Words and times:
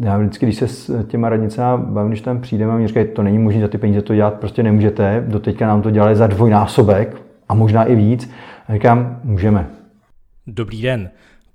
já 0.00 0.18
vždycky, 0.18 0.46
když 0.46 0.56
se 0.56 0.68
s 0.68 1.04
těma 1.06 1.28
radnicemi 1.28 1.84
bavím, 1.84 2.10
když 2.10 2.20
tam 2.20 2.40
přijdeme 2.40 2.78
mi 2.78 2.88
říkají, 2.88 3.08
to 3.14 3.22
není 3.22 3.38
možné 3.38 3.60
za 3.60 3.68
ty 3.68 3.78
peníze 3.78 4.02
to 4.02 4.14
dělat, 4.14 4.34
prostě 4.34 4.62
nemůžete, 4.62 5.24
doteďka 5.28 5.66
nám 5.66 5.82
to 5.82 5.90
dělali 5.90 6.16
za 6.16 6.26
dvojnásobek 6.26 7.22
a 7.48 7.54
možná 7.54 7.84
i 7.84 7.94
víc. 7.94 8.30
A 8.68 8.72
říkám, 8.74 9.20
můžeme. 9.24 9.70
Dobrý 10.46 10.82
den. 10.82 11.10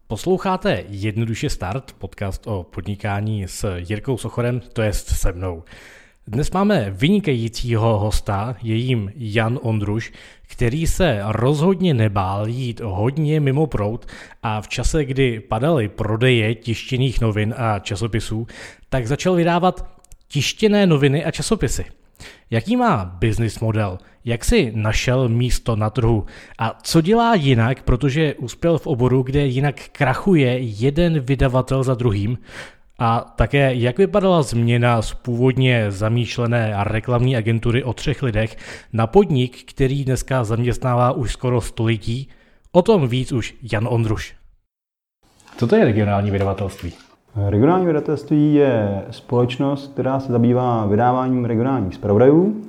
Posloucháte 0.08 0.84
Jednoduše 0.90 1.50
start, 1.50 1.92
podcast 1.98 2.48
o 2.48 2.64
podnikání 2.64 3.48
s 3.48 3.78
Jirkou 3.78 4.18
Sochorem, 4.18 4.62
to 4.74 4.82
jest 4.82 5.08
se 5.08 5.32
mnou. 5.32 5.64
Dnes 6.28 6.52
máme 6.52 6.92
vynikajícího 6.92 8.00
hosta, 8.00 8.56
je 8.62 8.76
jim 8.76 9.12
Jan 9.16 9.60
Ondruš, 9.62 10.12
který 10.48 10.88
se 10.88 11.20
rozhodně 11.26 11.94
nebál 11.94 12.48
jít 12.48 12.80
hodně 12.80 13.40
mimo 13.40 13.68
prout 13.68 14.06
a 14.44 14.62
v 14.62 14.68
čase, 14.68 15.06
kdy 15.06 15.40
padaly 15.40 15.88
prodeje 15.88 16.56
tištěných 16.56 17.22
novin 17.22 17.54
a 17.58 17.80
časopisů, 17.80 18.48
tak 18.90 19.08
začal 19.08 19.36
vydávat 19.36 20.02
tištěné 20.28 20.88
noviny 20.88 21.26
a 21.26 21.32
časopisy. 21.32 21.86
Jaký 22.50 22.76
má 22.76 23.06
business 23.06 23.60
model? 23.60 23.98
Jak 24.26 24.46
si 24.46 24.72
našel 24.76 25.30
místo 25.30 25.76
na 25.76 25.90
trhu? 25.90 26.26
A 26.60 26.78
co 26.84 27.02
dělá 27.02 27.36
jinak, 27.36 27.84
protože 27.84 28.34
uspěl 28.34 28.78
v 28.78 28.88
oboru, 28.88 29.24
kde 29.24 29.46
jinak 29.46 29.76
krachuje 29.92 30.58
jeden 30.60 31.20
vydavatel 31.20 31.84
za 31.84 31.96
druhým? 31.96 32.38
A 33.04 33.34
také, 33.36 33.76
jak 33.76 33.98
vypadala 33.98 34.42
změna 34.42 35.02
z 35.02 35.14
původně 35.14 35.92
zamýšlené 35.92 36.76
reklamní 36.84 37.38
agentury 37.38 37.84
o 37.84 37.94
třech 37.94 38.24
lidech 38.24 38.58
na 38.94 39.08
podnik, 39.08 39.72
který 39.72 40.06
dneska 40.06 40.44
zaměstnává 40.44 41.12
už 41.12 41.32
skoro 41.32 41.62
století? 41.62 42.30
O 42.72 42.82
tom 42.82 43.08
víc 43.08 43.32
už 43.32 43.56
Jan 43.74 43.88
Ondruš. 43.92 44.36
Co 45.58 45.68
to 45.68 45.76
je 45.76 45.86
regionální 45.86 46.32
vydavatelství? 46.32 46.94
Regionální 47.50 47.86
vydavatelství 47.86 48.54
je 48.54 49.02
společnost, 49.12 49.92
která 49.94 50.20
se 50.20 50.32
zabývá 50.32 50.86
vydáváním 50.86 51.46
regionálních 51.46 51.96
zpravodajů, 51.96 52.62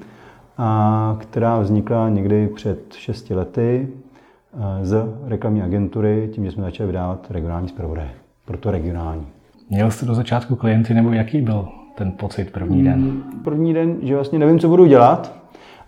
a 0.59 1.17
která 1.21 1.59
vznikla 1.59 2.09
někdy 2.09 2.49
před 2.49 2.95
6 2.95 3.31
lety 3.31 3.89
eh, 3.89 4.87
z 4.87 5.05
reklamní 5.27 5.63
agentury, 5.63 6.31
tím, 6.35 6.45
že 6.45 6.53
jsme 6.53 6.63
začali 6.63 6.87
vydávat 6.87 7.27
regionální 7.31 7.69
zpravodaje, 7.69 8.11
proto 8.45 8.71
regionální. 8.71 9.27
Měl 9.73 9.91
jste 9.91 10.07
do 10.07 10.15
začátku 10.15 10.57
klienty, 10.57 10.95
nebo 10.95 11.13
jaký 11.13 11.41
byl 11.41 11.69
ten 11.95 12.13
pocit 12.13 12.51
první 12.53 12.85
den? 12.85 13.01
Hmm, 13.01 13.23
první 13.45 13.75
den, 13.75 13.97
že 14.03 14.15
vlastně 14.15 14.39
nevím, 14.39 14.59
co 14.59 14.69
budu 14.69 14.87
dělat 14.87 15.35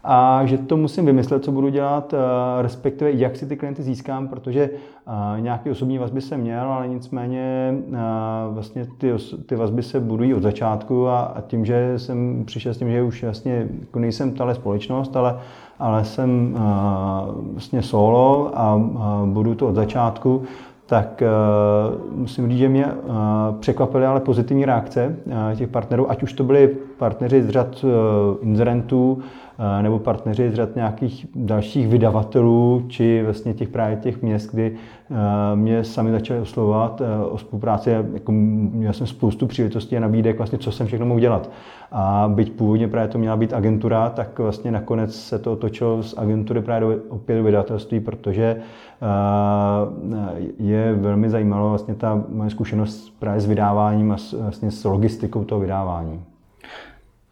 a 0.05 0.47
že 0.47 0.59
to 0.59 0.77
musím 0.77 1.07
vymyslet, 1.07 1.45
co 1.45 1.53
budu 1.53 1.69
dělat, 1.69 2.15
respektive 2.62 3.12
jak 3.12 3.37
si 3.37 3.47
ty 3.47 3.57
klienty 3.57 3.83
získám, 3.83 4.29
protože 4.29 4.71
nějaké 5.39 5.71
osobní 5.71 5.99
vazby 5.99 6.21
jsem 6.21 6.41
měl, 6.41 6.73
ale 6.73 6.89
nicméně 6.89 7.75
vlastně 8.51 8.87
ty, 8.99 9.12
ty 9.47 9.57
vazby 9.57 9.83
se 9.83 10.01
budují 10.01 10.35
od 10.35 10.43
začátku 10.43 11.09
a, 11.09 11.21
a 11.21 11.41
tím, 11.41 11.65
že 11.65 11.99
jsem 11.99 12.45
přišel 12.47 12.75
s 12.75 12.79
tím, 12.79 12.91
že 12.91 13.03
už 13.03 13.23
vlastně 13.23 13.69
jako 13.81 13.99
nejsem 13.99 14.33
tahle 14.33 14.55
společnost, 14.55 15.17
ale, 15.17 15.39
ale 15.79 16.05
jsem 16.05 16.59
vlastně 17.53 17.83
solo 17.83 18.51
a, 18.55 18.73
a 18.99 19.23
budu 19.27 19.55
to 19.55 19.69
od 19.69 19.75
začátku, 19.75 20.43
tak 20.87 21.23
uh, 21.23 22.19
musím 22.19 22.49
říct, 22.49 22.59
že 22.59 22.69
mě 22.69 22.87
uh, 22.87 23.15
překvapily 23.61 24.07
ale 24.07 24.21
pozitivní 24.21 24.65
reakce 24.65 25.17
uh, 25.27 25.33
těch 25.59 25.69
partnerů, 25.69 26.11
ať 26.11 26.23
už 26.23 26.33
to 26.33 26.45
byli 26.45 26.77
partneři 26.99 27.43
z 27.43 27.49
řad 27.49 27.85
uh, 27.85 27.91
inzerentů, 28.41 29.12
uh, 29.12 29.83
nebo 29.83 29.99
partneři 29.99 30.51
z 30.51 30.55
řad 30.55 30.77
nějakých 30.77 31.27
dalších 31.35 31.89
vydavatelů, 31.89 32.85
či 32.89 33.23
vlastně 33.23 33.55
těch 33.55 33.69
právě 33.69 33.97
těch 33.97 34.23
měst, 34.23 34.53
kdy 34.53 34.71
uh, 35.11 35.17
mě 35.55 35.85
sami 35.85 36.11
začali 36.11 36.41
oslovovat 36.41 37.01
uh, 37.01 37.07
o 37.35 37.39
spolupráci. 37.39 37.91
Jako, 37.91 38.33
měl 38.33 38.93
jsem 38.93 39.07
spoustu 39.07 39.47
příležitostí 39.47 39.97
a 39.97 40.01
nabídek, 40.01 40.37
vlastně, 40.37 40.59
co 40.59 40.73
jsem 40.73 40.87
všechno 40.87 41.07
mohl 41.07 41.21
dělat. 41.21 41.51
A 41.93 42.31
byť 42.35 42.53
původně 42.53 42.89
právě 42.89 43.09
to 43.09 43.19
měla 43.19 43.37
být 43.37 43.53
agentura, 43.53 44.11
tak 44.11 44.39
vlastně 44.39 44.71
nakonec 44.71 45.15
se 45.15 45.39
to 45.39 45.53
otočilo 45.53 46.03
z 46.03 46.15
agentury 46.19 46.62
právě 46.62 46.89
do, 46.89 47.03
opět 47.09 47.37
do 47.37 47.44
vydavatelství, 47.44 48.00
protože 48.00 48.56
je 50.59 50.94
velmi 50.94 51.31
zajímavá 51.31 51.69
vlastně 51.69 51.94
ta 51.94 52.25
moje 52.28 52.50
zkušenost 52.50 53.19
právě 53.19 53.41
s 53.41 53.47
vydáváním 53.47 54.12
a 54.12 54.16
vlastně 54.41 54.70
s 54.70 54.84
logistikou 54.84 55.44
toho 55.44 55.60
vydávání. 55.60 56.22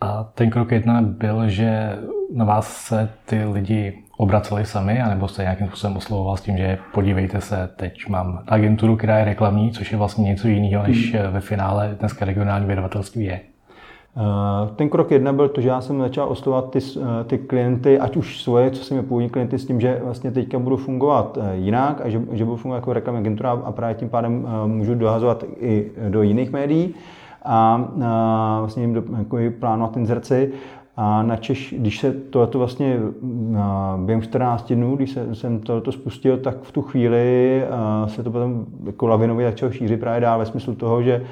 A 0.01 0.25
ten 0.35 0.51
krok 0.51 0.73
jedna 0.73 1.03
byl, 1.03 1.49
že 1.49 1.99
na 2.35 2.45
vás 2.45 2.77
se 2.77 3.09
ty 3.27 3.45
lidi 3.45 4.03
obraceli 4.17 4.67
sami, 4.67 5.01
anebo 5.01 5.29
jste 5.29 5.43
nějakým 5.43 5.67
způsobem 5.67 5.97
oslovoval 5.97 6.37
s 6.37 6.43
tím, 6.43 6.57
že 6.57 6.79
podívejte 6.95 7.41
se, 7.41 7.71
teď 7.77 8.09
mám 8.09 8.43
agenturu, 8.47 8.97
která 8.97 9.19
je 9.19 9.25
reklamní, 9.25 9.73
což 9.73 9.93
je 9.93 9.99
vlastně 9.99 10.25
něco 10.25 10.49
jiného, 10.49 10.83
než 10.83 11.15
hmm. 11.15 11.33
ve 11.33 11.41
finále 11.41 11.97
dneska 12.01 12.25
regionální 12.25 12.67
vydavatelství 12.67 13.25
je. 13.25 13.41
Eh, 14.17 14.75
ten 14.77 14.89
krok 14.89 15.11
jedna 15.11 15.33
byl 15.33 15.49
to, 15.49 15.61
že 15.61 15.69
já 15.69 15.81
jsem 15.81 16.01
začal 16.01 16.29
oslovovat 16.29 16.71
ty, 16.71 16.79
eh, 16.79 17.25
ty 17.25 17.39
klienty, 17.39 17.99
ať 17.99 18.17
už 18.17 18.43
svoje, 18.43 18.71
co 18.71 18.85
jsem 18.85 18.97
je 18.97 19.03
původní 19.03 19.31
klienty, 19.31 19.59
s 19.59 19.67
tím, 19.67 19.81
že 19.81 20.01
vlastně 20.05 20.31
teďka 20.31 20.59
budu 20.59 20.77
fungovat 20.77 21.39
eh, 21.41 21.57
jinak 21.57 22.01
a 22.05 22.09
že, 22.09 22.23
že 22.33 22.45
budu 22.45 22.57
fungovat 22.57 22.77
jako 22.77 22.93
reklamní 22.93 23.21
agentura 23.21 23.51
a 23.51 23.73
právě 23.73 23.95
tím 23.95 24.09
pádem 24.09 24.47
můžu 24.67 24.95
dohazovat 24.95 25.45
i 25.61 25.91
do 26.09 26.23
jiných 26.23 26.53
médií 26.53 26.95
a, 27.45 27.89
a 28.05 28.57
vlastně 28.59 28.83
jim 28.83 28.93
do, 28.93 29.03
jako 29.19 29.39
plánovat 29.61 29.97
inzerci. 29.97 30.53
A 30.97 31.23
na 31.23 31.37
Češ, 31.37 31.75
když 31.79 32.01
se 32.01 32.13
tohleto 32.13 32.59
vlastně 32.59 33.01
během 33.97 34.23
14 34.23 34.73
dnů, 34.73 34.97
když 34.97 35.11
se, 35.11 35.35
jsem 35.35 35.61
tohleto 35.61 35.93
spustil, 35.93 36.39
tak 36.39 36.63
v 36.63 36.73
tu 36.73 36.83
chvíli 36.83 37.63
se 38.07 38.23
to 38.23 38.31
potom 38.31 38.67
jako 38.87 39.07
lavinově 39.07 39.51
začalo 39.51 39.73
šířit 39.73 40.01
právě 40.01 40.21
dál 40.21 40.39
ve 40.39 40.47
smyslu 40.47 40.75
toho, 40.75 41.03
že 41.03 41.25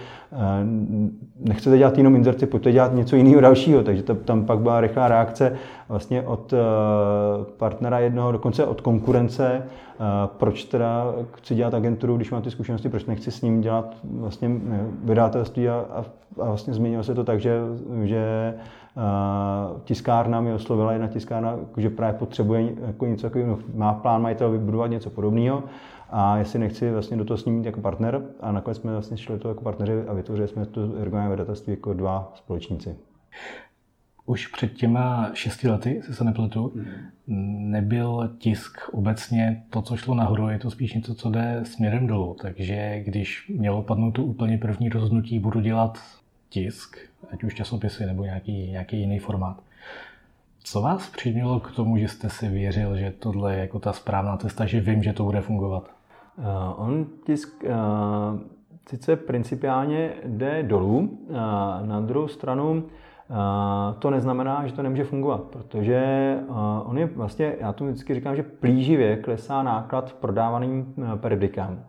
nechcete 1.40 1.78
dělat 1.78 1.98
jenom 1.98 2.16
inzerci, 2.16 2.46
pojďte 2.46 2.72
dělat 2.72 2.94
něco 2.94 3.16
jiného 3.16 3.40
dalšího. 3.40 3.82
Takže 3.82 4.02
to, 4.02 4.14
tam 4.14 4.44
pak 4.44 4.58
byla 4.58 4.80
rychlá 4.80 5.08
reakce 5.08 5.56
vlastně 5.88 6.22
od 6.22 6.54
partnera 7.56 7.98
jednoho, 7.98 8.32
dokonce 8.32 8.66
od 8.66 8.80
konkurence, 8.80 9.62
proč 10.26 10.64
teda 10.64 11.14
chci 11.32 11.54
dělat 11.54 11.74
agenturu, 11.74 12.16
když 12.16 12.30
mám 12.30 12.42
ty 12.42 12.50
zkušenosti, 12.50 12.88
proč 12.88 13.04
nechci 13.04 13.30
s 13.30 13.42
ním 13.42 13.60
dělat 13.60 13.96
vlastně 14.04 14.50
vydatelství 15.04 15.68
a, 15.68 15.84
a, 15.92 16.04
a 16.40 16.44
vlastně 16.44 16.74
změnilo 16.74 17.02
se 17.02 17.14
to 17.14 17.24
tak, 17.24 17.40
že, 17.40 17.60
že 18.02 18.54
tiskárna 19.84 20.40
mi 20.40 20.52
oslovila 20.52 20.92
jedna 20.92 21.08
tiskárna, 21.08 21.56
že 21.76 21.90
právě 21.90 22.18
potřebuje 22.18 22.72
jako 22.86 23.06
něco 23.06 23.22
takového, 23.22 23.58
má 23.74 23.94
plán 23.94 24.22
majitel 24.22 24.50
vybudovat 24.50 24.86
něco 24.86 25.10
podobného 25.10 25.62
a 26.10 26.36
jestli 26.36 26.58
nechci 26.58 26.90
vlastně 26.90 27.16
do 27.16 27.24
toho 27.24 27.38
s 27.38 27.44
ním 27.44 27.54
mít 27.54 27.66
jako 27.66 27.80
partner 27.80 28.22
a 28.40 28.52
nakonec 28.52 28.78
jsme 28.78 28.92
vlastně 28.92 29.16
šli 29.16 29.38
to 29.38 29.48
jako 29.48 29.64
partneři 29.64 29.92
a 30.08 30.12
vytvořili 30.12 30.48
jsme 30.48 30.66
to 30.66 30.96
ergonomové 30.96 31.30
vydatelství 31.30 31.72
jako 31.72 31.92
dva 31.92 32.32
společníci. 32.34 32.96
Už 34.26 34.46
před 34.46 34.72
těma 34.72 35.30
šesti 35.34 35.68
lety, 35.68 35.94
jestli 35.94 36.14
se 36.14 36.24
nepletu, 36.24 36.72
nebyl 37.26 38.34
tisk 38.38 38.78
obecně 38.92 39.62
to, 39.70 39.82
co 39.82 39.96
šlo 39.96 40.14
nahoru, 40.14 40.48
je 40.48 40.58
to 40.58 40.70
spíš 40.70 40.94
něco, 40.94 41.14
co 41.14 41.30
jde 41.30 41.60
směrem 41.64 42.06
dolů. 42.06 42.36
Takže 42.42 43.00
když 43.04 43.48
mělo 43.48 43.82
padnout 43.82 44.14
to 44.14 44.24
úplně 44.24 44.58
první 44.58 44.88
rozhodnutí, 44.88 45.38
budu 45.38 45.60
dělat 45.60 45.98
tisk, 46.48 46.98
ať 47.32 47.44
už 47.44 47.54
časopisy 47.54 48.06
nebo 48.06 48.24
nějaký, 48.24 48.70
nějaký 48.70 49.00
jiný 49.00 49.18
formát. 49.18 49.62
Co 50.62 50.82
vás 50.82 51.10
přimělo 51.10 51.60
k 51.60 51.72
tomu, 51.72 51.96
že 51.96 52.08
jste 52.08 52.30
si 52.30 52.48
věřil, 52.48 52.96
že 52.96 53.14
tohle 53.18 53.54
je 53.54 53.60
jako 53.60 53.78
ta 53.78 53.92
správná 53.92 54.36
cesta, 54.36 54.66
že 54.66 54.80
vím, 54.80 55.02
že 55.02 55.12
to 55.12 55.24
bude 55.24 55.40
fungovat? 55.40 55.99
Uh, 56.40 56.86
on 56.86 57.06
tisk 57.24 57.64
uh, 57.64 57.70
sice 58.88 59.16
principiálně 59.16 60.12
jde 60.24 60.62
dolů, 60.62 60.98
uh, 60.98 61.36
na 61.86 62.00
druhou 62.00 62.28
stranu 62.28 62.84
to 63.98 64.10
neznamená, 64.10 64.66
že 64.66 64.72
to 64.72 64.82
nemůže 64.82 65.04
fungovat, 65.04 65.40
protože 65.40 66.36
on 66.84 66.98
je 66.98 67.06
vlastně, 67.06 67.54
já 67.60 67.72
to 67.72 67.84
vždycky 67.84 68.14
říkám, 68.14 68.36
že 68.36 68.42
plíživě 68.42 69.16
klesá 69.16 69.62
náklad 69.62 70.12
prodávaným 70.12 70.94
periodikám. 71.16 71.84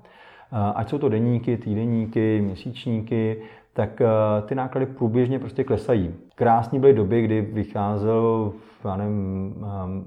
Ať 0.75 0.89
jsou 0.89 0.97
to 0.97 1.09
denníky, 1.09 1.57
týdenníky, 1.57 2.41
měsíčníky, 2.41 3.41
tak 3.73 4.01
eh, 4.01 4.07
ty 4.45 4.55
náklady 4.55 4.85
průběžně 4.85 5.39
prostě 5.39 5.63
klesají. 5.63 6.13
Krásný 6.35 6.79
byly 6.79 6.93
doby, 6.93 7.21
kdy 7.21 7.41
vycházel, 7.41 8.53
já 8.85 8.95
nevím, 8.95 9.55
ehm, 9.83 10.05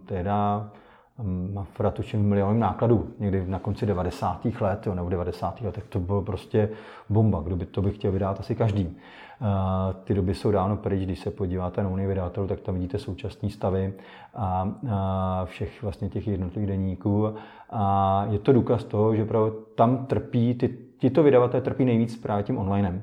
Mafra 1.53 1.91
tuším 1.91 2.29
milionem 2.29 2.61
nákladů, 2.61 3.09
někdy 3.19 3.47
na 3.47 3.59
konci 3.59 3.87
90. 3.87 4.47
let, 4.61 4.87
jo, 4.87 4.95
nebo 4.95 5.09
90. 5.09 5.61
let, 5.61 5.75
tak 5.75 5.85
to 5.87 6.01
bylo 6.01 6.23
prostě 6.23 6.69
bomba, 7.09 7.41
kdo 7.41 7.57
by 7.57 7.67
to 7.67 7.83
by 7.83 7.93
chtěl 7.93 8.13
vydat 8.13 8.41
asi 8.41 8.55
každý. 8.55 8.97
Eh, 9.43 9.95
ty 10.05 10.15
doby 10.15 10.35
jsou 10.35 10.51
dávno 10.51 10.77
pryč, 10.77 11.03
když 11.03 11.19
se 11.19 11.31
podíváte 11.31 11.83
na 11.83 11.89
unii 11.89 12.09
vydavatelů, 12.09 12.47
tak 12.47 12.61
tam 12.61 12.75
vidíte 12.75 12.99
současné 12.99 13.51
stavy 13.51 13.95
a, 14.35 15.45
všech 15.45 15.83
vlastně 15.83 16.09
těch 16.09 16.29
jednotlivých 16.29 16.69
denníků. 16.69 17.35
A 17.71 18.27
je 18.31 18.39
to 18.39 18.53
důkaz 18.53 18.85
toho, 18.85 19.17
že 19.17 19.25
právě 19.25 19.53
tam 19.75 20.07
trpí, 20.07 20.55
ty, 20.55 20.69
tyto 20.99 21.23
vydavatelé 21.23 21.61
trpí 21.61 21.85
nejvíc 21.85 22.17
právě 22.17 22.45
tím 22.45 22.59
onlinem. 22.59 23.03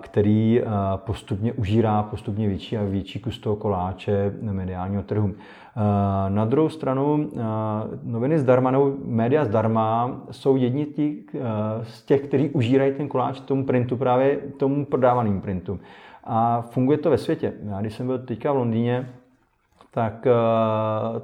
Který 0.00 0.62
postupně 0.96 1.52
užírá 1.52 2.02
postupně 2.02 2.48
větší 2.48 2.76
a 2.76 2.84
větší 2.84 3.18
kus 3.20 3.38
toho 3.38 3.56
koláče 3.56 4.34
mediálního 4.40 5.02
trhu. 5.02 5.34
Na 6.28 6.44
druhou 6.44 6.68
stranu 6.68 7.30
noviny 8.02 8.38
zdarma 8.38 8.70
nebo 8.70 8.92
média 9.04 9.44
zdarma 9.44 10.10
jsou 10.30 10.56
jedni 10.56 10.86
tí, 10.86 11.24
z 11.82 12.02
těch, 12.02 12.20
kteří 12.20 12.48
užírají 12.48 12.92
ten 12.92 13.08
koláč 13.08 13.40
tomu 13.40 13.64
printu, 13.64 13.96
právě 13.96 14.36
tomu 14.36 14.86
prodávaným 14.86 15.40
printu. 15.40 15.80
A 16.24 16.60
funguje 16.60 16.98
to 16.98 17.10
ve 17.10 17.18
světě. 17.18 17.52
Já 17.68 17.80
když 17.80 17.94
jsem 17.94 18.06
byl 18.06 18.18
teďka 18.18 18.52
v 18.52 18.56
Londýně, 18.56 19.08
tak 19.90 20.26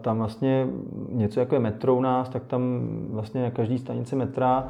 tam 0.00 0.18
vlastně 0.18 0.66
něco 1.12 1.40
jako 1.40 1.54
je 1.54 1.60
metro 1.60 1.94
u 1.94 2.00
nás, 2.00 2.28
tak 2.28 2.44
tam 2.44 2.62
vlastně 3.10 3.42
na 3.42 3.50
každý 3.50 3.78
stanici 3.78 4.16
metra 4.16 4.68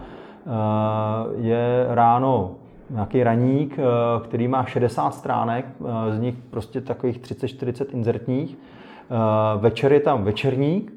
je 1.37 1.87
ráno 1.89 2.55
nějaký 2.91 3.23
raník, 3.23 3.79
uh, 3.79 4.25
který 4.25 4.49
má 4.49 4.65
60 4.65 5.15
stránek, 5.15 5.67
z 6.11 6.19
nich 6.21 6.35
prostě 6.51 6.81
takových 6.81 7.19
30-40 7.21 7.87
inzertních. 7.93 8.59
Večer 9.59 9.93
je 9.93 10.01
tam 10.01 10.25
večerník, 10.25 10.93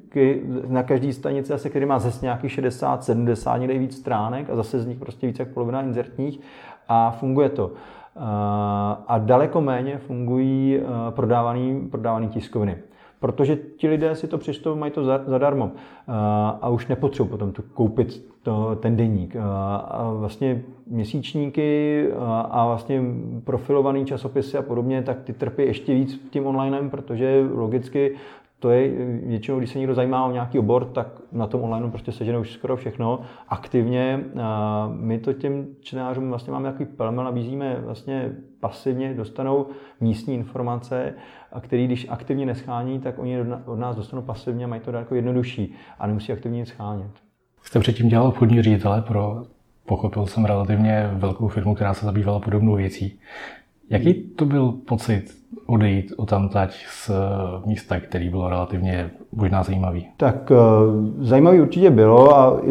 na 0.68 0.84
každý 0.84 1.14
stanici 1.14 1.54
asi, 1.54 1.70
který 1.70 1.86
má 1.86 2.00
zase 2.00 2.26
nějakých 2.26 2.52
60, 2.52 3.04
70, 3.04 3.58
někde 3.58 3.78
víc 3.78 3.98
stránek 3.98 4.50
a 4.50 4.56
zase 4.56 4.80
z 4.80 4.86
nich 4.86 4.98
prostě 4.98 5.28
více 5.28 5.42
jak 5.42 5.50
polovina 5.50 5.82
inzertních 5.82 6.40
a 6.88 7.12
funguje 7.12 7.50
to. 7.50 7.72
A 9.08 9.18
daleko 9.18 9.62
méně 9.62 9.98
fungují 9.98 10.80
prodávaný, 11.10 11.88
prodávaný 11.92 12.28
tiskoviny 12.28 12.78
protože 13.20 13.56
ti 13.56 13.88
lidé 13.88 14.16
si 14.16 14.28
to 14.28 14.38
přečtou, 14.38 14.76
mají 14.76 14.92
to 14.92 15.04
zadarmo 15.04 15.72
a 16.62 16.70
už 16.70 16.88
nepotřebují 16.88 17.30
potom 17.30 17.52
tu 17.52 17.62
koupit 17.62 18.28
to, 18.44 18.76
ten 18.76 18.96
deník. 18.96 19.36
A 19.40 20.12
vlastně 20.14 20.62
měsíčníky 20.88 22.08
a 22.50 22.66
vlastně 22.66 23.02
profilovaný 23.44 24.06
časopisy 24.06 24.58
a 24.58 24.62
podobně, 24.62 25.02
tak 25.02 25.22
ty 25.22 25.34
trpí 25.34 25.64
ještě 25.64 25.94
víc 25.94 26.28
tím 26.30 26.46
onlinem, 26.46 26.90
protože 26.90 27.50
logicky 27.54 28.16
to 28.60 28.70
je 28.70 29.06
většinou, 29.26 29.58
když 29.58 29.70
se 29.70 29.78
někdo 29.78 29.94
zajímá 29.94 30.26
o 30.26 30.32
nějaký 30.32 30.60
obor, 30.60 30.86
tak 30.86 31.08
na 31.32 31.48
tom 31.48 31.62
online 31.62 31.90
prostě 31.90 32.12
sežene 32.12 32.38
už 32.38 32.52
skoro 32.52 32.76
všechno 32.76 33.20
aktivně. 33.50 34.24
My 34.94 35.20
to 35.20 35.34
těm 35.34 35.68
čtenářům 35.80 36.30
vlastně 36.30 36.54
máme 36.54 36.72
takový 36.72 36.90
pelmel, 36.98 37.24
nabízíme 37.24 37.78
vlastně 37.86 38.32
pasivně, 38.60 39.14
dostanou 39.14 39.66
místní 40.02 40.34
informace, 40.34 41.14
a 41.54 41.60
který 41.60 41.86
když 41.86 42.08
aktivně 42.10 42.46
neschání, 42.46 43.00
tak 43.00 43.20
oni 43.20 43.38
od 43.66 43.76
nás 43.76 43.96
dostanou 43.96 44.22
pasivně 44.22 44.66
a 44.66 44.68
mají 44.68 44.82
to 44.82 44.92
jako 44.92 45.16
jednodušší 45.16 45.76
a 46.00 46.08
nemusí 46.08 46.34
aktivně 46.34 46.60
nic 46.60 46.70
schánět. 46.70 47.12
Jste 47.64 47.80
předtím 47.80 48.10
dělal 48.10 48.28
obchodní 48.28 48.62
ředitele 48.62 49.02
pro, 49.02 49.44
pochopil 49.86 50.26
jsem, 50.26 50.46
relativně 50.46 51.10
velkou 51.14 51.48
firmu, 51.48 51.76
která 51.76 51.94
se 51.94 52.06
zabývala 52.06 52.40
podobnou 52.40 52.76
věcí. 52.76 53.20
Jaký 53.90 54.14
to 54.14 54.46
byl 54.46 54.72
pocit 54.72 55.24
odejít 55.66 56.14
o 56.18 56.26
tamtať 56.26 56.86
z 56.90 57.12
místa, 57.66 58.00
který 58.00 58.30
bylo 58.30 58.50
relativně 58.50 59.12
možná 59.32 59.64
zajímavý? 59.64 60.08
Tak 60.18 60.52
eh, 60.52 60.56
zajímavý 61.20 61.62
určitě 61.62 61.90
bylo 61.90 62.38
a 62.38 62.62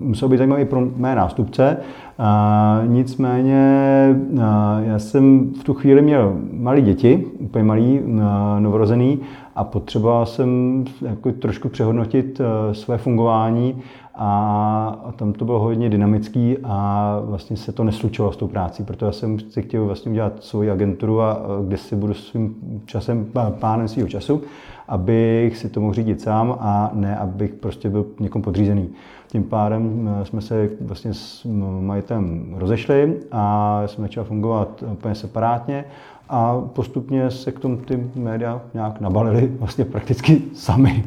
muselo 0.00 0.28
být 0.28 0.36
zajímavý 0.36 0.64
pro 0.64 0.80
mé 0.96 1.14
nástupce. 1.14 1.76
A 2.18 2.82
nicméně 2.86 3.62
a 4.42 4.80
já 4.80 4.98
jsem 4.98 5.52
v 5.60 5.64
tu 5.64 5.74
chvíli 5.74 6.02
měl 6.02 6.36
malé 6.52 6.80
děti, 6.80 7.26
úplně 7.38 7.64
malý, 7.64 8.00
novorozený 8.58 9.20
a 9.54 9.64
potřeboval 9.64 10.26
jsem 10.26 10.84
jako 11.06 11.32
trošku 11.32 11.68
přehodnotit 11.68 12.40
své 12.72 12.98
fungování 12.98 13.82
a 14.18 15.12
tam 15.16 15.32
to 15.32 15.44
bylo 15.44 15.58
hodně 15.58 15.90
dynamický 15.90 16.56
a 16.64 17.20
vlastně 17.24 17.56
se 17.56 17.72
to 17.72 17.84
neslučovalo 17.84 18.32
s 18.32 18.36
tou 18.36 18.48
prácí, 18.48 18.84
proto 18.84 19.06
já 19.06 19.12
jsem 19.12 19.38
si 19.38 19.62
chtěl 19.62 19.84
vlastně 19.84 20.10
udělat 20.10 20.32
svoji 20.44 20.70
agenturu, 20.70 21.20
a, 21.20 21.38
kde 21.66 21.76
si 21.76 21.96
budu 21.96 22.14
svým 22.14 22.56
časem 22.84 23.26
pánem 23.58 23.88
svého 23.88 24.08
času, 24.08 24.42
abych 24.88 25.56
si 25.56 25.68
to 25.68 25.80
mohl 25.80 25.94
řídit 25.94 26.20
sám 26.20 26.56
a 26.60 26.90
ne, 26.94 27.16
abych 27.16 27.54
prostě 27.54 27.90
byl 27.90 28.06
někom 28.20 28.42
podřízený. 28.42 28.88
Tím 29.28 29.44
pádem 29.44 30.10
eh, 30.20 30.24
jsme 30.24 30.40
se 30.40 30.70
vlastně 30.80 31.14
s 31.14 31.46
majitelem 31.80 32.54
rozešli 32.56 33.20
a 33.32 33.82
jsme 33.86 34.02
začali 34.02 34.26
fungovat 34.26 34.84
úplně 34.92 35.14
separátně 35.14 35.84
a 36.28 36.60
postupně 36.60 37.30
se 37.30 37.52
k 37.52 37.60
tomu 37.60 37.76
ty 37.76 38.10
média 38.14 38.60
nějak 38.74 39.00
nabalili 39.00 39.52
vlastně 39.58 39.84
prakticky 39.84 40.42
sami. 40.54 41.04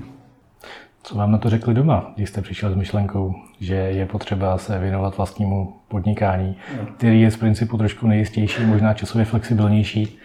Co 1.04 1.16
vám 1.16 1.32
na 1.32 1.38
to 1.38 1.50
řekli 1.50 1.74
doma, 1.74 2.12
když 2.16 2.30
jste 2.30 2.42
přišel 2.42 2.72
s 2.72 2.76
myšlenkou, 2.76 3.36
že 3.60 3.76
je 3.76 4.06
potřeba 4.06 4.58
se 4.58 4.80
věnovat 4.80 5.18
vlastnímu 5.18 5.74
podnikání, 5.88 6.56
který 6.98 7.22
je 7.22 7.32
z 7.32 7.38
principu 7.38 7.78
trošku 7.78 8.08
nejistější, 8.08 8.66
možná 8.66 8.94
časově 8.94 9.26
flexibilnější 9.26 10.18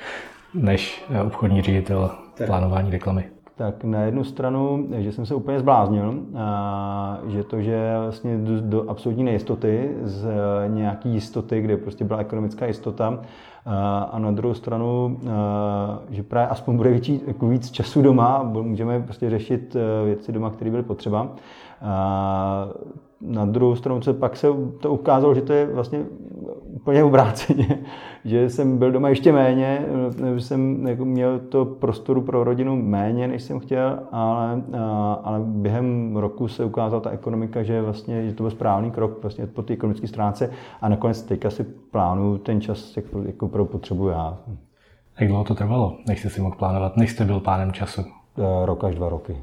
než 0.54 1.04
eh, 1.10 1.22
obchodní 1.22 1.62
ředitel 1.62 2.10
plánování 2.46 2.90
reklamy? 2.90 3.24
Tak 3.56 3.84
na 3.84 4.00
jednu 4.00 4.24
stranu, 4.24 4.88
že 4.96 5.12
jsem 5.12 5.26
se 5.26 5.34
úplně 5.34 5.58
zbláznil, 5.58 6.14
a 6.36 7.18
že 7.26 7.44
to, 7.44 7.62
že 7.62 7.94
vlastně 8.02 8.38
do, 8.38 8.60
do 8.60 8.90
absolutní 8.90 9.24
nejistoty, 9.24 9.90
z 10.02 10.28
nějaký 10.66 11.08
jistoty, 11.08 11.60
kde 11.60 11.76
prostě 11.76 12.04
byla 12.04 12.18
ekonomická 12.18 12.66
jistota, 12.66 13.18
a, 13.66 13.98
a 13.98 14.18
na 14.18 14.30
druhou 14.30 14.54
stranu, 14.54 15.18
a, 15.30 15.98
že 16.10 16.22
právě 16.22 16.48
aspoň 16.48 16.76
bude 16.76 16.90
víc, 16.90 17.22
jako 17.26 17.48
víc 17.48 17.70
času 17.70 18.02
doma, 18.02 18.42
můžeme 18.42 19.00
prostě 19.00 19.30
řešit 19.30 19.76
e, 19.76 20.04
věci 20.04 20.32
doma, 20.32 20.50
které 20.50 20.70
byly 20.70 20.82
potřeba. 20.82 21.28
A, 21.82 22.68
na 23.26 23.44
druhou 23.44 23.76
stranu 23.76 24.02
se 24.02 24.12
pak 24.12 24.36
se 24.36 24.48
to 24.80 24.92
ukázalo, 24.92 25.34
že 25.34 25.42
to 25.42 25.52
je 25.52 25.66
vlastně 25.66 26.04
úplně 26.68 27.04
obráceně, 27.04 27.78
že 28.24 28.50
jsem 28.50 28.78
byl 28.78 28.92
doma 28.92 29.08
ještě 29.08 29.32
méně, 29.32 29.86
že 30.34 30.40
jsem 30.40 30.86
jako 30.86 31.04
měl 31.04 31.38
to 31.38 31.64
prostoru 31.64 32.20
pro 32.22 32.44
rodinu 32.44 32.82
méně, 32.82 33.28
než 33.28 33.42
jsem 33.42 33.60
chtěl, 33.60 33.98
ale, 34.12 34.62
ale 35.22 35.40
během 35.44 36.16
roku 36.16 36.48
se 36.48 36.64
ukázala 36.64 37.00
ta 37.00 37.10
ekonomika, 37.10 37.62
že 37.62 37.82
vlastně 37.82 38.26
že 38.26 38.34
to 38.34 38.42
byl 38.42 38.50
správný 38.50 38.90
krok 38.90 39.22
vlastně 39.22 39.46
po 39.46 39.62
té 39.62 39.72
ekonomické 39.72 40.08
stránce 40.08 40.50
a 40.80 40.88
nakonec 40.88 41.22
teďka 41.22 41.50
si 41.50 41.64
plánuju 41.64 42.38
ten 42.38 42.60
čas, 42.60 42.96
jako, 42.96 43.22
jako 43.22 43.48
pro 43.48 43.64
potřebu 43.64 44.08
já. 44.08 44.38
Jak 45.20 45.28
dlouho 45.28 45.44
to 45.44 45.54
trvalo, 45.54 45.96
než 46.08 46.20
jste 46.20 46.30
si 46.30 46.40
mohl 46.40 46.56
plánovat, 46.56 46.96
než 46.96 47.10
jste 47.10 47.24
byl 47.24 47.40
pánem 47.40 47.72
času? 47.72 48.02
Rok 48.64 48.84
až 48.84 48.94
dva 48.94 49.08
roky. 49.08 49.36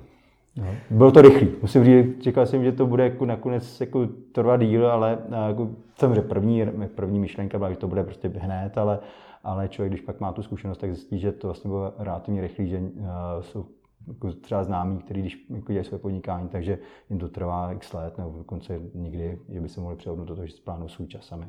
No. 0.55 0.65
Bylo 0.89 1.11
to 1.11 1.21
rychlý. 1.21 1.47
Musím 1.61 1.83
říct, 1.83 2.23
čekal 2.23 2.45
jsem, 2.45 2.63
že 2.63 2.71
to 2.71 2.87
bude 2.87 3.03
jako 3.03 3.25
nakonec 3.25 3.81
jako 3.81 4.07
trvat 4.31 4.59
díl, 4.61 4.91
ale 4.91 5.17
jako, 5.47 5.69
samozřejmě 5.95 6.21
první, 6.21 6.65
první 6.95 7.19
myšlenka 7.19 7.57
byla, 7.57 7.69
že 7.69 7.77
to 7.77 7.87
bude 7.87 8.03
prostě 8.03 8.31
hned, 8.39 8.77
ale, 8.77 8.99
ale 9.43 9.67
člověk, 9.67 9.91
když 9.91 10.01
pak 10.01 10.19
má 10.19 10.31
tu 10.31 10.43
zkušenost, 10.43 10.77
tak 10.77 10.93
zjistí, 10.93 11.19
že 11.19 11.31
to 11.31 11.47
vlastně 11.47 11.67
bylo 11.67 11.93
relativně 11.97 12.41
rychlý, 12.41 12.69
že 12.69 12.79
uh, 12.79 13.05
jsou 13.41 13.65
jako 14.07 14.31
třeba 14.31 14.63
známí, 14.63 14.97
kteří 14.97 15.21
když 15.21 15.45
jako 15.49 15.71
dělají 15.71 15.85
své 15.85 15.97
podnikání, 15.97 16.49
takže 16.49 16.77
jim 17.09 17.19
to 17.19 17.27
trvá 17.27 17.71
x 17.71 17.93
let, 17.93 18.17
nebo 18.17 18.37
dokonce 18.37 18.79
nikdy, 18.93 19.37
že 19.49 19.61
by 19.61 19.69
se 19.69 19.81
mohli 19.81 19.95
přehodnout 19.95 20.27
do 20.27 20.35
toho, 20.35 20.47
že 20.47 20.53
splánou 20.53 20.87
svůj 20.87 21.07
čas 21.07 21.25
sami. 21.25 21.45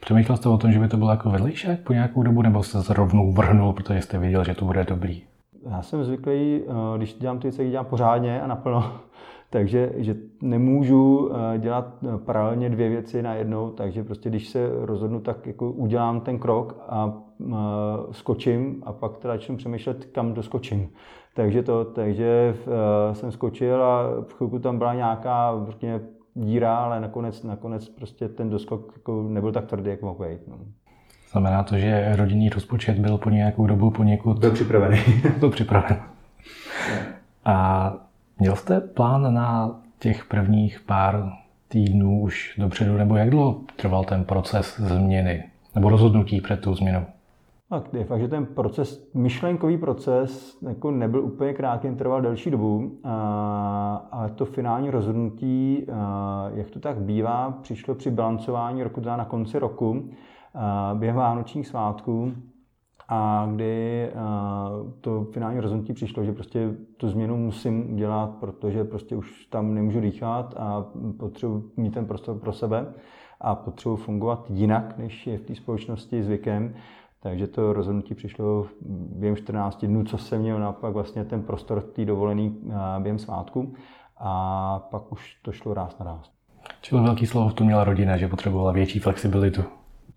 Přemýšlel 0.00 0.36
jste 0.36 0.48
o 0.48 0.58
tom, 0.58 0.72
že 0.72 0.78
by 0.78 0.88
to 0.88 0.96
bylo 0.96 1.10
jako 1.10 1.30
vedlejšek 1.30 1.80
po 1.80 1.92
nějakou 1.92 2.22
dobu, 2.22 2.42
nebo 2.42 2.62
jste 2.62 2.82
se 2.82 2.94
rovnou 2.94 3.32
vrhnul, 3.32 3.72
protože 3.72 4.00
jste 4.00 4.18
věděl, 4.18 4.44
že 4.44 4.54
to 4.54 4.64
bude 4.64 4.84
dobrý? 4.84 5.22
Já 5.70 5.82
jsem 5.82 6.04
zvyklý, 6.04 6.62
eh, 6.62 6.96
když 6.96 7.14
dělám 7.14 7.38
ty 7.38 7.42
věci, 7.42 7.70
dělám 7.70 7.86
pořádně 7.86 8.42
a 8.42 8.46
naplno, 8.46 8.92
takže 9.50 9.92
že 9.96 10.16
nemůžu 10.42 11.30
eh, 11.32 11.58
dělat 11.58 11.94
eh, 12.02 12.18
paralelně 12.18 12.70
dvě 12.70 12.88
věci 12.88 13.22
najednou, 13.22 13.70
takže 13.70 14.04
prostě 14.04 14.28
když 14.28 14.48
se 14.48 14.70
rozhodnu, 14.80 15.20
tak 15.20 15.46
jako 15.46 15.70
udělám 15.70 16.20
ten 16.20 16.38
krok 16.38 16.76
a 16.88 17.20
skočím 18.10 18.82
a 18.86 18.92
pak 18.92 19.18
teda 19.18 19.34
začnu 19.34 19.56
přemýšlet, 19.56 20.04
kam 20.04 20.34
doskočím. 20.34 20.88
Takže 21.34 21.62
to, 21.62 21.84
takže 21.84 22.56
jsem 23.12 23.32
skočil 23.32 23.82
a 23.84 24.20
v 24.20 24.32
chvilku 24.32 24.58
tam 24.58 24.78
byla 24.78 24.94
nějaká 24.94 25.54
vrtně 25.54 26.00
díra, 26.34 26.76
ale 26.76 27.00
nakonec, 27.00 27.42
nakonec 27.42 27.88
prostě 27.88 28.28
ten 28.28 28.50
doskok 28.50 28.92
jako 28.96 29.22
nebyl 29.28 29.52
tak 29.52 29.66
tvrdý, 29.66 29.90
jak 29.90 30.02
mohl 30.02 30.24
být. 30.28 30.48
No. 30.48 30.58
Znamená 31.34 31.62
to, 31.62 31.78
že 31.78 32.16
rodinný 32.16 32.48
rozpočet 32.48 32.98
byl 32.98 33.18
po 33.18 33.30
nějakou 33.30 33.66
dobu 33.66 33.90
poněkud... 33.90 34.38
Byl 34.38 34.50
připravený. 34.50 34.98
byl 35.38 35.50
připraven. 35.50 35.96
A 37.44 37.92
měl 38.38 38.56
jste 38.56 38.80
plán 38.80 39.34
na 39.34 39.80
těch 39.98 40.24
prvních 40.24 40.80
pár 40.80 41.32
týdnů 41.68 42.20
už 42.20 42.54
dopředu, 42.58 42.96
nebo 42.96 43.16
jak 43.16 43.30
dlouho 43.30 43.60
trval 43.76 44.04
ten 44.04 44.24
proces 44.24 44.80
změny, 44.80 45.44
nebo 45.74 45.88
rozhodnutí 45.88 46.40
před 46.40 46.60
tou 46.60 46.74
změnou? 46.74 47.02
Tak 47.70 47.94
je 47.94 48.04
fakt, 48.04 48.20
že 48.20 48.28
ten 48.28 48.46
proces, 48.46 49.10
myšlenkový 49.14 49.78
proces 49.78 50.58
jako 50.68 50.90
nebyl 50.90 51.24
úplně 51.24 51.52
krátký, 51.52 51.88
trval 51.88 52.22
delší 52.22 52.50
dobu, 52.50 52.98
ale 54.10 54.30
to 54.34 54.44
finální 54.44 54.90
rozhodnutí, 54.90 55.86
jak 56.54 56.70
to 56.70 56.80
tak 56.80 56.96
bývá, 56.96 57.58
přišlo 57.62 57.94
při 57.94 58.10
balancování 58.10 58.82
roku 58.82 59.00
na 59.00 59.24
konci 59.24 59.58
roku, 59.58 60.10
během 60.94 61.16
vánočních 61.16 61.66
svátků, 61.66 62.32
a 63.08 63.48
kdy 63.54 64.10
to 65.00 65.24
finální 65.32 65.60
rozhodnutí 65.60 65.92
přišlo, 65.92 66.24
že 66.24 66.32
prostě 66.32 66.74
tu 66.96 67.08
změnu 67.08 67.36
musím 67.36 67.92
udělat, 67.92 68.30
protože 68.40 68.84
prostě 68.84 69.16
už 69.16 69.46
tam 69.46 69.74
nemůžu 69.74 70.00
dýchat 70.00 70.54
a 70.56 70.84
potřebuji 71.18 71.72
mít 71.76 71.94
ten 71.94 72.06
prostor 72.06 72.38
pro 72.38 72.52
sebe. 72.52 72.86
a 73.40 73.54
potřebuji 73.54 73.96
fungovat 73.96 74.50
jinak, 74.50 74.98
než 74.98 75.26
je 75.26 75.38
v 75.38 75.42
té 75.42 75.54
společnosti 75.54 76.22
zvykem. 76.22 76.74
Takže 77.20 77.46
to 77.46 77.72
rozhodnutí 77.72 78.14
přišlo 78.14 78.66
během 79.16 79.36
14 79.36 79.84
dnů, 79.84 80.04
co 80.04 80.18
jsem 80.18 80.40
měl 80.40 80.60
naopak 80.60 80.92
vlastně 80.92 81.24
ten 81.24 81.42
prostor 81.42 81.80
té 81.80 82.04
dovolený 82.04 82.56
během 82.98 83.18
svátku 83.18 83.74
a 84.18 84.78
pak 84.90 85.12
už 85.12 85.36
to 85.42 85.52
šlo 85.52 85.74
ráz 85.74 85.98
na 85.98 86.04
ráz. 86.04 86.30
Čili 86.80 87.02
velký 87.02 87.26
slovo 87.26 87.48
v 87.48 87.54
tom 87.54 87.66
měla 87.66 87.84
rodina, 87.84 88.16
že 88.16 88.28
potřebovala 88.28 88.72
větší 88.72 88.98
flexibilitu. 88.98 89.62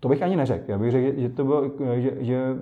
To 0.00 0.08
bych 0.08 0.22
ani 0.22 0.36
neřekl. 0.36 0.70
Já 0.70 0.78
bych 0.78 0.90
řekl, 0.90 1.20
že, 1.20 1.28
to 1.28 1.44
bylo, 1.44 1.62
že, 1.94 2.12
že 2.18 2.56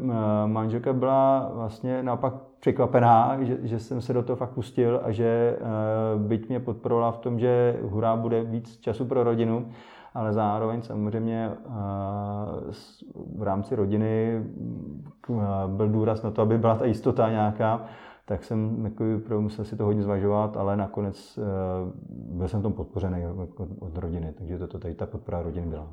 manželka 0.47 0.93
byla 0.93 1.51
vlastně 1.55 2.03
naopak 2.03 2.35
překvapená, 2.61 3.39
že, 3.41 3.59
že 3.63 3.79
jsem 3.79 4.01
se 4.01 4.13
do 4.13 4.23
toho 4.23 4.37
fakt 4.37 4.51
pustil 4.51 5.01
a 5.05 5.13
že 5.13 5.59
byť 6.17 6.49
mě 6.49 6.61
podporovala 6.61 7.13
v 7.13 7.19
tom, 7.19 7.39
že 7.39 7.77
hurá 7.83 8.17
bude 8.17 8.45
víc 8.45 8.77
času 8.77 9.05
pro 9.05 9.25
rodinu, 9.25 9.69
ale 10.15 10.33
zároveň 10.33 10.83
samozřejmě 10.83 11.51
v 13.37 13.43
rámci 13.43 13.77
rodiny 13.77 14.45
byl 15.67 15.89
důraz 15.89 16.23
na 16.23 16.31
to, 16.31 16.43
aby 16.43 16.59
byla 16.59 16.75
ta 16.75 16.85
jistota 16.85 17.31
nějaká, 17.31 17.85
tak 18.25 18.45
jsem 18.45 18.85
jako, 18.85 19.05
musel 19.41 19.65
si 19.65 19.77
to 19.77 19.85
hodně 19.85 20.03
zvažovat, 20.03 20.57
ale 20.57 20.77
nakonec 20.77 21.39
byl 22.09 22.49
jsem 22.49 22.63
tom 22.63 22.73
podpořený 22.73 23.21
jako 23.21 23.69
od 23.79 23.99
rodiny, 23.99 24.33
takže 24.39 24.59
to, 24.59 24.67
to 24.67 24.79
tady 24.79 24.95
ta 24.95 25.07
podpora 25.07 25.43
rodiny 25.43 25.67
byla. 25.67 25.87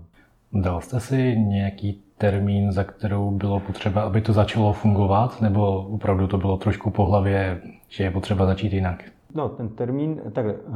Dal 0.54 0.82
jste 0.82 1.00
si 1.00 1.40
nějaký 1.40 2.04
termín, 2.18 2.72
za 2.72 2.84
kterou 2.84 3.32
bylo 3.32 3.60
potřeba, 3.60 4.02
aby 4.02 4.22
to 4.22 4.34
začalo 4.34 4.74
fungovat, 4.74 5.42
nebo 5.42 5.78
opravdu 5.78 6.28
to 6.28 6.38
bylo 6.38 6.58
trošku 6.58 6.90
po 6.90 7.06
hlavě, 7.06 7.62
že 7.88 8.04
je 8.04 8.12
potřeba 8.12 8.46
začít 8.46 8.74
jinak? 8.74 9.04
No, 9.36 9.50
ten 9.50 9.70
termín, 9.70 10.22
takhle, 10.32 10.54
uh, 10.54 10.76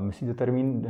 myslíte 0.00 0.34
termín 0.34 0.86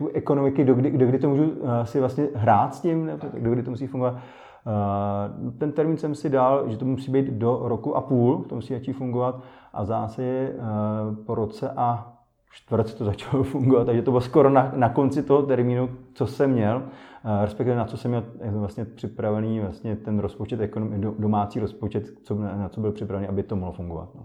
uh, 0.00 0.08
ekonomiky, 0.12 0.64
do 0.64 0.74
kdy, 0.74 1.18
to 1.18 1.28
můžu 1.28 1.44
uh, 1.44 1.82
si 1.82 2.00
vlastně 2.00 2.28
hrát 2.34 2.74
s 2.74 2.80
tím, 2.80 3.06
nebo 3.06 3.26
do 3.38 3.50
kdy 3.50 3.62
to 3.62 3.70
musí 3.70 3.86
fungovat? 3.86 4.14
Uh, 4.14 5.50
ten 5.58 5.72
termín 5.72 5.96
jsem 5.96 6.14
si 6.14 6.30
dal, 6.30 6.68
že 6.68 6.76
to 6.76 6.84
musí 6.84 7.12
být 7.12 7.26
do 7.26 7.60
roku 7.62 7.96
a 7.96 8.00
půl, 8.00 8.44
to 8.48 8.54
musí 8.54 8.74
začít 8.74 8.92
fungovat 8.92 9.40
a 9.72 9.84
zásadě 9.84 10.52
uh, 10.54 11.24
po 11.24 11.34
roce 11.34 11.70
a 11.76 12.17
čtvrt 12.50 12.94
to 12.94 13.04
začalo 13.04 13.42
fungovat, 13.52 13.84
takže 13.84 14.02
to 14.02 14.10
bylo 14.10 14.20
skoro 14.20 14.50
na, 14.50 14.72
na 14.76 14.88
konci 14.88 15.22
toho 15.22 15.42
termínu, 15.42 15.90
co 16.14 16.26
jsem 16.26 16.50
měl, 16.50 16.76
uh, 16.76 17.44
respektive 17.44 17.76
na 17.76 17.84
co 17.84 17.96
jsem 17.96 18.10
měl 18.10 18.24
vlastně 18.52 18.84
připravený 18.84 19.60
vlastně 19.60 19.96
ten 19.96 20.18
rozpočet, 20.18 20.60
ekonom, 20.60 21.00
domácí 21.18 21.60
rozpočet, 21.60 22.04
co, 22.22 22.34
na 22.34 22.68
co 22.68 22.80
byl 22.80 22.92
připravený, 22.92 23.28
aby 23.28 23.42
to 23.42 23.56
mohlo 23.56 23.72
fungovat. 23.72 24.08
No. 24.14 24.24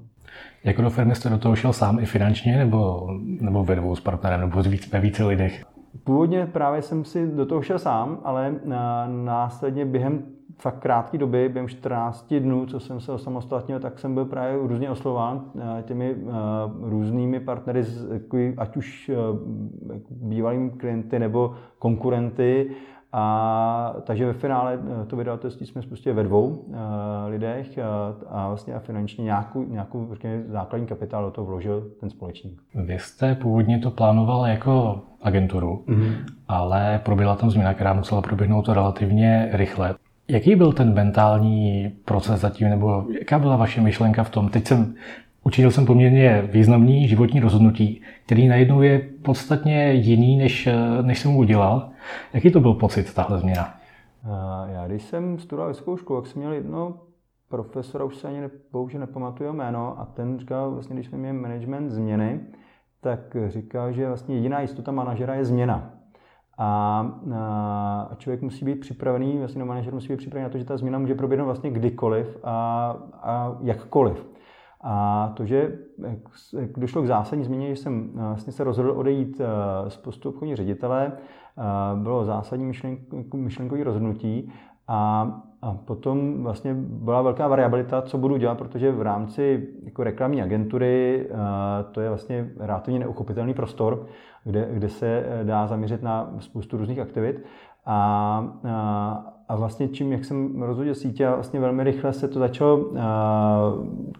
Jako 0.64 0.82
do 0.82 0.90
firmy 0.90 1.16
jste 1.16 1.30
do 1.30 1.38
toho 1.38 1.56
šel 1.56 1.74
sám 1.74 2.00
i 2.00 2.06
finančně, 2.06 2.58
nebo, 2.58 3.08
nebo 3.42 3.64
ve 3.64 3.76
dvou 3.76 3.96
s 3.96 4.02
partnerem, 4.02 4.40
nebo 4.40 4.62
ve 4.92 5.00
více 5.00 5.24
lidech? 5.24 5.64
Původně 6.04 6.46
právě 6.46 6.82
jsem 6.82 7.06
si 7.06 7.28
do 7.28 7.46
toho 7.46 7.62
šel 7.62 7.80
sám, 7.80 8.20
ale 8.24 8.56
následně 9.08 9.86
během 9.86 10.24
fakt 10.58 10.80
krátké 10.80 11.18
doby, 11.18 11.50
během 11.50 11.68
14 11.68 12.34
dnů, 12.34 12.66
co 12.66 12.80
jsem 12.80 13.00
se 13.00 13.12
osamostatnil, 13.12 13.80
tak 13.80 14.00
jsem 14.00 14.14
byl 14.14 14.26
právě 14.26 14.68
různě 14.68 14.90
oslován 14.90 15.42
eh, 15.56 15.84
těmi 15.84 16.16
eh, 16.16 16.32
různými 16.82 17.40
partnery, 17.40 17.84
ať 18.58 18.78
už 18.78 19.10
eh, 19.10 19.16
bývalými 20.10 20.70
klienty 20.70 21.20
nebo 21.20 21.56
konkurenty, 21.80 22.70
a, 23.16 23.96
takže 24.04 24.26
ve 24.26 24.34
finále 24.34 24.80
eh, 25.02 25.06
to 25.06 25.16
vydavatelství 25.16 25.66
jsme 25.66 25.82
spustili 25.82 26.16
ve 26.16 26.24
dvou 26.24 26.48
uh, 26.48 26.76
lidech 27.28 27.80
a, 27.80 27.82
eh, 27.82 28.26
a 28.30 28.48
vlastně 28.48 28.74
a 28.74 28.80
finančně 28.80 29.24
nějakou, 29.24 29.64
nějakou 29.64 30.08
řekněme, 30.14 30.44
základní 30.48 30.88
kapitál 30.88 31.26
do 31.26 31.32
toho 31.32 31.46
vložil 31.46 31.88
ten 32.00 32.10
společník. 32.10 32.62
Vy 32.76 33.00
jste 33.00 33.36
původně 33.36 33.80
to 33.80 33.92
plánoval 33.92 34.46
jako 34.46 35.02
agenturu, 35.22 35.84
mm-hmm. 35.88 36.14
ale 36.48 37.02
proběhla 37.06 37.36
tam 37.36 37.50
změna, 37.50 37.74
která 37.74 37.94
musela 37.94 38.22
proběhnout 38.22 38.70
relativně 38.70 39.50
rychle. 39.52 39.96
Jaký 40.28 40.56
byl 40.56 40.74
ten 40.74 40.94
mentální 40.94 41.92
proces 42.06 42.42
zatím, 42.42 42.70
nebo 42.70 43.06
jaká 43.20 43.40
byla 43.40 43.56
vaše 43.56 43.82
myšlenka 43.82 44.24
v 44.24 44.30
tom? 44.30 44.50
Teď 44.50 44.68
jsem 44.68 44.96
Učinil 45.46 45.72
jsem 45.72 45.86
poměrně 45.86 46.50
významný 46.52 47.08
životní 47.08 47.40
rozhodnutí, 47.40 48.02
který 48.26 48.48
najednou 48.48 48.82
je 48.82 49.10
podstatně 49.22 49.94
jiný, 49.94 50.38
než, 50.38 50.70
než 51.02 51.20
jsem 51.20 51.36
udělal. 51.36 51.90
Jaký 52.34 52.52
to 52.52 52.60
byl 52.60 52.74
pocit, 52.74 53.14
tahle 53.14 53.40
změna? 53.40 53.76
Já 54.68 54.88
když 54.88 55.04
jsem 55.04 55.40
studoval 55.40 55.68
vysokou 55.68 55.98
školu, 55.98 56.22
tak 56.22 56.32
jsem 56.32 56.40
měl 56.42 56.54
jedno 56.54 56.98
profesora, 57.50 58.06
už 58.06 58.16
se 58.16 58.28
ani 58.28 58.42
bohužel 58.72 59.00
nepamatuju 59.00 59.54
jméno, 59.54 60.00
a 60.00 60.06
ten 60.06 60.40
říkal, 60.40 60.72
vlastně, 60.72 60.96
když 60.96 61.08
jsme 61.08 61.18
měli 61.18 61.38
management 61.38 61.90
změny, 61.90 62.40
tak 63.02 63.38
říkal, 63.48 63.92
že 63.92 64.08
vlastně 64.08 64.36
jediná 64.36 64.62
jistota 64.62 64.92
manažera 64.92 65.36
je 65.36 65.46
změna. 65.46 65.94
A, 66.58 67.00
a 68.12 68.16
člověk 68.18 68.42
musí 68.42 68.66
být 68.66 68.80
připravený, 68.80 69.38
vlastně 69.38 69.60
no, 69.60 69.66
manažer 69.66 69.94
musí 69.94 70.08
být 70.08 70.18
připravený 70.18 70.44
na 70.44 70.50
to, 70.50 70.58
že 70.58 70.66
ta 70.66 70.78
změna 70.78 71.00
může 71.00 71.16
proběhnout 71.16 71.46
vlastně 71.46 71.72
kdykoliv 71.72 72.38
a, 72.44 72.96
a 73.14 73.58
jakkoliv. 73.62 74.28
A 74.82 75.34
to, 75.36 75.46
že 75.46 75.80
došlo 76.78 77.02
k 77.02 77.08
zásadní 77.08 77.46
změně, 77.46 77.76
že 77.76 77.82
jsem 77.82 78.12
vlastně 78.14 78.54
se 78.54 78.64
rozhodl 78.64 78.92
odejít 78.92 79.42
z 79.88 79.98
postu 79.98 80.30
obchodní 80.30 80.56
ředitele, 80.56 81.12
bylo 81.96 82.26
zásadní 82.26 82.72
myšlenkové 83.34 83.84
rozhodnutí 83.84 84.52
a, 84.88 85.42
a 85.64 85.78
potom 85.86 86.44
vlastně 86.44 86.74
byla 86.78 87.22
velká 87.22 87.48
variabilita, 87.48 88.02
co 88.02 88.18
budu 88.18 88.38
dělat, 88.38 88.58
protože 88.58 88.92
v 88.92 89.02
rámci 89.02 89.68
jako 89.84 90.04
reklamní 90.04 90.42
agentury 90.42 91.28
to 91.92 92.02
je 92.02 92.10
vlastně 92.10 92.50
relativně 92.60 93.00
neuchopitelný 93.00 93.54
prostor, 93.54 94.06
kde, 94.44 94.70
kde 94.74 94.90
se 94.90 95.26
dá 95.44 95.68
zaměřit 95.68 96.04
na 96.04 96.34
spoustu 96.40 96.78
různých 96.78 97.00
aktivit. 97.00 97.46
A, 97.86 98.48
a, 98.70 99.34
a 99.50 99.56
vlastně 99.56 99.88
čím, 99.88 100.12
jak 100.12 100.26
jsem 100.26 100.62
rozhodil 100.62 100.96
sítě 100.96 101.28
a 101.28 101.34
vlastně 101.34 101.60
velmi 101.60 101.84
rychle 101.84 102.14
se 102.14 102.28
to 102.28 102.40
začalo 102.40 102.78
uh, 102.78 102.98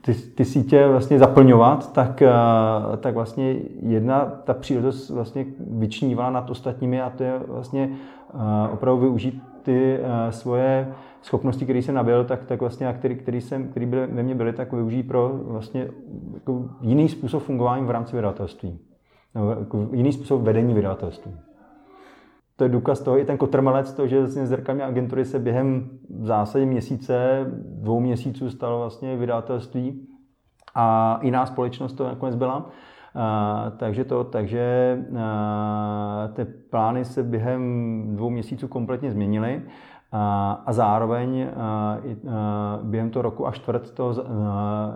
ty, 0.02 0.14
ty 0.14 0.46
sítě 0.46 0.88
vlastně 0.88 1.20
zaplňovat, 1.20 1.94
tak, 1.94 2.22
uh, 2.22 2.96
tak 2.96 3.14
vlastně 3.14 3.56
jedna 3.82 4.26
ta 4.26 4.54
příležitost 4.54 5.10
vlastně 5.10 5.46
vyčnívala 5.60 6.30
nad 6.30 6.50
ostatními 6.50 7.02
a 7.02 7.10
to 7.10 7.24
je 7.24 7.40
vlastně 7.48 7.90
uh, 8.34 8.42
opravdu 8.74 9.02
využít 9.02 9.44
ty 9.64 10.00
svoje 10.30 10.88
schopnosti, 11.24 11.66
které 11.66 11.80
jsem 11.80 11.96
nabil, 11.96 12.24
tak, 12.24 12.46
tak 12.46 12.60
vlastně, 12.60 12.88
a 12.88 12.94
který, 12.94 13.16
který, 13.16 13.42
jsem, 13.42 13.68
který 13.68 13.86
byly, 13.86 14.08
ve 14.08 14.24
mně 14.24 14.36
byly, 14.36 14.54
tak 14.54 14.74
využít 14.74 15.04
pro 15.04 15.32
vlastně 15.44 15.88
jako 16.34 16.70
jiný 16.82 17.10
způsob 17.10 17.44
fungování 17.44 17.86
v 17.86 17.92
rámci 17.92 18.16
vydavatelství. 18.16 18.80
No, 19.36 19.50
jako 19.50 19.90
jiný 19.92 20.14
způsob 20.14 20.42
vedení 20.42 20.74
vydavatelství 20.74 21.34
to 22.56 22.64
je 22.64 22.70
důkaz 22.70 23.02
toho, 23.02 23.20
i 23.20 23.26
ten 23.26 23.38
kotrmelec, 23.38 23.94
to, 23.94 24.08
že 24.08 24.20
vlastně 24.20 24.48
z 24.48 24.70
agentury 24.84 25.26
se 25.26 25.40
během 25.40 25.90
v 26.20 26.26
zásadě 26.26 26.66
měsíce, 26.66 27.46
dvou 27.66 28.00
měsíců 28.00 28.50
stalo 28.50 28.80
vlastně 28.80 29.18
vydavatelství 29.18 30.08
a 30.76 31.20
jiná 31.22 31.46
společnost 31.46 31.94
to 31.94 32.08
nakonec 32.08 32.36
byla. 32.36 32.58
Uh, 32.58 33.78
takže 33.78 34.04
to, 34.04 34.24
takže 34.24 34.98
uh, 35.10 35.18
ty 36.34 36.46
plány 36.46 37.06
se 37.06 37.24
během 37.24 38.04
dvou 38.16 38.30
měsíců 38.30 38.68
kompletně 38.68 39.12
změnily 39.12 39.62
a 40.66 40.74
zároveň 40.74 41.48
během 42.84 43.10
toho 43.10 43.24
roku 43.24 43.48
a 43.48 43.52
čtvrt 43.52 43.92
to 43.92 44.14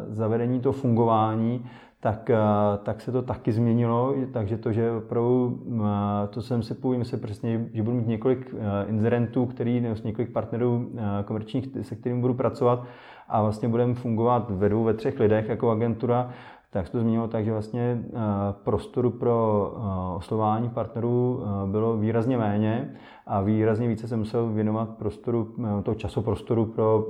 zavedení 0.09 0.59
toho 0.59 0.73
fungování 0.73 1.65
tak, 1.99 2.29
eh, 2.29 2.37
tak 2.83 3.01
se 3.01 3.11
to 3.11 3.21
taky 3.21 3.51
změnilo, 3.51 4.13
takže 4.33 4.57
to, 4.57 4.71
že 4.71 4.91
opravdu, 4.91 5.59
eh, 5.77 6.27
to 6.27 6.41
jsem 6.41 6.63
se 6.63 6.75
půjím 6.75 7.05
se 7.05 7.17
přesně, 7.17 7.69
že 7.73 7.83
budu 7.83 7.97
mít 7.97 8.07
několik 8.07 8.55
inzerentů, 8.87 9.45
který, 9.45 9.81
nebo 9.81 9.95
několik 10.03 10.31
partnerů 10.31 10.89
komerčních, 11.25 11.67
se 11.81 11.95
kterými 11.95 12.21
budu 12.21 12.33
pracovat 12.33 12.83
a 13.29 13.41
vlastně 13.41 13.67
budeme 13.69 13.93
fungovat 13.93 14.49
ve 14.49 14.69
dvou, 14.69 14.83
ve 14.83 14.93
třech 14.93 15.19
lidech 15.19 15.49
jako 15.49 15.71
agentura, 15.71 16.29
tak 16.69 16.85
se 16.85 16.91
to 16.91 16.99
změnilo 16.99 17.27
tak, 17.27 17.45
že 17.45 17.51
vlastně 17.51 18.03
prostoru 18.51 19.11
pro 19.11 19.71
oslování 20.15 20.69
partnerů 20.69 21.43
bylo 21.71 21.97
výrazně 21.97 22.37
méně 22.37 22.95
a 23.27 23.41
výrazně 23.41 23.87
více 23.87 24.07
jsem 24.07 24.19
musel 24.19 24.47
věnovat 24.49 24.89
prostoru, 24.89 25.55
toho 25.83 25.95
časoprostoru 25.95 26.65
pro 26.65 27.05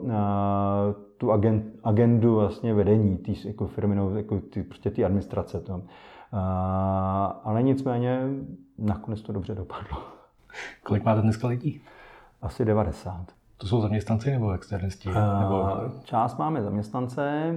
tu 1.18 1.32
agendu 1.84 2.36
vlastně 2.36 2.74
vedení 2.74 3.18
té 3.18 3.32
jako 3.46 3.68
firmy, 3.68 3.96
no, 3.96 4.10
jako 4.16 4.40
ty, 4.40 4.64
prostě 4.64 4.92
ty 4.92 5.06
administrace. 5.06 5.62
To. 5.62 5.82
Ale 7.44 7.64
nicméně 7.64 8.22
nakonec 8.78 9.22
to 9.22 9.34
dobře 9.34 9.56
dopadlo. 9.56 9.98
Kolik 10.84 11.06
máte 11.06 11.22
dneska 11.22 11.48
lidí? 11.48 11.82
Asi 12.42 12.66
90. 12.66 13.37
To 13.58 13.68
jsou 13.68 13.82
zaměstnanci 13.82 14.32
nebo 14.32 14.52
externisti? 14.52 15.10
Nebo... 15.10 15.70
Část 16.04 16.38
máme 16.38 16.64
zaměstnance, 16.64 17.56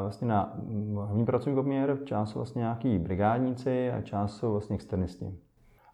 vlastně 0.00 0.28
na 0.28 0.56
hlavní 0.94 1.24
pracovní 1.24 1.54
poměr, 1.54 1.98
část 2.04 2.30
jsou 2.30 2.38
vlastně 2.38 2.60
nějaký 2.60 2.98
brigádníci 2.98 3.90
a 3.90 4.00
část 4.00 4.36
jsou 4.36 4.52
vlastně 4.52 4.74
externisti. 4.74 5.34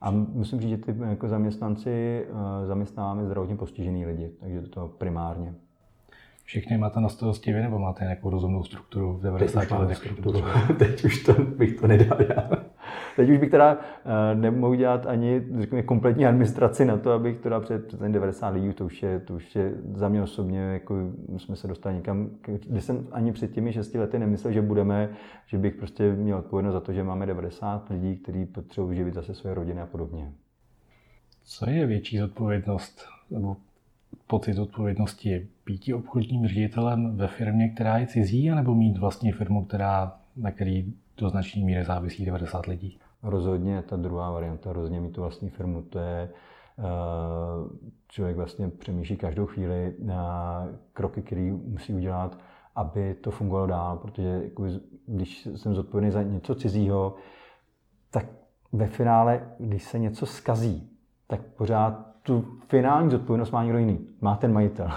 A 0.00 0.10
musím 0.10 0.60
říct, 0.60 0.70
že 0.70 0.76
ty 0.76 0.94
jako 1.08 1.28
zaměstnanci 1.28 2.26
zaměstnáváme 2.66 3.24
zdravotně 3.24 3.56
postižený 3.56 4.06
lidi, 4.06 4.30
takže 4.40 4.60
to 4.60 4.88
primárně. 4.88 5.54
Všechny 6.44 6.78
máte 6.78 7.00
na 7.00 7.08
starosti 7.08 7.52
vy, 7.52 7.62
nebo 7.62 7.78
máte 7.78 8.04
nějakou 8.04 8.30
rozumnou 8.30 8.64
strukturu 8.64 9.12
v 9.12 9.22
90 9.22 9.70
letech? 9.70 9.96
Strukturu. 9.96 10.42
Teď 10.78 11.04
už 11.04 11.22
to 11.22 11.32
bych 11.32 11.80
to 11.80 11.86
nedal 11.86 12.18
já. 12.22 12.50
Teď 13.16 13.30
už 13.30 13.38
bych 13.38 13.50
teda 13.50 13.78
eh, 13.78 14.34
nemohl 14.34 14.76
dělat 14.76 15.06
ani 15.06 15.42
řekněme, 15.58 15.82
kompletní 15.82 16.26
administraci 16.26 16.84
na 16.84 16.96
to, 16.96 17.12
abych 17.12 17.38
teda 17.38 17.60
před, 17.60 17.86
před 17.86 18.00
ten 18.00 18.12
90 18.12 18.48
lidí, 18.48 18.72
to 18.72 18.84
už 18.84 19.02
je, 19.02 19.20
to 19.20 19.34
už 19.34 19.56
je 19.56 19.72
za 19.94 20.08
mě 20.08 20.22
osobně, 20.22 20.60
jako 20.60 20.94
jsme 21.36 21.56
se 21.56 21.68
dostali 21.68 21.94
někam, 21.94 22.30
kde 22.42 22.80
jsem 22.80 23.06
ani 23.12 23.32
před 23.32 23.52
těmi 23.52 23.72
6 23.72 23.94
lety 23.94 24.18
nemyslel, 24.18 24.52
že 24.52 24.62
budeme, 24.62 25.08
že 25.46 25.58
bych 25.58 25.74
prostě 25.74 26.12
měl 26.12 26.38
odpovědnost 26.38 26.72
za 26.72 26.80
to, 26.80 26.92
že 26.92 27.02
máme 27.02 27.26
90 27.26 27.88
lidí, 27.90 28.16
kteří 28.16 28.44
potřebují 28.44 28.96
živit 28.96 29.14
zase 29.14 29.34
své 29.34 29.54
rodiny 29.54 29.80
a 29.80 29.86
podobně. 29.86 30.32
Co 31.44 31.70
je 31.70 31.86
větší 31.86 32.18
zodpovědnost 32.18 33.06
nebo 33.30 33.56
pocit 34.26 34.58
odpovědnosti 34.58 35.48
být 35.66 35.94
obchodním 35.94 36.46
ředitelem 36.46 37.16
ve 37.16 37.28
firmě, 37.28 37.68
která 37.68 37.98
je 37.98 38.06
cizí, 38.06 38.50
anebo 38.50 38.74
mít 38.74 38.98
vlastně 38.98 39.32
firmu, 39.32 39.64
která, 39.64 40.16
na 40.36 40.50
který 40.50 40.94
do 41.16 41.30
značné 41.30 41.64
míry 41.64 41.84
závisí 41.84 42.24
90 42.24 42.66
lidí? 42.66 42.98
Rozhodně 43.24 43.82
ta 43.82 43.96
druhá 43.96 44.30
varianta, 44.30 44.72
rozhodně 44.72 45.00
mít 45.00 45.12
tu 45.12 45.20
vlastní 45.20 45.50
firmu, 45.50 45.82
to 45.82 45.98
je 45.98 46.30
eh, 46.78 46.82
člověk 48.08 48.36
vlastně 48.36 48.68
přemýšlí 48.68 49.16
každou 49.16 49.46
chvíli 49.46 49.94
na 50.02 50.66
kroky, 50.92 51.22
které 51.22 51.52
musí 51.64 51.94
udělat, 51.94 52.38
aby 52.74 53.14
to 53.14 53.30
fungovalo 53.30 53.66
dál, 53.66 53.96
protože 53.96 54.50
když 55.06 55.48
jsem 55.56 55.74
zodpovědný 55.74 56.10
za 56.10 56.22
něco 56.22 56.54
cizího, 56.54 57.14
tak 58.10 58.26
ve 58.72 58.86
finále, 58.86 59.54
když 59.58 59.84
se 59.84 59.98
něco 59.98 60.26
skazí, 60.26 60.90
tak 61.26 61.40
pořád 61.42 62.14
tu 62.22 62.44
finální 62.68 63.10
zodpovědnost 63.10 63.50
má 63.50 63.64
někdo 63.64 63.78
jiný. 63.78 64.06
Má 64.20 64.36
ten 64.36 64.52
majitel. 64.52 64.90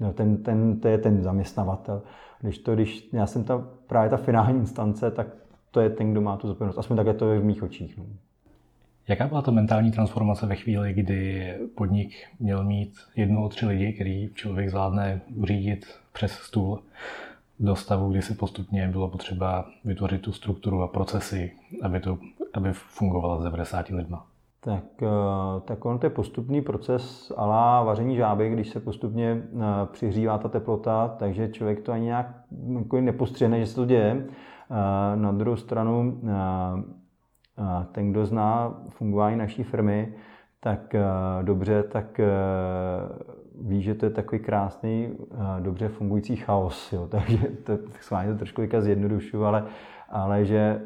No, 0.00 0.12
ten, 0.12 0.42
ten, 0.42 0.80
to 0.80 0.88
je 0.88 0.98
ten 0.98 1.22
zaměstnavatel. 1.22 2.02
Když 2.40 2.58
to, 2.58 2.74
když 2.74 3.08
já 3.12 3.26
jsem 3.26 3.44
ta, 3.44 3.68
právě 3.86 4.10
ta 4.10 4.16
finální 4.16 4.58
instance, 4.58 5.10
tak 5.10 5.26
to 5.70 5.80
je 5.80 5.90
ten, 5.90 6.12
kdo 6.12 6.20
má 6.20 6.36
tu 6.36 6.46
zodpovědnost. 6.46 6.78
Aspoň 6.78 6.96
takhle 6.96 7.14
to 7.14 7.32
je 7.32 7.40
v 7.40 7.44
mých 7.44 7.62
očích. 7.62 7.98
No. 7.98 8.04
Jaká 9.08 9.26
byla 9.26 9.42
ta 9.42 9.50
mentální 9.50 9.92
transformace 9.92 10.46
ve 10.46 10.56
chvíli, 10.56 10.92
kdy 10.92 11.54
podnik 11.74 12.10
měl 12.40 12.64
mít 12.64 12.94
jednu 13.16 13.48
tři 13.48 13.66
lidi, 13.66 13.92
který 13.92 14.30
člověk 14.34 14.70
zvládne 14.70 15.20
uřídit 15.34 15.86
přes 16.12 16.32
stůl, 16.32 16.80
do 17.60 17.76
stavu, 17.76 18.10
kdy 18.10 18.22
se 18.22 18.34
postupně 18.34 18.88
bylo 18.88 19.08
potřeba 19.08 19.64
vytvořit 19.84 20.22
tu 20.22 20.32
strukturu 20.32 20.82
a 20.82 20.86
procesy, 20.86 21.52
aby, 21.82 22.00
to, 22.00 22.18
aby 22.54 22.68
fungovala 22.72 23.40
s 23.40 23.44
90 23.44 23.88
lidma? 23.88 24.26
Tak, 24.60 24.84
eh, 25.02 25.60
tak 25.64 25.84
on 25.84 25.98
to 25.98 26.06
je 26.06 26.10
postupný 26.10 26.62
proces 26.62 27.32
alá 27.36 27.82
vaření 27.82 28.16
žáby, 28.16 28.50
když 28.50 28.68
se 28.68 28.80
postupně 28.80 29.42
eh, 29.42 29.62
přihřívá 29.92 30.38
ta 30.38 30.48
teplota, 30.48 31.16
takže 31.18 31.48
člověk 31.48 31.80
to 31.80 31.92
ani 31.92 32.04
nějak 32.04 32.26
jako 32.78 33.00
nepostřehne, 33.00 33.60
že 33.60 33.66
se 33.66 33.74
to 33.74 33.84
děje. 33.84 34.26
Na 35.14 35.32
druhou 35.32 35.56
stranu, 35.56 36.20
ten, 37.92 38.10
kdo 38.10 38.26
zná 38.26 38.74
fungování 38.88 39.36
naší 39.36 39.62
firmy, 39.62 40.14
tak 40.60 40.94
dobře, 41.42 41.82
tak 41.82 42.20
ví, 43.60 43.82
že 43.82 43.94
to 43.94 44.06
je 44.06 44.10
takový 44.10 44.40
krásný, 44.40 45.08
dobře 45.60 45.88
fungující 45.88 46.36
chaos. 46.36 46.92
Jo. 46.92 47.06
Takže 47.10 47.38
to, 47.38 47.76
to 47.76 48.38
trošku 48.38 48.62
zjednodušuju, 48.78 49.44
ale, 49.44 49.64
ale 50.08 50.44
že 50.44 50.80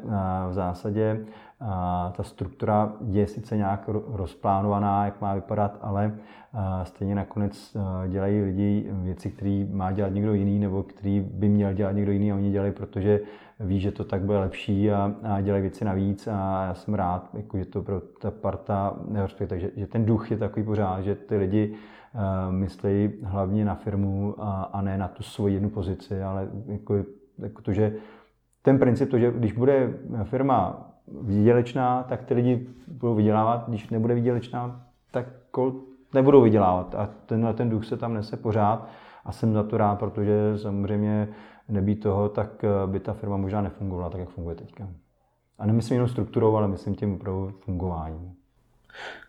v 0.49 0.53
zásadě 0.53 1.25
ta 2.11 2.23
struktura 2.23 2.93
je 3.05 3.27
sice 3.27 3.57
nějak 3.57 3.89
rozplánovaná, 4.07 5.05
jak 5.05 5.21
má 5.21 5.35
vypadat, 5.35 5.77
ale 5.81 6.15
stejně 6.83 7.15
nakonec 7.15 7.77
dělají 8.07 8.41
lidi 8.41 8.89
věci, 8.91 9.29
které 9.31 9.65
má 9.71 9.91
dělat 9.91 10.13
někdo 10.13 10.33
jiný, 10.33 10.59
nebo 10.59 10.83
který 10.83 11.19
by 11.19 11.49
měl 11.49 11.73
dělat 11.73 11.91
někdo 11.91 12.11
jiný 12.11 12.31
a 12.31 12.35
oni 12.35 12.51
dělají, 12.51 12.71
protože 12.71 13.19
ví, 13.63 13.79
že 13.79 13.91
to 13.91 14.03
tak 14.03 14.21
bude 14.21 14.39
lepší 14.39 14.91
a, 14.91 15.13
a 15.23 15.41
dělají 15.41 15.61
věci 15.61 15.85
navíc 15.85 16.27
a 16.27 16.65
já 16.65 16.73
jsem 16.73 16.93
rád, 16.93 17.29
jako, 17.33 17.57
že 17.57 17.65
to 17.65 17.81
pro 17.81 17.99
ta 17.99 18.31
parta 18.31 18.95
nerespektuje, 19.07 19.59
že, 19.59 19.71
že 19.75 19.87
ten 19.87 20.05
duch 20.05 20.31
je 20.31 20.37
takový 20.37 20.65
pořád, 20.65 21.01
že 21.01 21.15
ty 21.15 21.37
lidi 21.37 21.73
uh, 21.73 22.53
myslí 22.53 23.09
hlavně 23.23 23.65
na 23.65 23.75
firmu 23.75 24.35
a, 24.37 24.63
a 24.63 24.81
ne 24.81 24.97
na 24.97 25.07
tu 25.07 25.23
svoji 25.23 25.53
jednu 25.53 25.69
pozici, 25.69 26.23
ale 26.23 26.47
jako, 26.67 26.95
jako 27.39 27.61
to, 27.61 27.73
že 27.73 27.95
ten 28.61 28.79
princip, 28.79 29.11
to, 29.11 29.19
že 29.19 29.31
když 29.31 29.53
bude 29.53 29.93
firma 30.23 30.89
výdělečná, 31.21 32.03
tak 32.03 32.23
ty 32.23 32.33
lidi 32.33 32.67
budou 32.87 33.15
vydělávat. 33.15 33.63
Když 33.67 33.89
nebude 33.89 34.15
výdělečná, 34.15 34.85
tak 35.11 35.25
nebudou 36.13 36.41
vydělávat. 36.41 36.95
A 36.95 37.09
tenhle 37.25 37.53
ten 37.53 37.69
duch 37.69 37.85
se 37.85 37.97
tam 37.97 38.13
nese 38.13 38.37
pořád 38.37 38.87
a 39.25 39.31
jsem 39.31 39.53
za 39.53 39.63
to 39.63 39.77
rád, 39.77 39.99
protože 39.99 40.57
samozřejmě 40.57 41.27
nebýt 41.69 42.03
toho, 42.03 42.29
tak 42.29 42.63
eh, 42.63 42.87
by 42.87 42.99
ta 42.99 43.13
firma 43.13 43.37
možná 43.37 43.61
nefungovala 43.61 44.09
tak, 44.09 44.19
jak 44.19 44.29
funguje 44.29 44.55
teďka. 44.55 44.87
A 45.59 45.65
nemyslím 45.65 45.95
jenom 45.95 46.09
strukturou, 46.09 46.55
ale 46.55 46.67
myslím 46.67 46.95
tím 46.95 47.13
opravdu 47.15 47.51
fungováním. 47.59 48.33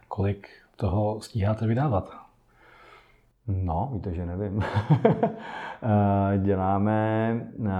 Kolik 0.08 0.48
toho 0.76 1.20
stíháte 1.20 1.66
vydávat? 1.66 2.16
No, 3.46 3.90
víte, 3.92 4.14
že 4.14 4.26
nevím. 4.26 4.62
Eh, 5.86 6.38
děláme 6.38 7.30
eh, 7.66 7.70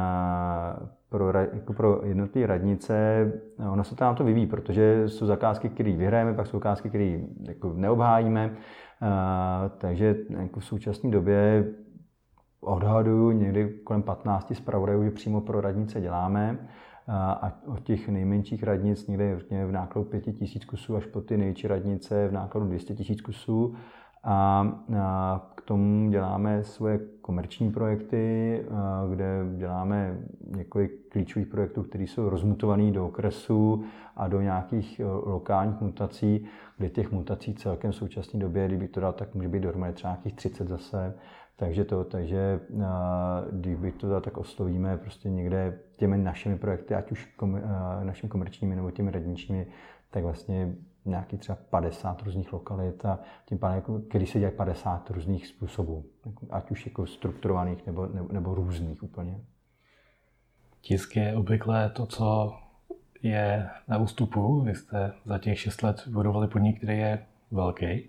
pro, 1.08 1.32
jako 1.32 1.72
pro 1.72 2.00
jednotlivé 2.04 2.46
radnice, 2.46 3.32
ono 3.70 3.84
se 3.84 3.96
to 3.96 4.04
nám 4.04 4.14
to 4.14 4.24
vyvíjí, 4.24 4.46
protože 4.46 5.08
jsou 5.08 5.26
zakázky, 5.26 5.68
které 5.68 5.92
vyhrajeme, 5.92 6.34
pak 6.34 6.46
jsou 6.46 6.56
zakázky, 6.56 6.88
které 6.88 7.18
jako 7.40 7.72
neobhájíme, 7.72 8.56
takže 9.78 10.16
jako 10.28 10.60
v 10.60 10.64
současné 10.64 11.10
době 11.10 11.64
odhaduju 12.64 13.30
někdy 13.30 13.68
kolem 13.84 14.02
15 14.02 14.52
zpravodajů, 14.54 15.04
že 15.04 15.10
přímo 15.10 15.40
pro 15.40 15.60
radnice 15.60 16.00
děláme 16.00 16.58
a 17.08 17.52
od 17.66 17.80
těch 17.80 18.08
nejmenších 18.08 18.62
radnic 18.62 19.06
někde 19.06 19.36
v 19.66 19.72
nákladu 19.72 20.08
5 20.08 20.20
tisíc 20.20 20.64
kusů 20.64 20.96
až 20.96 21.06
po 21.06 21.20
ty 21.20 21.36
největší 21.36 21.68
radnice 21.68 22.28
v 22.28 22.32
nákladu 22.32 22.66
200 22.66 22.94
tisíc 22.94 23.20
kusů. 23.20 23.74
A 24.26 25.50
k 25.54 25.62
tomu 25.62 26.10
děláme 26.10 26.64
svoje 26.64 27.00
komerční 27.20 27.72
projekty, 27.72 28.60
kde 29.10 29.46
děláme 29.56 30.18
několik 30.56 31.08
klíčových 31.08 31.48
projektů, 31.48 31.82
které 31.82 32.04
jsou 32.04 32.28
rozmutované 32.28 32.90
do 32.90 33.06
okresů 33.06 33.84
a 34.16 34.28
do 34.28 34.40
nějakých 34.40 35.00
e, 35.00 35.04
lokálních 35.04 35.80
mutací, 35.80 36.46
kde 36.78 36.88
těch 36.88 37.12
mutací 37.12 37.54
celkem 37.54 37.92
v 37.92 37.96
současné 37.96 38.40
době, 38.40 38.66
kdyby 38.66 38.88
to 38.88 39.00
dal, 39.00 39.12
tak 39.12 39.34
může 39.34 39.48
být 39.48 39.60
dohromady 39.60 39.92
třeba 39.92 40.12
nějakých 40.12 40.34
30 40.34 40.68
zase. 40.68 41.14
Takže 41.56 41.84
to, 41.84 42.04
takže 42.04 42.60
když 43.50 43.76
bych 43.76 43.94
to 43.94 44.08
dal, 44.08 44.20
tak 44.20 44.36
oslovíme 44.36 44.96
prostě 44.96 45.30
někde 45.30 45.78
těmi 45.96 46.18
našimi 46.18 46.58
projekty, 46.58 46.94
ať 46.94 47.12
už 47.12 47.24
kom, 47.24 47.60
našimi 48.02 48.30
komerčními 48.30 48.76
nebo 48.76 48.90
těmi 48.90 49.10
radničními, 49.10 49.66
tak 50.10 50.22
vlastně 50.22 50.74
nějaký 51.04 51.38
třeba 51.38 51.58
50 51.70 52.22
různých 52.22 52.52
lokalit 52.52 53.04
a 53.04 53.18
tím 53.46 53.58
pádem, 53.58 53.76
jako, 53.76 54.00
když 54.12 54.30
se 54.30 54.38
dělají 54.38 54.56
50 54.56 55.10
různých 55.10 55.46
způsobů, 55.46 56.04
ať 56.50 56.70
už 56.70 56.86
jako 56.86 57.06
strukturovaných 57.06 57.86
nebo, 57.86 58.06
nebo, 58.06 58.32
nebo 58.32 58.54
různých 58.54 59.02
úplně. 59.02 59.40
Tisk 60.80 61.16
je 61.16 61.36
obvykle 61.36 61.90
to, 61.90 62.06
co 62.06 62.54
je 63.22 63.68
na 63.88 63.98
ústupu. 63.98 64.60
Vy 64.60 64.74
jste 64.74 65.12
za 65.24 65.38
těch 65.38 65.60
6 65.60 65.82
let 65.82 66.08
budovali 66.08 66.48
podnik, 66.48 66.76
který 66.76 66.98
je 66.98 67.26
velký. 67.50 68.08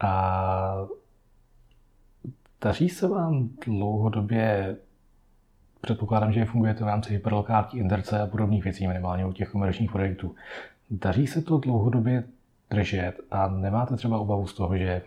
A 0.00 0.86
daří 2.64 2.88
se 2.88 3.08
vám 3.08 3.48
dlouhodobě 3.66 4.76
předpokládám, 5.80 6.32
že 6.32 6.44
fungujete 6.44 6.84
v 6.84 6.86
rámci 6.86 7.12
hyperlokální 7.12 7.80
inderce 7.80 8.20
a 8.20 8.26
podobných 8.26 8.64
věcí, 8.64 8.86
minimálně 8.86 9.26
u 9.26 9.32
těch 9.32 9.48
komerčních 9.48 9.92
projektů. 9.92 10.34
Daří 10.90 11.26
se 11.26 11.42
to 11.42 11.58
dlouhodobě 11.58 12.24
držet 12.70 13.20
a 13.30 13.48
nemáte 13.48 13.96
třeba 13.96 14.18
obavu 14.18 14.46
z 14.46 14.54
toho, 14.54 14.76
že 14.76 15.02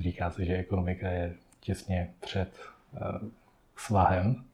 říká 0.00 0.30
se, 0.30 0.44
že 0.44 0.56
ekonomika 0.56 1.08
je 1.08 1.34
těsně 1.60 2.10
před 2.20 2.58
uh, 2.92 3.28
svahem, 3.76 4.44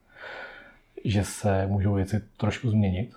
že 1.04 1.24
se 1.24 1.66
můžou 1.66 1.94
věci 1.94 2.22
trošku 2.36 2.70
změnit? 2.70 3.14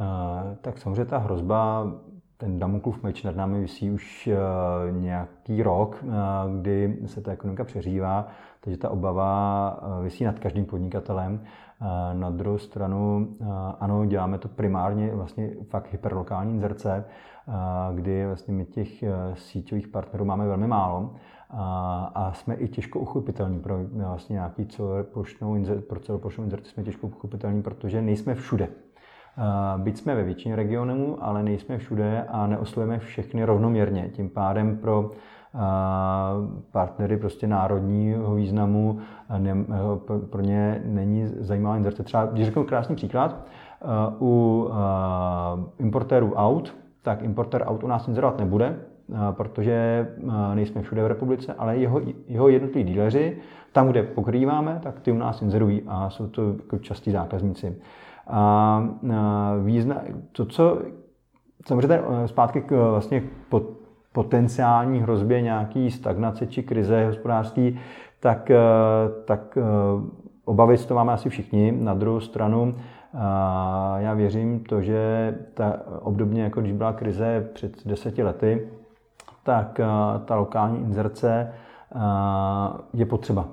Uh, 0.00 0.56
tak 0.56 0.78
samozřejmě 0.78 1.04
ta 1.04 1.18
hrozba, 1.18 1.92
ten 2.38 2.58
Damoklův 2.58 3.02
meč 3.02 3.22
nad 3.22 3.36
námi 3.36 3.60
visí 3.60 3.90
už 3.90 4.28
uh, 4.32 5.00
nějaký 5.00 5.62
rok, 5.62 6.04
uh, 6.04 6.12
kdy 6.60 6.98
se 7.06 7.20
ta 7.20 7.32
ekonomika 7.32 7.64
přeřívá, 7.64 8.26
takže 8.60 8.78
ta 8.78 8.90
obava 8.90 9.80
visí 10.02 10.24
nad 10.24 10.38
každým 10.38 10.64
podnikatelem. 10.64 11.40
Na 12.12 12.30
druhou 12.30 12.58
stranu, 12.58 13.28
ano, 13.80 14.06
děláme 14.06 14.38
to 14.38 14.48
primárně 14.48 15.14
vlastně 15.14 15.50
fakt 15.68 15.92
hyperlokální 15.92 16.54
inzerce, 16.54 17.04
kdy 17.94 18.26
vlastně 18.26 18.54
my 18.54 18.64
těch 18.64 19.04
síťových 19.34 19.88
partnerů 19.88 20.24
máme 20.24 20.46
velmi 20.46 20.66
málo 20.66 21.14
a 22.14 22.32
jsme 22.34 22.54
i 22.54 22.68
těžko 22.68 22.98
uchopitelní 22.98 23.60
pro 23.60 23.78
vlastně 23.92 24.34
nějaký 24.34 24.66
celoplošnou 24.66 25.64
pro 25.88 26.00
celoplošnou 26.00 26.44
inzerci 26.44 26.70
jsme 26.70 26.84
těžko 26.84 27.06
uchopitelní, 27.06 27.62
protože 27.62 28.02
nejsme 28.02 28.34
všude. 28.34 28.68
Byť 29.76 29.98
jsme 29.98 30.14
ve 30.14 30.24
většině 30.24 30.56
regionů, 30.56 31.16
ale 31.20 31.42
nejsme 31.42 31.78
všude 31.78 32.24
a 32.28 32.46
neoslovujeme 32.46 32.98
všechny 32.98 33.44
rovnoměrně. 33.44 34.08
Tím 34.12 34.28
pádem 34.28 34.76
pro 34.76 35.10
partnery 36.72 37.16
prostě 37.16 37.46
národního 37.46 38.34
významu, 38.34 38.98
pro 40.30 40.40
ně 40.40 40.82
není 40.84 41.26
zajímavá 41.26 41.76
inzerce. 41.76 42.02
Třeba, 42.02 42.26
když 42.26 42.46
řeknu 42.46 42.64
krásný 42.64 42.96
příklad, 42.96 43.46
u 44.20 44.68
importérů 45.78 46.34
aut, 46.34 46.74
tak 47.02 47.22
importér 47.22 47.64
aut 47.66 47.84
u 47.84 47.86
nás 47.86 48.08
inzerovat 48.08 48.38
nebude, 48.38 48.76
protože 49.32 50.08
nejsme 50.54 50.82
všude 50.82 51.02
v 51.02 51.06
republice, 51.06 51.54
ale 51.58 51.76
jeho, 51.76 52.00
jeho 52.26 52.48
jednotliví 52.48 52.92
díleři, 52.92 53.38
tam, 53.72 53.88
kde 53.88 54.02
pokrýváme, 54.02 54.80
tak 54.82 55.00
ty 55.00 55.12
u 55.12 55.16
nás 55.16 55.42
inzerují 55.42 55.82
a 55.86 56.10
jsou 56.10 56.26
to 56.26 56.48
jako 56.48 56.78
častí 56.78 57.10
zákazníci. 57.10 57.76
A 58.28 58.82
význa, 59.64 59.96
to, 60.32 60.46
co 60.46 60.78
samozřejmě 61.66 61.98
zpátky 62.26 62.60
k 62.60 62.90
vlastně 62.90 63.22
pod, 63.48 63.62
potenciální 64.12 65.00
hrozbě 65.00 65.42
nějaký 65.42 65.90
stagnace 65.90 66.46
či 66.46 66.62
krize 66.62 67.06
hospodářství, 67.06 67.78
tak, 68.20 68.50
tak 69.24 69.58
obavy 70.44 70.76
z 70.76 70.86
toho 70.86 70.98
máme 70.98 71.12
asi 71.12 71.28
všichni. 71.28 71.72
Na 71.72 71.94
druhou 71.94 72.20
stranu 72.20 72.74
já 73.96 74.14
věřím 74.14 74.60
to, 74.60 74.82
že 74.82 75.34
ta, 75.54 75.76
obdobně 76.00 76.42
jako 76.42 76.60
když 76.60 76.72
byla 76.72 76.92
krize 76.92 77.48
před 77.52 77.86
deseti 77.86 78.22
lety, 78.22 78.68
tak 79.42 79.80
ta 80.24 80.36
lokální 80.36 80.78
inzerce 80.78 81.52
je 82.92 83.06
potřeba. 83.06 83.48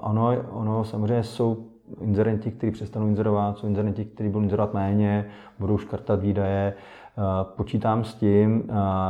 Ono, 0.00 0.30
ono 0.50 0.84
samozřejmě 0.84 1.22
jsou 1.22 1.69
inzerenti, 2.00 2.50
kteří 2.50 2.72
přestanou 2.72 3.06
inzerovat, 3.06 3.58
jsou 3.58 3.66
inzerenti, 3.66 4.04
kteří 4.04 4.28
budou 4.28 4.42
inzerovat 4.42 4.74
méně, 4.74 5.26
budou 5.58 5.78
škrtat 5.78 6.20
výdaje. 6.20 6.74
Počítám 7.42 8.04
s 8.04 8.14
tím, 8.14 8.62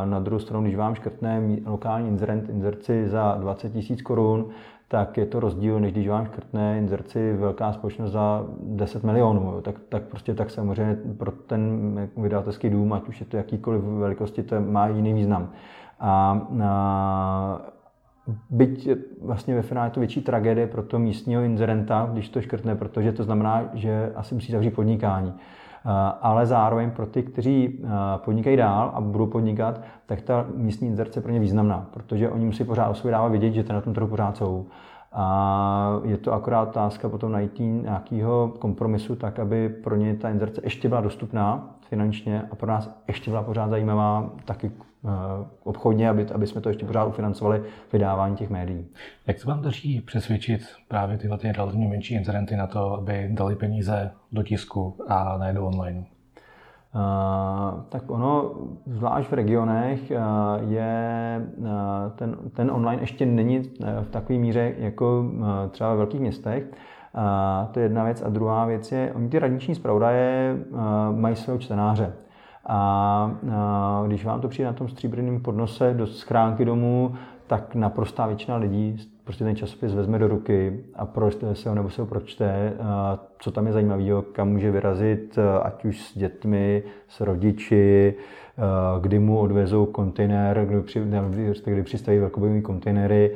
na 0.05 0.19
druhou 0.21 0.39
stranu, 0.41 0.63
když 0.63 0.77
vám 0.77 0.95
škrtne 0.95 1.43
lokální 1.67 2.09
inzerent 2.09 2.49
inzerci 2.49 3.09
za 3.09 3.37
20 3.41 3.75
000 3.75 3.87
korun, 4.03 4.49
tak 4.89 5.17
je 5.17 5.27
to 5.27 5.41
rozdíl, 5.41 5.81
než 5.81 5.93
když 5.93 6.09
vám 6.09 6.27
škrtne 6.27 6.79
inzerci 6.79 7.33
velká 7.33 7.73
společnost 7.73 8.13
za 8.13 8.45
10 8.63 9.05
milionů. 9.05 9.61
Tak, 9.61 9.75
tak 9.89 10.03
prostě 10.03 10.35
tak 10.35 10.51
samozřejmě 10.51 10.97
pro 11.19 11.31
ten 11.31 12.09
vydavatelský 12.17 12.71
dům, 12.71 12.93
ať 12.93 13.09
už 13.09 13.21
je 13.21 13.27
to 13.27 13.37
jakýkoliv 13.37 13.83
velikosti, 13.83 14.43
to 14.43 14.61
má 14.61 14.89
jiný 14.89 15.15
význam. 15.15 15.51
A, 16.01 16.41
a 16.63 17.61
byť 18.51 18.89
vlastně 19.23 19.55
ve 19.55 19.63
finále 19.63 19.87
je 19.87 19.91
to 19.91 20.01
větší 20.01 20.21
tragédie 20.21 20.67
pro 20.67 20.83
to 20.83 20.99
místního 20.99 21.43
inzerenta, 21.43 22.09
když 22.13 22.29
to 22.29 22.43
škrtne, 22.43 22.75
protože 22.75 23.13
to 23.13 23.25
znamená, 23.25 23.65
že 23.75 24.13
asi 24.15 24.35
musí 24.35 24.53
zavřít 24.53 24.75
podnikání. 24.75 25.35
Ale 26.21 26.47
zároveň 26.47 26.91
pro 26.91 27.07
ty, 27.07 27.23
kteří 27.23 27.85
podnikají 28.17 28.57
dál 28.57 28.91
a 28.95 29.01
budou 29.01 29.27
podnikat, 29.27 29.81
tak 30.07 30.23
ta 30.23 30.47
místní 30.55 30.89
inzerce 30.89 31.19
je 31.19 31.23
pro 31.23 31.33
ně 31.33 31.41
významná, 31.41 31.87
protože 31.91 32.31
oni 32.31 32.45
musí 32.45 32.65
pořád 32.65 32.91
o 32.91 32.95
sobě 32.95 33.13
dávat 33.13 33.29
vědět, 33.29 33.53
že 33.53 33.65
na 33.73 33.81
tom 33.81 33.95
trhu 33.95 34.07
pořád 34.07 34.37
jsou. 34.37 34.67
A 35.13 36.01
je 36.05 36.17
to 36.17 36.33
akorát 36.33 36.63
otázka 36.63 37.09
potom 37.09 37.33
najít 37.33 37.59
nějakého 37.59 38.49
kompromisu, 38.59 39.17
tak 39.17 39.39
aby 39.39 39.69
pro 39.69 39.97
ně 39.97 40.15
ta 40.15 40.31
inzerce 40.31 40.61
ještě 40.65 40.89
byla 40.89 41.01
dostupná 41.01 41.77
finančně 41.89 42.43
a 42.51 42.55
pro 42.55 42.69
nás 42.69 42.91
ještě 43.09 43.31
byla 43.31 43.43
pořád 43.43 43.71
zajímavá 43.71 44.31
taky 44.45 44.73
Eh, 45.05 45.47
obchodně, 45.65 46.09
aby, 46.09 46.27
aby 46.35 46.47
jsme 46.47 46.61
to 46.61 46.69
ještě 46.69 46.87
pořád 46.87 47.05
ufinancovali 47.05 47.63
vydávání 47.93 48.37
těch 48.37 48.51
médií. 48.51 48.87
Jak 49.27 49.41
se 49.41 49.49
vám 49.49 49.63
daří 49.63 50.01
přesvědčit 50.01 50.61
právě 50.89 51.19
tyhle 51.19 51.39
ty 51.39 51.53
relativně 51.53 51.89
menší 51.89 52.15
incidenty 52.15 52.57
na 52.57 52.67
to, 52.67 52.93
aby 52.93 53.29
dali 53.33 53.57
peníze 53.57 54.11
do 54.33 54.43
tisku 54.43 54.97
a 55.09 55.39
ne 55.39 55.53
do 55.53 55.67
online? 55.67 56.05
Uh, 56.95 57.81
tak 57.89 58.11
ono, 58.11 58.51
zvlášť 58.87 59.31
v 59.31 59.33
regionech, 59.33 60.01
uh, 60.11 60.71
je 60.71 60.95
uh, 61.59 61.67
ten, 62.17 62.37
ten 62.55 62.71
online 62.71 63.03
ještě 63.03 63.27
není 63.27 63.59
v 64.03 64.09
takové 64.11 64.39
míře 64.39 64.75
jako 64.79 65.25
třeba 65.71 65.91
ve 65.91 65.97
velkých 65.97 66.21
městech. 66.21 66.65
To 67.73 67.79
je 67.79 67.85
jedna 67.85 68.05
věc. 68.05 68.23
A 68.23 68.29
druhá 68.29 68.65
věc 68.65 68.93
je, 68.93 69.13
oni 69.15 69.29
ty 69.29 69.39
radniční 69.39 69.75
zpravodaje 69.75 70.57
mají 71.17 71.37
svého 71.37 71.59
čtenáře. 71.59 72.13
A, 72.67 73.31
když 74.07 74.25
vám 74.25 74.41
to 74.41 74.49
přijde 74.49 74.67
na 74.67 74.73
tom 74.73 74.89
stříbrném 74.89 75.41
podnose 75.41 75.95
do 75.95 76.07
schránky 76.07 76.65
domů, 76.65 77.15
tak 77.51 77.75
naprostá 77.75 78.27
většina 78.27 78.57
lidí 78.57 78.97
prostě 79.25 79.45
ten 79.45 79.57
časopis 79.57 79.95
vezme 79.95 80.19
do 80.19 80.29
ruky 80.29 80.85
a 80.95 81.07
pročte 81.07 81.55
se 81.55 81.69
ho 81.69 81.75
nebo 81.75 81.91
se 81.91 82.01
ho 82.01 82.07
pročte, 82.07 82.73
co 83.39 83.51
tam 83.51 83.67
je 83.67 83.73
zajímavého, 83.73 84.23
kam 84.23 84.49
může 84.49 84.71
vyrazit, 84.71 85.39
ať 85.63 85.85
už 85.85 86.01
s 86.01 86.19
dětmi, 86.19 86.83
s 87.09 87.21
rodiči, 87.21 88.15
kdy 89.01 89.19
mu 89.19 89.39
odvezou 89.39 89.87
kontejner, 89.87 90.67
kdy, 90.67 90.81
při, 90.81 91.03
přistaví 91.83 92.19
velkobojové 92.19 92.61
kontejnery, 92.61 93.35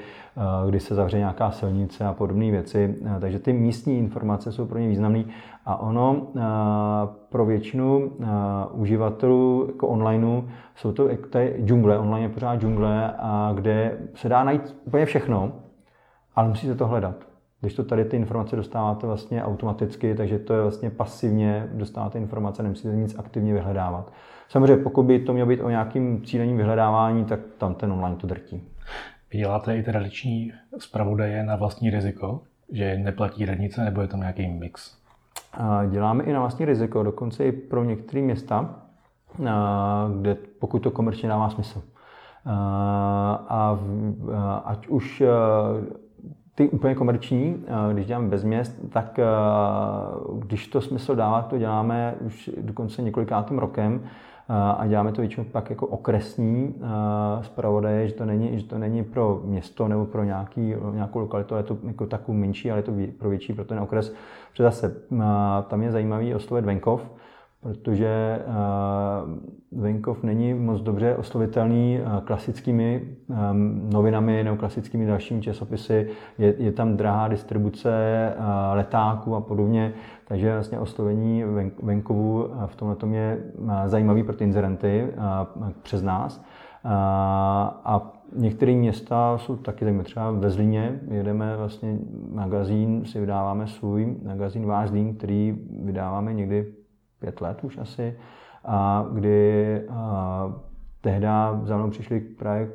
kdy 0.68 0.81
se 0.81 0.94
zavře 0.94 1.18
nějaká 1.18 1.50
silnice 1.50 2.05
a 2.05 2.12
podobné 2.12 2.50
věci. 2.50 2.94
Takže 3.20 3.38
ty 3.38 3.53
místní 3.53 3.98
informace 3.98 4.53
jsou 4.53 4.66
pro 4.66 4.79
ně 4.79 4.88
významné 4.88 5.24
a 5.66 5.77
ono 5.77 6.27
pro 7.29 7.46
většinu 7.46 8.12
uživatelů 8.72 9.64
jako 9.66 9.88
onlineu 9.88 10.42
jsou 10.77 10.92
to, 10.92 11.09
to 11.31 11.38
je 11.38 11.64
džungle, 11.64 11.98
online 11.98 12.27
je 12.27 12.35
pořád 12.35 12.61
džungle, 12.61 13.12
a 13.18 13.53
kde 13.55 13.98
se 14.14 14.29
dá 14.29 14.44
najít 14.44 14.77
úplně 14.85 15.07
všechno, 15.07 15.53
ale 16.37 16.48
musíte 16.48 16.74
to 16.74 16.87
hledat. 16.87 17.14
Když 17.61 17.74
to 17.74 17.85
tady 17.85 18.05
ty 18.05 18.16
informace 18.16 18.57
dostáváte 18.57 19.07
vlastně 19.07 19.44
automaticky, 19.44 20.14
takže 20.14 20.38
to 20.38 20.55
je 20.55 20.62
vlastně 20.62 20.90
pasivně, 20.90 21.68
dostáváte 21.72 22.18
informace, 22.18 22.62
nemusíte 22.62 22.88
nic 22.88 23.18
aktivně 23.18 23.53
vyhledávat. 23.53 24.12
Samozřejmě, 24.48 24.77
pokud 24.77 25.03
by 25.03 25.18
to 25.18 25.33
mělo 25.33 25.48
být 25.48 25.61
o 25.61 25.70
nějakým 25.70 26.22
cíleným 26.24 26.57
vyhledávání, 26.57 27.24
tak 27.24 27.40
tam 27.59 27.74
ten 27.74 27.92
online 27.92 28.16
to 28.16 28.27
drtí. 28.27 28.68
Vy 29.33 29.38
děláte 29.38 29.77
i 29.77 29.83
tradiční 29.83 30.53
zpravodaje 30.79 31.42
na 31.42 31.57
vlastní 31.57 31.90
riziko, 31.90 32.40
že 32.72 32.98
neplatí 32.98 33.44
radnice, 33.44 33.85
nebo 33.85 34.00
je 34.00 34.09
tam 34.09 34.20
nějaký 34.20 34.48
mix? 34.48 35.03
Děláme 35.90 36.24
i 36.24 36.32
na 36.32 36.40
vlastní 36.40 36.64
riziko, 36.64 37.02
dokonce 37.02 37.44
i 37.44 37.52
pro 37.52 37.84
některé 37.84 38.22
města, 38.22 38.74
kde 40.20 40.36
pokud 40.58 40.78
to 40.78 40.90
komerčně 40.90 41.28
dává 41.28 41.50
smysl. 41.50 41.82
A 43.48 43.78
ať 44.64 44.88
už 44.88 45.22
ty 46.54 46.68
úplně 46.68 46.94
komerční, 46.94 47.64
když 47.92 48.06
děláme 48.06 48.28
bez 48.28 48.44
měst, 48.44 48.80
tak 48.92 49.20
když 50.38 50.68
to 50.68 50.80
smysl 50.80 51.14
dává, 51.14 51.42
to 51.42 51.58
děláme 51.58 52.14
už 52.20 52.50
dokonce 52.60 53.02
několikátým 53.02 53.58
rokem, 53.58 54.00
a 54.48 54.87
děláme 54.87 55.12
to 55.12 55.20
většinou 55.20 55.44
pak 55.44 55.70
jako 55.70 55.87
okresní 55.87 56.74
zpravodaje, 57.42 58.09
že 58.09 58.14
to 58.14 58.24
není, 58.24 58.59
že 58.59 58.64
to 58.64 58.78
není 58.78 59.04
pro 59.04 59.40
město 59.44 59.88
nebo 59.88 60.07
pro 60.07 60.24
nějaký, 60.24 60.74
nějakou 60.92 61.18
lokalitu, 61.18 61.54
ale 61.54 61.61
je 61.61 61.66
to 61.66 61.78
jako 61.87 62.07
takovou 62.07 62.38
menší, 62.38 62.70
ale 62.70 62.78
je 62.78 62.83
to 62.83 62.92
pro 63.18 63.28
větší, 63.28 63.52
pro 63.52 63.64
ten 63.64 63.78
okres. 63.78 64.14
Protože 64.50 64.62
zase 64.62 64.96
tam 65.68 65.83
je 65.83 65.92
zajímavý 65.92 66.35
oslovit 66.35 66.64
venkov, 66.64 67.11
protože 67.64 68.40
venkov 69.72 70.22
není 70.22 70.55
moc 70.55 70.81
dobře 70.81 71.16
oslovitelný 71.16 71.98
klasickými 72.24 73.03
novinami 73.92 74.44
nebo 74.44 74.57
klasickými 74.57 75.07
dalšími 75.07 75.42
časopisy. 75.42 76.09
Je, 76.38 76.55
je 76.59 76.72
tam 76.72 76.96
drahá 76.96 77.29
distribuce 77.29 77.90
letáků 78.72 79.35
a 79.35 79.40
podobně, 79.40 79.92
takže 80.29 80.55
vlastně 80.55 80.79
oslovení 80.79 81.44
venkovu 81.83 82.48
v 82.66 82.77
tomhle 82.77 82.96
tom 82.96 83.14
je 83.14 83.38
zajímavý 83.87 84.22
pro 84.22 84.37
ty 84.37 84.44
inzerenty 84.44 85.09
přes 85.83 86.03
nás. 86.03 86.44
A 87.85 88.12
některé 88.37 88.72
města 88.72 89.38
jsou 89.38 89.57
taky 89.57 89.85
zajímavé. 89.85 90.05
Třeba 90.05 90.31
ve 90.31 90.50
Zlíně 90.50 91.00
jedeme 91.11 91.57
vlastně 91.57 91.98
magazín, 92.33 93.05
si 93.05 93.20
vydáváme 93.20 93.66
svůj 93.66 94.16
magazín 94.24 94.66
Váš 94.66 94.90
který 95.14 95.59
vydáváme 95.85 96.33
někdy 96.33 96.84
pět 97.24 97.40
let 97.40 97.64
už 97.64 97.78
asi, 97.78 98.16
a 98.64 99.06
kdy 99.12 99.80
a, 99.90 100.52
tehdy 101.00 101.26
za 101.62 101.76
mnou 101.76 101.90
přišli 101.90 102.20
právě 102.20 102.68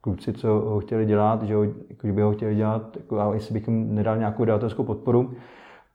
kluci, 0.00 0.32
co 0.32 0.48
ho 0.48 0.80
chtěli 0.80 1.06
dělat, 1.06 1.42
že, 1.42 1.54
ho, 1.54 1.62
jako, 1.62 2.06
že 2.06 2.12
by 2.12 2.22
ho 2.22 2.32
chtěli 2.32 2.54
dělat, 2.54 2.96
jako, 2.96 3.20
a 3.20 3.34
jestli 3.34 3.54
bych 3.54 3.68
jim 3.68 3.94
nedal 3.94 4.16
nějakou 4.16 4.44
davatelskou 4.44 4.84
podporu, 4.84 5.32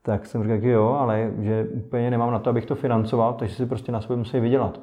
tak 0.01 0.25
jsem 0.25 0.43
říkal, 0.43 0.59
že 0.59 0.69
jo, 0.69 0.87
ale 0.99 1.31
že 1.39 1.67
úplně 1.73 2.11
nemám 2.11 2.31
na 2.31 2.39
to, 2.39 2.49
abych 2.49 2.65
to 2.65 2.75
financoval, 2.75 3.33
takže 3.33 3.55
si 3.55 3.65
prostě 3.65 3.91
na 3.91 4.01
sobě 4.01 4.17
musí 4.17 4.39
vydělat. 4.39 4.79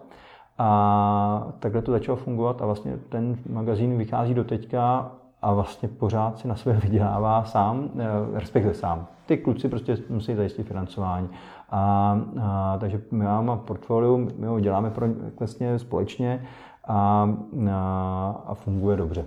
A 0.58 1.52
takhle 1.58 1.82
to 1.82 1.92
začalo 1.92 2.16
fungovat 2.16 2.62
a 2.62 2.66
vlastně 2.66 2.98
ten 3.08 3.38
magazín 3.48 3.98
vychází 3.98 4.34
do 4.34 4.44
teďka 4.44 5.12
a 5.42 5.52
vlastně 5.52 5.88
pořád 5.88 6.38
si 6.38 6.48
na 6.48 6.56
sebe 6.56 6.80
vydělává 6.82 7.44
sám, 7.44 7.90
eh, 7.98 8.38
respektive 8.38 8.74
sám. 8.74 9.06
Ty 9.26 9.36
kluci 9.36 9.68
prostě 9.68 9.96
musí 10.08 10.34
zajistit 10.34 10.68
financování. 10.68 11.28
A, 11.70 12.20
a, 12.42 12.78
takže 12.80 13.02
my 13.10 13.24
máme 13.24 13.56
portfolio, 13.56 14.18
my 14.18 14.46
ho 14.46 14.60
děláme 14.60 14.90
pro, 14.90 15.06
vlastně 15.38 15.78
společně 15.78 16.46
a, 16.84 17.28
a, 17.70 18.42
a 18.46 18.54
funguje 18.54 18.96
dobře. 18.96 19.24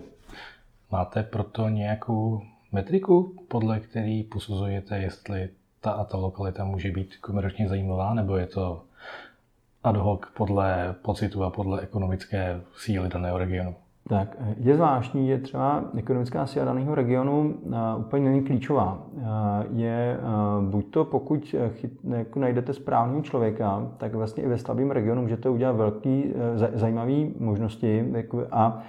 Máte 0.91 1.23
proto 1.23 1.69
nějakou 1.69 2.41
metriku, 2.71 3.35
podle 3.47 3.79
který 3.79 4.23
posuzujete, 4.23 4.97
jestli 4.97 5.49
ta 5.81 5.91
a 5.91 6.03
ta 6.03 6.17
lokalita 6.17 6.65
může 6.65 6.91
být 6.91 7.15
komerčně 7.15 7.69
zajímavá, 7.69 8.13
nebo 8.13 8.37
je 8.37 8.47
to 8.47 8.83
ad 9.83 9.97
hoc 9.97 10.21
podle 10.37 10.95
pocitu 11.01 11.43
a 11.43 11.49
podle 11.49 11.81
ekonomické 11.81 12.61
síly 12.77 13.09
daného 13.09 13.37
regionu? 13.37 13.75
Tak 14.09 14.37
je 14.57 14.75
zvláštní, 14.75 15.27
že 15.27 15.37
třeba 15.37 15.83
ekonomická 15.97 16.45
síla 16.45 16.65
daného 16.65 16.95
regionu 16.95 17.55
úplně 17.97 18.29
není 18.29 18.41
klíčová. 18.41 18.97
je 19.73 20.17
buď 20.69 20.85
to, 20.91 21.05
pokud 21.05 21.55
chyt, 21.69 21.91
jako 22.09 22.39
najdete 22.39 22.73
správného 22.73 23.21
člověka, 23.21 23.87
tak 23.97 24.15
vlastně 24.15 24.43
i 24.43 24.47
ve 24.47 24.57
slabém 24.57 24.91
regionu 24.91 25.21
můžete 25.21 25.49
udělat 25.49 25.75
velký 25.75 26.33
zajímavé 26.73 27.25
možnosti 27.39 28.09
jako 28.11 28.43
a 28.51 28.83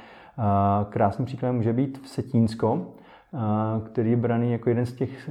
krásný 0.90 1.24
příklad 1.24 1.52
může 1.52 1.72
být 1.72 2.00
Setínsko, 2.06 2.86
který 3.84 4.10
je 4.10 4.16
braný 4.16 4.52
jako 4.52 4.68
jeden 4.68 4.86
z 4.86 4.92
těch 4.92 5.30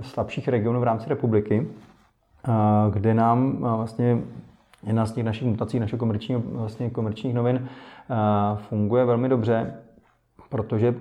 slabších 0.00 0.48
regionů 0.48 0.80
v 0.80 0.84
rámci 0.84 1.08
republiky, 1.08 1.68
kde 2.92 3.14
nám 3.14 3.56
vlastně 3.60 4.18
jedna 4.86 5.06
z 5.06 5.12
těch 5.12 5.24
našich 5.24 5.48
mutací, 5.48 5.80
našich 5.80 5.98
komerčních, 5.98 6.38
vlastně 6.38 6.90
komerčních 6.90 7.34
novin 7.34 7.68
funguje 8.56 9.04
velmi 9.04 9.28
dobře, 9.28 9.74
protože 10.48 10.94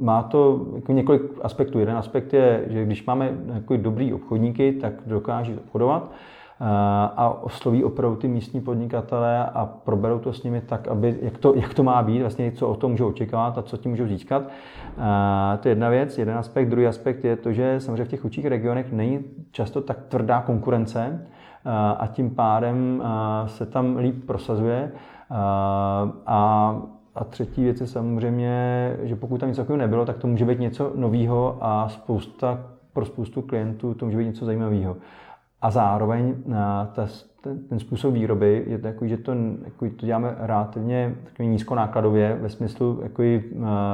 má 0.00 0.22
to 0.22 0.66
jako 0.74 0.92
několik 0.92 1.22
aspektů. 1.42 1.78
Jeden 1.78 1.96
aspekt 1.96 2.32
je, 2.32 2.64
že 2.66 2.84
když 2.84 3.06
máme 3.06 3.30
dobrý 3.76 4.14
obchodníky, 4.14 4.72
tak 4.72 4.92
dokáží 5.06 5.54
obchodovat 5.54 6.10
a 7.16 7.42
osloví 7.42 7.84
opravdu 7.84 8.16
ty 8.16 8.28
místní 8.28 8.60
podnikatele 8.60 9.46
a 9.46 9.66
proberou 9.84 10.18
to 10.18 10.32
s 10.32 10.42
nimi 10.42 10.60
tak, 10.60 10.88
aby, 10.88 11.18
jak, 11.22 11.38
to, 11.38 11.54
jak 11.54 11.74
to 11.74 11.82
má 11.82 12.02
být, 12.02 12.20
vlastně 12.20 12.52
co 12.52 12.68
o 12.68 12.74
tom 12.74 12.90
můžou 12.90 13.08
očekávat 13.08 13.58
a 13.58 13.62
co 13.62 13.76
tím 13.76 13.90
můžou 13.90 14.06
získat. 14.06 14.42
To 15.60 15.68
je 15.68 15.72
jedna 15.72 15.88
věc, 15.88 16.18
jeden 16.18 16.38
aspekt. 16.38 16.68
Druhý 16.68 16.86
aspekt 16.86 17.24
je 17.24 17.36
to, 17.36 17.52
že 17.52 17.80
samozřejmě 17.80 18.04
v 18.04 18.08
těch 18.08 18.24
učích 18.24 18.46
regionech 18.46 18.92
není 18.92 19.24
často 19.50 19.80
tak 19.80 19.96
tvrdá 20.08 20.40
konkurence 20.40 21.26
a 21.98 22.06
tím 22.12 22.30
pádem 22.30 23.02
se 23.46 23.66
tam 23.66 23.96
líp 23.96 24.26
prosazuje. 24.26 24.92
A 25.30 26.82
a 27.14 27.24
třetí 27.24 27.64
věc 27.64 27.80
je 27.80 27.86
samozřejmě, 27.86 28.96
že 29.02 29.16
pokud 29.16 29.40
tam 29.40 29.48
něco 29.48 29.62
takového 29.62 29.78
nebylo, 29.78 30.06
tak 30.06 30.18
to 30.18 30.26
může 30.26 30.44
být 30.44 30.60
něco 30.60 30.92
nového 30.94 31.58
a 31.60 31.88
spousta, 31.88 32.64
pro 32.92 33.04
spoustu 33.04 33.42
klientů 33.42 33.94
to 33.94 34.04
může 34.04 34.18
být 34.18 34.24
něco 34.26 34.44
zajímavého. 34.44 34.96
A 35.62 35.70
zároveň 35.70 36.34
ta, 36.92 37.06
ten, 37.40 37.58
ten 37.58 37.78
způsob 37.78 38.14
výroby 38.14 38.64
je 38.66 38.78
takový, 38.78 39.10
že 39.10 39.16
to, 39.16 39.32
jako 39.64 39.90
to 39.96 40.06
děláme 40.06 40.34
relativně 40.38 41.16
nízkonákladově, 41.38 42.38
ve 42.40 42.48
smyslu, 42.48 43.00
jako, 43.02 43.22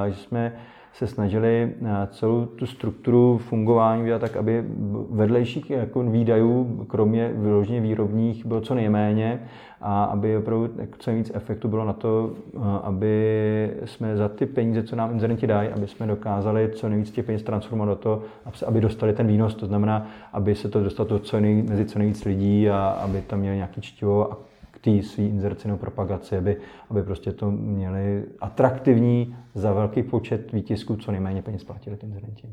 že 0.08 0.14
jsme 0.14 0.52
se 0.96 1.06
snažili 1.06 1.72
eh, 1.82 2.08
celou 2.10 2.46
tu 2.46 2.66
strukturu 2.66 3.38
fungování 3.38 4.02
udělat 4.02 4.18
tak, 4.18 4.36
aby 4.36 4.64
vedlejších 5.10 5.70
jako 5.70 6.02
výdajů, 6.02 6.84
kromě 6.88 7.32
vyloženě 7.34 7.80
výrobních, 7.80 8.46
bylo 8.46 8.60
co 8.60 8.74
nejméně 8.74 9.40
a 9.80 10.04
aby 10.04 10.36
opravdu 10.36 10.70
co 10.98 11.10
nejvíc 11.10 11.30
efektu 11.34 11.68
bylo 11.68 11.84
na 11.84 11.92
to, 11.92 12.30
eh, 12.54 12.58
aby 12.82 13.70
jsme 13.84 14.16
za 14.16 14.28
ty 14.28 14.46
peníze, 14.46 14.82
co 14.82 14.96
nám 14.96 15.12
inzerenti 15.12 15.46
dají, 15.46 15.68
aby 15.68 15.86
jsme 15.86 16.06
dokázali 16.06 16.70
co 16.74 16.88
nejvíc 16.88 17.10
těch 17.10 17.24
peněz 17.24 17.42
transformovat 17.42 17.88
do 17.88 17.96
toho, 17.96 18.22
aby 18.66 18.80
dostali 18.80 19.12
ten 19.12 19.26
výnos, 19.26 19.54
to 19.54 19.66
znamená, 19.66 20.06
aby 20.32 20.54
se 20.54 20.68
to 20.68 20.84
dostalo 20.84 21.18
co 21.18 21.40
nej, 21.40 21.62
mezi 21.62 21.84
co 21.84 21.98
nejvíc 21.98 22.24
lidí 22.24 22.70
a 22.70 22.88
aby 22.88 23.20
tam 23.20 23.38
měli 23.38 23.56
nějaký 23.56 23.80
čtivo 23.80 24.32
a 24.32 24.36
té 24.86 25.02
své 25.02 25.24
inzerci 25.24 25.68
nebo 25.68 25.78
propagaci, 25.78 26.36
aby, 26.36 26.56
aby 26.90 27.02
prostě 27.02 27.32
to 27.32 27.50
měli 27.50 28.24
atraktivní 28.40 29.36
za 29.54 29.72
velký 29.72 30.02
počet 30.02 30.52
výtisků, 30.52 30.96
co 30.96 31.12
nejméně 31.12 31.42
peněz 31.42 31.64
platili 31.64 31.96
ty 31.96 32.06
inzerenti. 32.06 32.48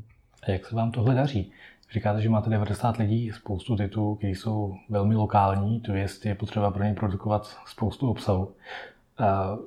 A 0.47 0.51
jak 0.51 0.65
se 0.65 0.75
vám 0.75 0.91
tohle 0.91 1.15
daří? 1.15 1.51
Říkáte, 1.91 2.21
že 2.21 2.29
máte 2.29 2.49
90 2.49 2.97
lidí, 2.97 3.31
spoustu 3.31 3.75
titulů, 3.75 4.15
které 4.15 4.31
jsou 4.31 4.75
velmi 4.89 5.15
lokální, 5.15 5.79
to 5.79 5.93
je, 5.93 6.07
je 6.25 6.35
potřeba 6.35 6.71
pro 6.71 6.83
ně 6.83 6.93
produkovat 6.93 7.57
spoustu 7.65 8.09
obsahu. 8.09 8.51
A 9.17 9.57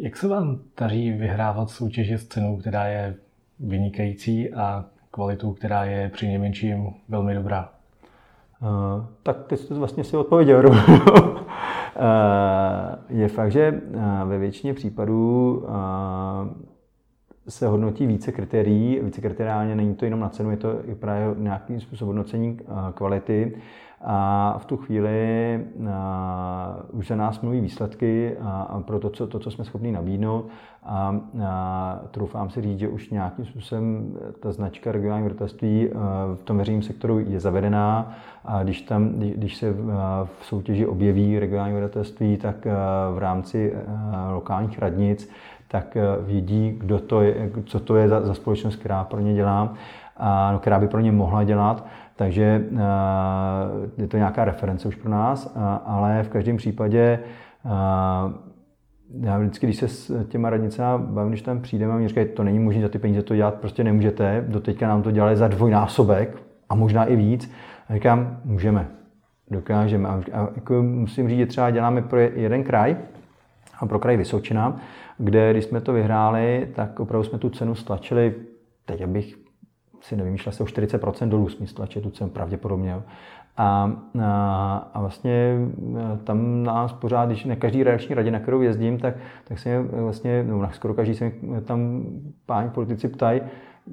jak 0.00 0.16
se 0.16 0.28
vám 0.28 0.58
daří 0.80 1.12
vyhrávat 1.12 1.70
soutěže 1.70 2.18
s 2.18 2.26
cenou, 2.26 2.56
která 2.56 2.86
je 2.86 3.14
vynikající 3.60 4.52
a 4.54 4.84
kvalitou, 5.10 5.52
která 5.52 5.84
je 5.84 6.08
při 6.08 6.26
nejmenším 6.26 6.90
velmi 7.08 7.34
dobrá? 7.34 7.72
Uh, 8.62 9.04
tak 9.22 9.36
teď 9.46 9.60
jste 9.60 9.74
vlastně 9.74 10.04
si 10.04 10.16
odpověděl. 10.16 10.62
Eh, 11.96 12.98
je 13.08 13.28
fakt, 13.28 13.52
že 13.52 13.60
eh, 13.62 14.24
ve 14.24 14.38
většině 14.38 14.74
případů 14.74 15.64
eh, 15.66 16.70
se 17.48 17.66
hodnotí 17.66 18.06
více 18.06 18.32
kritérií, 18.32 19.00
více 19.02 19.20
kritériálně 19.20 19.76
není 19.76 19.94
to 19.94 20.04
jenom 20.04 20.20
na 20.20 20.28
cenu, 20.28 20.50
je 20.50 20.56
to 20.56 20.84
i 20.84 20.94
právě 20.94 21.34
nějaký 21.38 21.80
způsob 21.80 22.06
hodnocení 22.06 22.58
kvality. 22.94 23.56
A 24.04 24.56
v 24.58 24.64
tu 24.64 24.76
chvíli 24.76 25.60
už 26.92 27.08
za 27.08 27.16
nás 27.16 27.40
mluví 27.40 27.60
výsledky 27.60 28.36
a 28.40 28.80
pro 28.86 29.00
to, 29.00 29.10
co, 29.10 29.26
to, 29.26 29.38
co 29.38 29.50
jsme 29.50 29.64
schopni 29.64 29.92
nabídnout. 29.92 30.48
A, 30.84 31.16
a 31.46 32.00
troufám 32.10 32.50
si 32.50 32.62
říct, 32.62 32.78
že 32.78 32.88
už 32.88 33.10
nějakým 33.10 33.44
způsobem 33.44 34.14
ta 34.40 34.52
značka 34.52 34.92
regionální 34.92 35.28
vrtelství 35.28 35.88
v 36.34 36.42
tom 36.44 36.58
veřejném 36.58 36.82
sektoru 36.82 37.18
je 37.18 37.40
zavedená 37.40 38.12
a 38.44 38.62
když, 38.62 38.80
tam, 38.80 39.08
když 39.08 39.56
se 39.56 39.72
v 40.24 40.44
soutěži 40.46 40.86
objeví 40.86 41.38
regionální 41.38 41.76
vrtelství, 41.76 42.36
tak 42.36 42.66
v 43.14 43.18
rámci 43.18 43.74
lokálních 44.32 44.78
radnic 44.78 45.30
tak 45.68 45.96
vidí, 46.20 46.74
kdo 46.78 46.98
to 46.98 47.20
je, 47.20 47.50
co 47.64 47.80
to 47.80 47.96
je 47.96 48.08
za, 48.08 48.20
za 48.20 48.34
společnost, 48.34 48.76
která 48.76 49.04
pro 49.04 49.20
ně 49.20 49.34
dělá, 49.34 49.74
a, 50.16 50.52
no, 50.52 50.58
která 50.58 50.78
by 50.78 50.88
pro 50.88 51.00
ně 51.00 51.12
mohla 51.12 51.44
dělat. 51.44 51.86
Takže 52.16 52.64
je 53.98 54.08
to 54.08 54.16
nějaká 54.16 54.44
reference 54.44 54.88
už 54.88 54.96
pro 54.96 55.10
nás, 55.10 55.56
ale 55.84 56.22
v 56.22 56.28
každém 56.28 56.56
případě 56.56 57.18
já 59.20 59.38
vždycky, 59.38 59.66
když 59.66 59.76
se 59.76 59.88
s 59.88 60.24
těma 60.28 60.50
radnicema 60.50 60.98
bavím, 60.98 61.30
když 61.30 61.42
tam 61.42 61.60
přijdeme 61.60 61.98
mi 61.98 62.08
říkají, 62.08 62.28
to 62.28 62.44
není 62.44 62.58
možné 62.58 62.82
za 62.82 62.88
ty 62.88 62.98
peníze 62.98 63.22
to 63.22 63.36
dělat, 63.36 63.54
prostě 63.54 63.84
nemůžete, 63.84 64.44
doteďka 64.48 64.88
nám 64.88 65.02
to 65.02 65.10
dělali 65.10 65.36
za 65.36 65.48
dvojnásobek 65.48 66.42
a 66.68 66.74
možná 66.74 67.04
i 67.04 67.16
víc. 67.16 67.52
A 67.88 67.94
říkám, 67.94 68.40
můžeme, 68.44 68.88
dokážeme. 69.50 70.08
A, 70.08 70.22
a 70.32 70.48
jako 70.54 70.82
musím 70.82 71.28
říct, 71.28 71.38
že 71.38 71.46
třeba 71.46 71.70
děláme 71.70 72.02
pro 72.02 72.18
jeden 72.18 72.64
kraj, 72.64 72.96
a 73.78 73.86
pro 73.86 73.98
kraj 73.98 74.16
Vysočina, 74.16 74.76
kde 75.18 75.52
když 75.52 75.64
jsme 75.64 75.80
to 75.80 75.92
vyhráli, 75.92 76.68
tak 76.74 77.00
opravdu 77.00 77.24
jsme 77.24 77.38
tu 77.38 77.50
cenu 77.50 77.74
stlačili, 77.74 78.34
teď 78.84 79.02
abych 79.02 79.36
si 80.02 80.16
nevymýšlel, 80.16 80.52
se 80.52 80.62
o 80.62 80.66
40% 80.66 81.28
dolů 81.28 81.48
jsme 81.48 81.66
stlačili 81.66 82.02
tu 82.02 82.10
cenu 82.10 82.30
pravděpodobně. 82.30 82.94
A, 82.94 83.02
a, 83.56 84.90
a 84.94 85.00
vlastně 85.00 85.32
e, 85.32 86.18
tam 86.24 86.62
nás 86.62 86.92
pořád, 86.92 87.26
když 87.26 87.44
na 87.44 87.56
každý 87.56 87.82
reakční 87.82 88.14
radě, 88.14 88.30
na 88.30 88.38
kterou 88.38 88.60
jezdím, 88.60 88.98
tak, 88.98 89.14
tak 89.44 89.58
se 89.58 89.82
vlastně, 89.82 90.44
no, 90.48 90.70
skoro 90.72 90.94
každý 90.94 91.14
se 91.14 91.32
tam 91.64 92.02
páni 92.46 92.70
politici 92.70 93.08
ptají, 93.08 93.40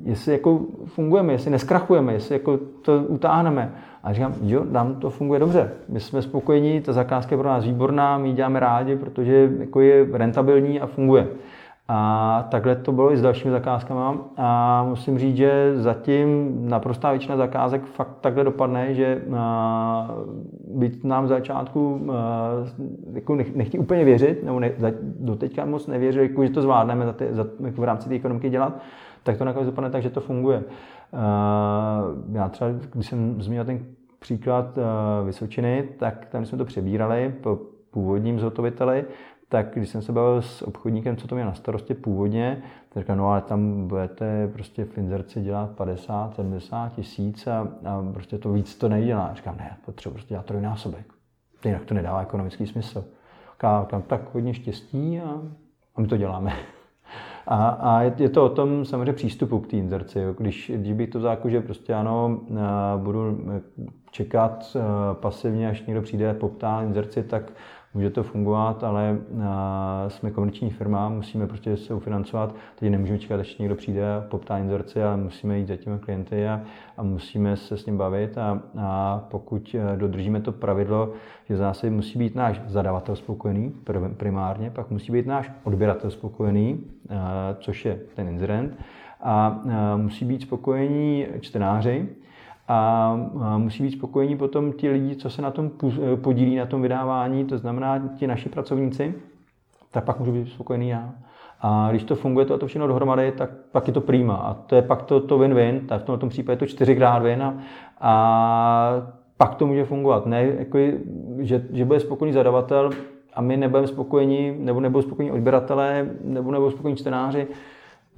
jestli 0.04 0.32
jako 0.32 0.60
fungujeme, 0.86 1.34
jestli 1.34 1.52
neskrachujeme, 1.52 2.14
jestli 2.14 2.36
jako 2.36 2.58
to 2.82 3.04
utáhneme. 3.08 3.72
A 4.04 4.14
říkám, 4.14 4.36
jo, 4.42 4.66
nám 4.72 4.96
to 4.96 5.10
funguje 5.10 5.40
dobře. 5.40 5.72
My 5.90 6.00
jsme 6.00 6.22
spokojení, 6.22 6.82
ta 6.82 6.94
zakázka 6.94 7.36
je 7.36 7.40
pro 7.40 7.50
nás 7.50 7.66
výborná, 7.66 8.18
my 8.18 8.28
ji 8.28 8.34
děláme 8.34 8.60
rádi, 8.60 8.96
protože 8.96 9.52
jako 9.60 9.82
je 9.82 10.08
rentabilní 10.14 10.82
a 10.82 10.88
funguje. 10.88 11.28
A 11.92 12.48
takhle 12.50 12.76
to 12.76 12.92
bylo 12.92 13.14
i 13.14 13.18
s 13.18 13.22
dalšími 13.22 13.52
zakázkami. 13.52 14.20
A 14.38 14.84
musím 14.90 15.20
říct, 15.20 15.38
že 15.38 15.72
zatím 15.76 16.58
naprostá 16.70 17.12
většina 17.12 17.38
zakázek 17.38 17.86
fakt 17.86 18.18
takhle 18.22 18.44
dopadne, 18.44 18.94
že 18.94 19.22
byť 20.68 21.04
nám 21.04 21.26
v 21.26 21.28
začátku 21.28 22.12
jako 23.14 23.36
nechtějí 23.36 23.82
úplně 23.82 24.06
věřit, 24.06 24.44
nebo 24.44 24.60
ne, 24.60 24.72
doteďka 25.20 25.66
moc 25.66 25.88
nevěřili, 25.88 26.28
jako, 26.28 26.44
že 26.44 26.50
to 26.50 26.62
zvládneme 26.62 27.06
za 27.06 27.14
ty, 27.14 27.28
za, 27.32 27.46
jako 27.66 27.82
v 27.82 27.84
rámci 27.84 28.10
té 28.10 28.16
ekonomiky 28.16 28.50
dělat, 28.50 28.80
tak 29.24 29.38
to 29.38 29.46
nakonec 29.46 29.66
dopadne 29.66 29.90
tak, 29.90 30.02
že 30.02 30.10
to 30.10 30.22
funguje. 30.22 30.64
Já 32.32 32.50
třeba, 32.50 32.70
když 32.94 33.08
jsem 33.08 33.42
zmínil 33.42 33.66
ten 33.66 33.80
příklad 34.20 34.78
Vysočiny, 35.26 35.84
tak 36.00 36.26
tam 36.26 36.46
jsme 36.46 36.58
to 36.58 36.66
přebírali 36.66 37.34
po 37.42 37.60
původním 37.92 38.40
zhotoviteli, 38.40 39.06
tak 39.50 39.74
když 39.74 39.90
jsem 39.90 40.02
se 40.02 40.12
bavil 40.12 40.42
s 40.42 40.62
obchodníkem, 40.62 41.18
co 41.18 41.28
to 41.28 41.36
měl 41.36 41.48
na 41.48 41.54
starosti 41.54 41.94
původně, 41.94 42.64
tak 42.90 43.04
říkal, 43.04 43.16
no 43.16 43.28
ale 43.28 43.42
tam 43.42 43.88
budete 43.88 44.48
prostě 44.48 44.86
v 44.86 44.98
inzerci 44.98 45.42
dělat 45.42 45.70
50, 45.72 46.36
70 46.36 46.94
tisíc 46.94 47.48
a, 47.48 47.68
a 47.86 48.06
prostě 48.14 48.38
to 48.38 48.52
víc 48.52 48.76
to 48.76 48.90
nedělá. 48.90 49.34
Říkám, 49.34 49.58
ne, 49.58 49.78
potřebuji 49.86 50.14
prostě 50.14 50.30
dělat 50.30 50.46
trojnásobek. 50.46 51.06
Jinak 51.66 51.86
to 51.86 51.94
nedává 51.94 52.22
ekonomický 52.22 52.68
smysl. 52.68 53.06
Říkám, 53.54 54.02
tak 54.08 54.22
hodně 54.34 54.54
štěstí 54.54 55.20
a, 55.20 55.42
a 55.96 56.02
my 56.02 56.08
to 56.08 56.18
děláme. 56.18 56.54
A, 57.48 57.70
a 57.70 58.02
je 58.02 58.30
to 58.30 58.46
o 58.46 58.50
tom 58.50 58.86
samozřejmě 58.86 59.14
přístupu 59.14 59.60
k 59.60 59.68
té 59.68 59.78
inzerci. 59.78 60.20
Když, 60.38 60.72
když 60.76 60.94
bych 60.94 61.10
to 61.10 61.20
vzal 61.20 61.32
jako, 61.32 61.50
že 61.50 61.62
prostě 61.62 61.94
ano, 61.94 62.40
budu 62.98 63.40
čekat 64.12 64.78
pasivně, 65.14 65.70
až 65.70 65.86
někdo 65.86 66.02
přijde 66.02 66.34
poptá 66.34 66.84
inzerci, 66.84 67.24
tak 67.24 67.52
může 67.94 68.10
to 68.10 68.24
fungovat, 68.24 68.84
ale 68.84 69.18
jsme 70.08 70.32
komerční 70.32 70.70
firma, 70.70 71.10
musíme 71.10 71.48
prostě 71.48 71.78
se 71.78 71.94
ufinancovat, 71.94 72.56
teď 72.76 72.90
nemůžeme 72.90 73.20
čekat, 73.20 73.40
až 73.40 73.58
někdo 73.58 73.76
přijde 73.76 74.16
a 74.16 74.22
poptá 74.30 74.58
inzerci, 74.58 75.04
ale 75.04 75.18
musíme 75.18 75.58
jít 75.58 75.68
za 75.68 75.76
těmi 75.76 76.00
klienty 76.00 76.48
a, 76.48 76.62
a 76.98 77.04
musíme 77.04 77.58
se 77.58 77.78
s 77.78 77.86
ním 77.86 77.98
bavit. 77.98 78.38
A, 78.38 78.62
a 78.78 79.22
pokud 79.32 79.76
e, 79.76 79.98
dodržíme 79.98 80.42
to 80.42 80.52
pravidlo, 80.52 81.14
že 81.46 81.58
zase 81.58 81.90
musí 81.90 82.20
být 82.20 82.36
náš 82.36 82.62
zadavatel 82.68 83.16
spokojený 83.16 83.74
primárně, 84.18 84.70
pak 84.70 84.90
musí 84.90 85.12
být 85.12 85.26
náš 85.26 85.52
odběratel 85.64 86.12
spokojený, 86.12 86.84
což 87.60 87.86
je 87.86 88.00
ten 88.16 88.28
inzerent, 88.28 88.78
a 89.22 89.62
musí 89.96 90.26
být 90.26 90.42
spokojení 90.42 91.26
čtenáři, 91.40 92.10
a 92.70 93.16
musí 93.58 93.84
být 93.84 93.92
spokojení 93.92 94.38
potom 94.38 94.74
ti 94.74 94.90
lidi, 94.90 95.16
co 95.16 95.30
se 95.30 95.42
na 95.42 95.52
tom 95.52 95.72
podílí, 96.16 96.56
na 96.56 96.66
tom 96.66 96.82
vydávání, 96.82 97.46
to 97.46 97.58
znamená 97.58 98.02
ti 98.16 98.28
naši 98.28 98.50
pracovníci, 98.50 99.14
tak 99.92 100.04
pak 100.04 100.20
můžu 100.20 100.32
být 100.32 100.50
spokojený 100.50 100.90
já. 100.90 101.12
A 101.62 101.88
když 101.90 102.04
to 102.04 102.16
funguje 102.16 102.46
to 102.46 102.54
a 102.54 102.58
to 102.58 102.68
všechno 102.68 102.88
dohromady, 102.88 103.32
tak 103.32 103.50
pak 103.72 103.88
je 103.88 103.94
to 103.94 104.02
prima. 104.02 104.36
A 104.36 104.54
to 104.54 104.76
je 104.76 104.82
pak 104.82 105.02
to, 105.02 105.20
to 105.20 105.38
win-win, 105.38 105.80
tak 105.88 106.02
v 106.02 106.06
tomto 106.06 106.28
případě 106.28 106.54
je 106.54 106.58
to 106.58 106.66
čtyřikrát 106.66 107.20
win 107.20 107.44
a, 107.44 107.58
a 108.02 108.92
pak 109.38 109.56
to 109.56 109.68
může 109.68 109.86
fungovat. 109.86 110.26
Ne, 110.26 110.44
jako, 110.44 110.78
že, 111.40 111.66
že 111.72 111.86
bude 111.86 112.00
spokojený 112.00 112.34
zadavatel 112.34 112.90
a 113.34 113.42
my 113.42 113.58
nebudeme 113.58 113.88
spokojení, 113.88 114.56
nebo 114.60 114.80
nebudou 114.80 115.02
spokojení 115.02 115.32
odběratelé, 115.32 116.10
nebo 116.24 116.52
nebudou 116.52 116.72
spokojení 116.72 116.98
čtenáři, 116.98 117.48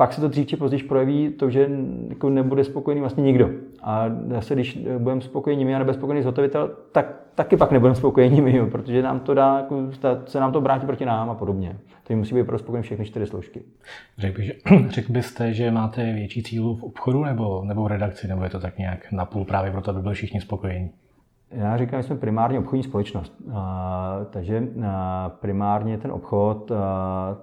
pak 0.02 0.14
se 0.14 0.22
to 0.22 0.28
dřív 0.28 0.48
či 0.48 0.58
později 0.58 0.84
projeví 0.84 1.30
to, 1.30 1.50
že 1.50 1.70
jako 2.10 2.30
nebude 2.30 2.64
spokojený 2.64 3.02
vlastně 3.02 3.24
nikdo. 3.24 3.50
A 3.84 4.06
zase, 4.28 4.54
když 4.54 4.80
budeme 4.98 5.22
spokojení 5.22 5.66
my 5.66 5.76
a 5.76 5.78
nebude 5.78 5.94
spokojený 5.94 6.24
zhotovitel, 6.24 6.72
tak 6.92 7.16
taky 7.36 7.58
pak 7.58 7.72
nebudeme 7.72 7.96
spokojení 7.96 8.42
my, 8.42 8.66
protože 8.72 9.02
nám 9.02 9.20
to 9.20 9.34
dá, 9.34 9.58
jako, 9.58 9.92
se 10.26 10.40
nám 10.40 10.52
to 10.52 10.58
obrátí 10.58 10.86
proti 10.86 11.06
nám 11.06 11.30
a 11.30 11.36
podobně. 11.36 11.78
Takže 12.04 12.18
musí 12.18 12.36
být 12.36 12.46
pro 12.46 12.58
spokojený 12.58 12.84
všechny 12.84 13.06
čtyři 13.06 13.26
složky. 13.26 13.62
Řekl, 14.18 14.38
bych, 14.38 14.46
že, 14.70 14.90
řekl 14.90 15.14
byste, 15.14 15.54
že 15.54 15.72
máte 15.72 16.14
větší 16.14 16.44
cílu 16.44 16.76
v 16.76 16.84
obchodu 16.84 17.24
nebo, 17.24 17.64
nebo 17.66 17.84
v 17.84 17.88
redakci, 17.88 18.28
nebo 18.28 18.44
je 18.44 18.50
to 18.50 18.60
tak 18.60 18.78
nějak 18.78 19.12
napůl 19.12 19.46
právě 19.46 19.72
proto, 19.72 19.92
aby 19.92 20.02
byli 20.02 20.16
všichni 20.16 20.42
spokojení? 20.42 20.92
Já 21.52 21.78
říkám, 21.78 22.02
že 22.02 22.08
jsme 22.08 22.16
primárně 22.16 22.60
obchodní 22.60 22.84
společnost, 22.84 23.42
takže 24.30 24.68
primárně 25.40 25.98
ten 25.98 26.12
obchod, 26.12 26.72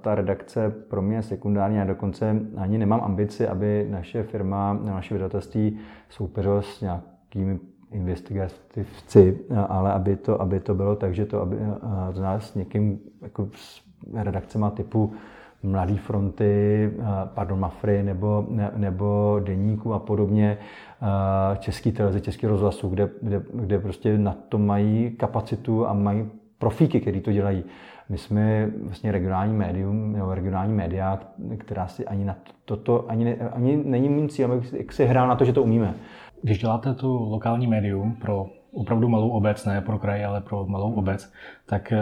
ta 0.00 0.14
redakce 0.14 0.70
pro 0.70 1.02
mě 1.02 1.16
je 1.16 1.22
sekundární. 1.22 1.80
A 1.80 1.84
dokonce 1.84 2.36
ani 2.56 2.78
nemám 2.78 3.00
ambici, 3.04 3.48
aby 3.48 3.86
naše 3.90 4.22
firma, 4.22 4.72
naše 4.72 5.14
vydatelství 5.14 5.78
soupeřilo 6.08 6.62
s 6.62 6.80
nějakými 6.80 7.58
investigativci, 7.90 9.40
ale 9.68 9.92
aby 9.92 10.16
to, 10.16 10.42
aby 10.42 10.60
to 10.60 10.74
bylo 10.74 10.96
tak, 10.96 11.14
že 11.14 11.26
to, 11.26 11.40
aby, 11.40 11.56
to 12.14 12.20
nás 12.20 12.54
někým 12.54 12.98
jako 13.22 13.48
s 13.54 13.82
redakcema 14.14 14.70
typu 14.70 15.12
Mladý 15.62 15.96
fronty, 15.96 16.90
pardon, 17.24 17.60
Mafry 17.60 18.02
nebo, 18.02 18.46
ne, 18.48 18.70
nebo 18.76 19.40
Deníku 19.44 19.94
a 19.94 19.98
podobně, 19.98 20.58
Český 21.58 21.92
televize, 21.92 22.20
Český 22.20 22.46
rozhlasu, 22.46 22.88
kde, 22.88 23.08
kde, 23.22 23.42
kde 23.54 23.78
prostě 23.78 24.18
na 24.18 24.36
to 24.48 24.58
mají 24.58 25.10
kapacitu 25.10 25.86
a 25.86 25.92
mají 25.92 26.30
profíky, 26.58 27.00
který 27.00 27.20
to 27.20 27.32
dělají. 27.32 27.64
My 28.08 28.18
jsme 28.18 28.70
vlastně 28.82 29.12
regionální 29.12 29.54
médium, 29.54 30.12
nebo 30.12 30.34
regionální 30.34 30.74
média, 30.74 31.20
která 31.58 31.86
si 31.86 32.06
ani 32.06 32.24
na 32.24 32.36
toto, 32.64 32.76
to, 32.76 33.10
ani, 33.10 33.24
ne, 33.24 33.36
ani 33.36 33.76
není 33.84 34.08
mým 34.08 34.28
cílem, 34.28 34.62
jak 34.72 34.92
se 34.92 35.04
hrál 35.04 35.28
na 35.28 35.36
to, 35.36 35.44
že 35.44 35.52
to 35.52 35.62
umíme. 35.62 35.94
Když 36.42 36.58
děláte 36.58 36.94
tu 36.94 37.30
lokální 37.30 37.66
médium 37.66 38.16
pro 38.20 38.46
opravdu 38.72 39.08
malou 39.08 39.28
obec, 39.28 39.64
ne 39.64 39.80
pro 39.80 39.98
kraj, 39.98 40.24
ale 40.24 40.40
pro 40.40 40.66
malou 40.66 40.92
obec, 40.92 41.32
tak 41.66 41.92
eh, 41.92 41.98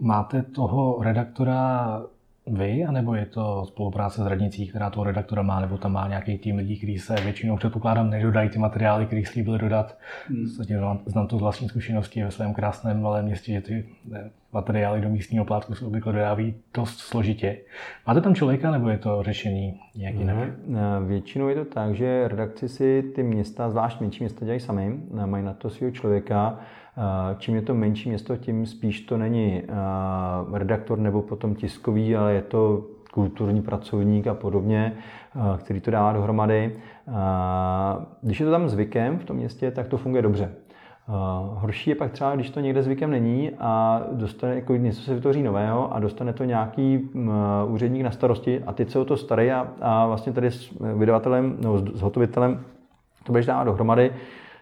máte 0.00 0.42
toho 0.42 0.98
redaktora 1.02 2.02
vy, 2.46 2.84
anebo 2.84 3.14
je 3.14 3.26
to 3.26 3.64
spolupráce 3.66 4.22
s 4.22 4.26
radnicí, 4.26 4.68
která 4.68 4.90
toho 4.90 5.04
redaktora 5.04 5.42
má, 5.42 5.60
nebo 5.60 5.78
tam 5.78 5.92
má 5.92 6.08
nějaký 6.08 6.38
tým 6.38 6.56
lidí, 6.56 6.76
kteří 6.76 6.98
se 6.98 7.14
většinou 7.14 7.56
předpokládám 7.56 8.10
nedodají 8.10 8.48
ty 8.48 8.58
materiály, 8.58 9.06
které 9.06 9.22
slíbili 9.26 9.58
dodat. 9.58 9.98
Hmm. 10.28 10.46
Znám 11.06 11.26
to 11.26 11.38
z 11.38 11.40
vlastní 11.40 11.68
zkušenosti 11.68 12.24
ve 12.24 12.30
svém 12.30 12.54
krásném 12.54 13.02
malém 13.02 13.24
městě, 13.24 13.52
že 13.52 13.60
ty 13.60 13.88
materiály 14.52 15.00
do 15.00 15.08
místního 15.08 15.44
plátku 15.44 15.74
se 15.74 15.84
obvykle 15.84 16.12
dodávají 16.12 16.54
dost 16.74 16.98
složitě. 16.98 17.58
Máte 18.06 18.20
tam 18.20 18.34
člověka, 18.34 18.70
nebo 18.70 18.88
je 18.88 18.98
to 18.98 19.22
řešení 19.22 19.80
nějak 19.96 20.14
jinak? 20.14 20.36
Hmm. 20.36 21.06
Většinou 21.06 21.48
je 21.48 21.54
to 21.54 21.64
tak, 21.64 21.94
že 21.94 22.28
redakci 22.28 22.68
si 22.68 23.02
ty 23.14 23.22
města, 23.22 23.70
zvlášť 23.70 24.00
menší 24.00 24.24
města, 24.24 24.44
dělají 24.44 24.60
sami, 24.60 25.00
mají 25.26 25.44
na 25.44 25.52
to 25.52 25.70
svého 25.70 25.90
člověka, 25.90 26.58
Čím 27.38 27.54
je 27.54 27.62
to 27.62 27.74
menší 27.74 28.08
město, 28.08 28.36
tím 28.36 28.66
spíš 28.66 29.00
to 29.00 29.16
není 29.16 29.62
redaktor 30.52 30.98
nebo 30.98 31.22
potom 31.22 31.54
tiskový, 31.54 32.16
ale 32.16 32.34
je 32.34 32.42
to 32.42 32.84
kulturní 33.12 33.62
pracovník 33.62 34.26
a 34.26 34.34
podobně, 34.34 34.92
který 35.58 35.80
to 35.80 35.90
dává 35.90 36.12
dohromady. 36.12 36.72
Když 38.22 38.40
je 38.40 38.46
to 38.46 38.52
tam 38.52 38.68
zvykem 38.68 39.18
v 39.18 39.24
tom 39.24 39.36
městě, 39.36 39.70
tak 39.70 39.88
to 39.88 39.96
funguje 39.96 40.22
dobře. 40.22 40.52
Horší 41.54 41.90
je 41.90 41.96
pak 41.96 42.12
třeba, 42.12 42.34
když 42.34 42.50
to 42.50 42.60
někde 42.60 42.82
zvykem 42.82 43.10
není 43.10 43.50
a 43.58 44.02
dostane, 44.12 44.54
jako 44.54 44.76
něco 44.76 45.02
se 45.02 45.14
vytvoří 45.14 45.42
nového 45.42 45.94
a 45.94 46.00
dostane 46.00 46.32
to 46.32 46.44
nějaký 46.44 47.08
úředník 47.66 48.02
na 48.02 48.10
starosti 48.10 48.62
a 48.66 48.72
teď 48.72 48.90
se 48.90 48.98
o 48.98 49.04
to 49.04 49.16
starý 49.16 49.50
a, 49.50 49.68
a 49.80 50.06
vlastně 50.06 50.32
tady 50.32 50.50
s 50.50 50.74
vydavatelem 50.94 51.56
nebo 51.60 51.78
s 51.78 52.00
hotovitelem 52.00 52.60
to 53.24 53.32
budeš 53.32 53.46
dávat 53.46 53.64
dohromady, 53.64 54.10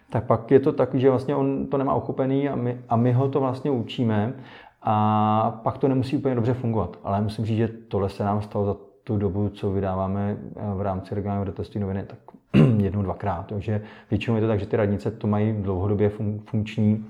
tak 0.09 0.23
pak 0.23 0.51
je 0.51 0.59
to 0.59 0.73
tak, 0.73 0.95
že 0.95 1.09
vlastně 1.09 1.35
on 1.35 1.67
to 1.67 1.77
nemá 1.77 1.95
uchopený 1.95 2.49
a 2.49 2.55
my, 2.55 2.79
a 2.89 2.95
my 2.95 3.13
ho 3.13 3.29
to 3.29 3.39
vlastně 3.39 3.71
učíme 3.71 4.33
a 4.81 5.59
pak 5.63 5.77
to 5.77 5.87
nemusí 5.87 6.17
úplně 6.17 6.35
dobře 6.35 6.53
fungovat. 6.53 6.97
Ale 7.03 7.21
musím 7.21 7.45
říct, 7.45 7.57
že 7.57 7.67
tohle 7.67 8.09
se 8.09 8.23
nám 8.23 8.41
stalo 8.41 8.65
za 8.65 8.75
tu 9.03 9.17
dobu, 9.17 9.49
co 9.49 9.71
vydáváme 9.71 10.37
eh, 10.39 10.61
v 10.75 10.81
rámci 10.81 11.15
regionálního 11.15 11.45
vydatelství 11.45 11.79
noviny, 11.79 12.03
tak 12.03 12.19
jednou, 12.77 13.01
dvakrát. 13.01 13.45
Takže 13.45 13.81
většinou 14.09 14.35
je 14.35 14.41
to 14.41 14.47
tak, 14.47 14.59
že 14.59 14.65
ty 14.65 14.77
radnice 14.77 15.11
to 15.11 15.27
mají 15.27 15.53
dlouhodobě 15.53 16.09
fun- 16.09 16.39
funkční, 16.45 17.05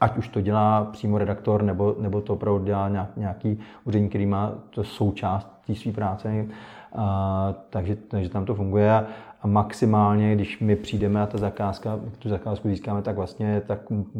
ať 0.00 0.16
už 0.16 0.28
to 0.28 0.40
dělá 0.40 0.84
přímo 0.84 1.18
redaktor, 1.18 1.62
nebo, 1.62 1.96
nebo 1.98 2.20
to 2.20 2.32
opravdu 2.32 2.64
dělá 2.64 2.90
nějaký 3.16 3.58
úředník, 3.84 4.10
který 4.10 4.26
má 4.26 4.52
to 4.70 4.84
součást 4.84 5.48
té 5.66 5.74
své 5.74 5.92
práce. 5.92 6.46
A, 6.94 7.54
takže, 7.70 7.96
takže 7.96 8.28
tam 8.28 8.44
to 8.44 8.54
funguje. 8.54 8.92
A, 8.92 9.04
a 9.42 9.46
maximálně, 9.46 10.34
když 10.34 10.60
my 10.60 10.76
přijdeme 10.76 11.22
a 11.22 11.26
ta 11.26 11.38
zakázka, 11.38 11.98
tu 12.18 12.28
zakázku 12.28 12.68
získáme, 12.68 13.02
tak 13.02 13.16
vlastně 13.16 13.62
tak 13.66 13.78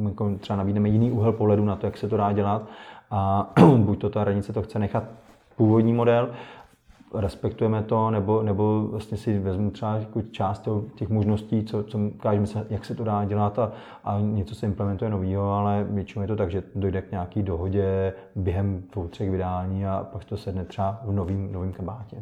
jako 0.08 0.34
třeba 0.40 0.56
nabídneme 0.56 0.88
jiný 0.88 1.12
úhel 1.12 1.32
pohledu 1.32 1.64
na 1.64 1.76
to, 1.76 1.86
jak 1.86 1.96
se 1.96 2.08
to 2.08 2.16
dá 2.16 2.32
dělat. 2.32 2.62
A 3.10 3.52
buď 3.76 4.00
to 4.00 4.10
ta 4.10 4.24
radnice 4.24 4.52
to 4.52 4.62
chce 4.62 4.78
nechat 4.78 5.04
původní 5.56 5.92
model, 5.92 6.30
respektujeme 7.14 7.82
to, 7.82 8.10
nebo, 8.10 8.42
nebo 8.42 8.88
vlastně 8.90 9.16
si 9.16 9.38
vezmu 9.38 9.70
třeba 9.70 9.96
jako 9.96 10.22
část 10.22 10.68
těch 10.94 11.08
možností, 11.08 11.64
co, 11.64 11.82
co 11.82 11.98
ukážeme 11.98 12.46
se, 12.46 12.66
jak 12.70 12.84
se 12.84 12.94
to 12.94 13.04
dá 13.04 13.24
dělat 13.24 13.58
a, 13.58 13.72
a 14.04 14.20
něco 14.20 14.54
se 14.54 14.66
implementuje 14.66 15.10
novýho, 15.10 15.52
ale 15.52 15.86
většinou 15.90 16.22
je 16.22 16.28
to 16.28 16.36
tak, 16.36 16.50
že 16.50 16.62
dojde 16.74 17.02
k 17.02 17.10
nějaký 17.10 17.42
dohodě 17.42 18.14
během 18.36 18.82
dvou, 18.92 19.08
třech 19.08 19.30
vydání 19.30 19.86
a 19.86 20.06
pak 20.12 20.24
to 20.24 20.36
sedne 20.36 20.64
třeba 20.64 21.00
v 21.04 21.12
novým, 21.12 21.52
novým 21.52 21.72
kabátě 21.72 22.16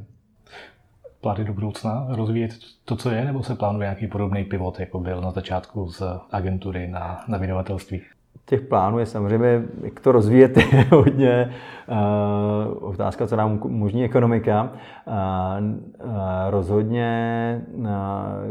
plány 1.20 1.44
do 1.44 1.52
budoucna 1.52 2.06
rozvíjet 2.08 2.50
to, 2.84 2.96
co 2.96 3.10
je, 3.10 3.24
nebo 3.24 3.42
se 3.42 3.54
plánuje 3.54 3.84
nějaký 3.84 4.06
podobný 4.06 4.44
pivot, 4.44 4.80
jako 4.80 5.00
byl 5.00 5.20
na 5.20 5.30
začátku 5.30 5.90
z 5.90 6.02
agentury 6.30 6.88
na, 6.88 7.24
na 7.28 7.38
vydavatelství? 7.38 8.00
Těch 8.46 8.60
plánů 8.60 8.98
je 8.98 9.06
samozřejmě, 9.06 9.62
jak 9.82 10.00
to 10.00 10.12
rozvíjet, 10.12 10.56
je 10.56 10.64
hodně 10.90 11.50
uh, 11.88 12.88
otázka, 12.88 13.26
co 13.26 13.36
nám 13.36 13.60
umožní 13.64 14.04
ekonomika. 14.04 14.72
Uh, 15.06 15.14
uh, 16.04 16.12
rozhodně 16.50 17.60
uh, 17.74 17.88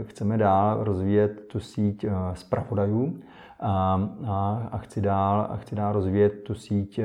chceme 0.04 0.38
dál 0.38 0.84
rozvíjet 0.84 1.48
tu 1.52 1.60
síť 1.60 2.06
uh, 2.06 2.12
zpravodajů, 2.34 3.20
a, 3.60 4.02
a, 4.28 4.70
a, 4.72 4.78
chci 4.78 5.02
dál, 5.02 5.48
a 5.50 5.58
chci 5.58 5.76
dál 5.76 5.94
rozvíjet 5.94 6.44
tu 6.44 6.54
síť 6.56 7.00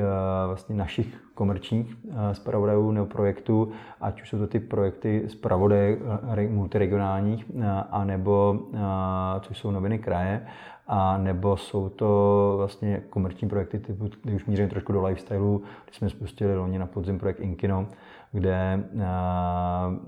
vlastně 0.47 0.75
našich 0.75 1.22
komerčních 1.33 1.97
zpravodajů 2.31 2.91
nebo 2.91 3.05
projektů, 3.05 3.71
ať 4.01 4.21
už 4.21 4.29
jsou 4.29 4.37
to 4.37 4.47
ty 4.47 4.59
projekty 4.59 5.23
zpravodajů 5.27 5.97
multiregionálních, 6.49 7.51
anebo 7.91 8.59
což 9.41 9.57
jsou 9.57 9.71
noviny 9.71 9.99
kraje, 9.99 10.45
a 10.87 11.17
nebo 11.17 11.57
jsou 11.57 11.89
to 11.89 12.53
vlastně 12.57 13.01
komerční 13.09 13.49
projekty, 13.49 13.79
typu, 13.79 14.09
kdy 14.23 14.35
už 14.35 14.45
mířím 14.45 14.69
trošku 14.69 14.93
do 14.93 15.05
lifestyleu, 15.05 15.57
kdy 15.57 15.93
jsme 15.93 16.09
spustili 16.09 16.57
loni 16.57 16.79
na 16.79 16.85
podzim 16.85 17.19
projekt 17.19 17.39
Inkino, 17.39 17.87
kde 18.31 18.83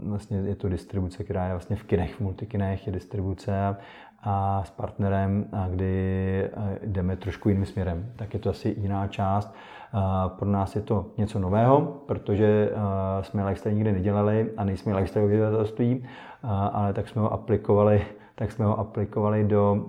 vlastně 0.03 0.37
je 0.37 0.55
to 0.55 0.69
distribuce, 0.69 1.23
která 1.23 1.45
je 1.45 1.51
vlastně 1.51 1.75
v 1.75 1.83
kinech, 1.83 2.15
v 2.15 2.19
multikinech 2.19 2.87
je 2.87 2.93
distribuce 2.93 3.75
a 4.23 4.63
s 4.63 4.69
partnerem, 4.69 5.45
a 5.51 5.67
kdy 5.67 6.49
jdeme 6.85 7.15
trošku 7.17 7.49
jiným 7.49 7.65
směrem. 7.65 8.11
Tak 8.15 8.33
je 8.33 8.39
to 8.39 8.49
asi 8.49 8.75
jiná 8.77 9.07
část. 9.07 9.55
Pro 10.27 10.49
nás 10.49 10.75
je 10.75 10.81
to 10.81 11.05
něco 11.17 11.39
nového, 11.39 11.81
protože 12.05 12.71
jsme 13.21 13.45
lifestyle 13.45 13.75
nikdy 13.75 13.91
nedělali 13.91 14.51
a 14.57 14.63
nejsme 14.63 14.95
lifestyle 14.95 15.27
vydavatelství, 15.27 16.05
ale 16.73 16.93
tak 16.93 17.09
jsme 17.09 17.21
ho 17.21 17.33
aplikovali, 17.33 18.05
tak 18.35 18.51
jsme 18.51 18.65
ho 18.65 18.79
aplikovali 18.79 19.43
do 19.43 19.85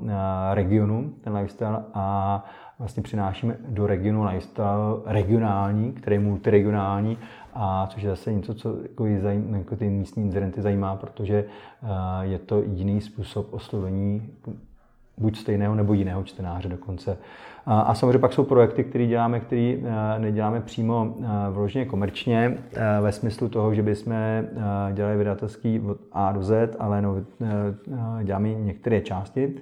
regionu, 0.53 1.13
ten 1.21 1.37
lifestyle, 1.37 1.85
a 1.95 2.45
vlastně 2.79 3.03
přinášíme 3.03 3.57
do 3.69 3.87
regionu 3.87 4.25
lifestyle 4.25 4.97
regionální, 5.07 5.92
který 5.92 6.17
je 6.17 6.21
multiregionální, 6.21 7.19
a 7.55 7.87
což 7.87 8.03
je 8.03 8.11
zase 8.11 8.33
něco, 8.33 8.55
co 8.55 8.77
jako, 8.83 9.07
zajím, 9.23 9.55
jako 9.55 9.77
ty 9.77 9.88
místní 9.88 10.25
incidenty 10.25 10.63
zajímá, 10.63 10.97
protože 10.97 11.44
je 12.21 12.38
to 12.38 12.63
jiný 12.63 13.01
způsob 13.01 13.55
oslovení 13.55 14.31
buď 15.19 15.38
stejného 15.38 15.75
nebo 15.75 15.92
jiného 15.92 16.25
čtenáře 16.25 16.69
dokonce. 16.69 17.19
A, 17.67 17.94
samozřejmě 17.94 18.19
pak 18.19 18.33
jsou 18.33 18.44
projekty, 18.44 18.85
které 18.85 19.06
děláme, 19.06 19.40
které 19.40 19.77
neděláme 20.19 20.60
přímo 20.60 21.14
vloženě 21.50 21.85
komerčně, 21.85 22.58
ve 23.00 23.12
smyslu 23.12 23.48
toho, 23.48 23.75
že 23.75 23.83
bychom 23.83 24.14
dělali 24.92 25.17
vydatelský 25.17 25.81
od 25.81 25.98
A 26.12 26.33
do 26.33 26.42
Z, 26.42 26.77
ale 26.79 27.02
no, 27.02 27.17
děláme 28.23 28.48
některé 28.48 29.00
části 29.00 29.54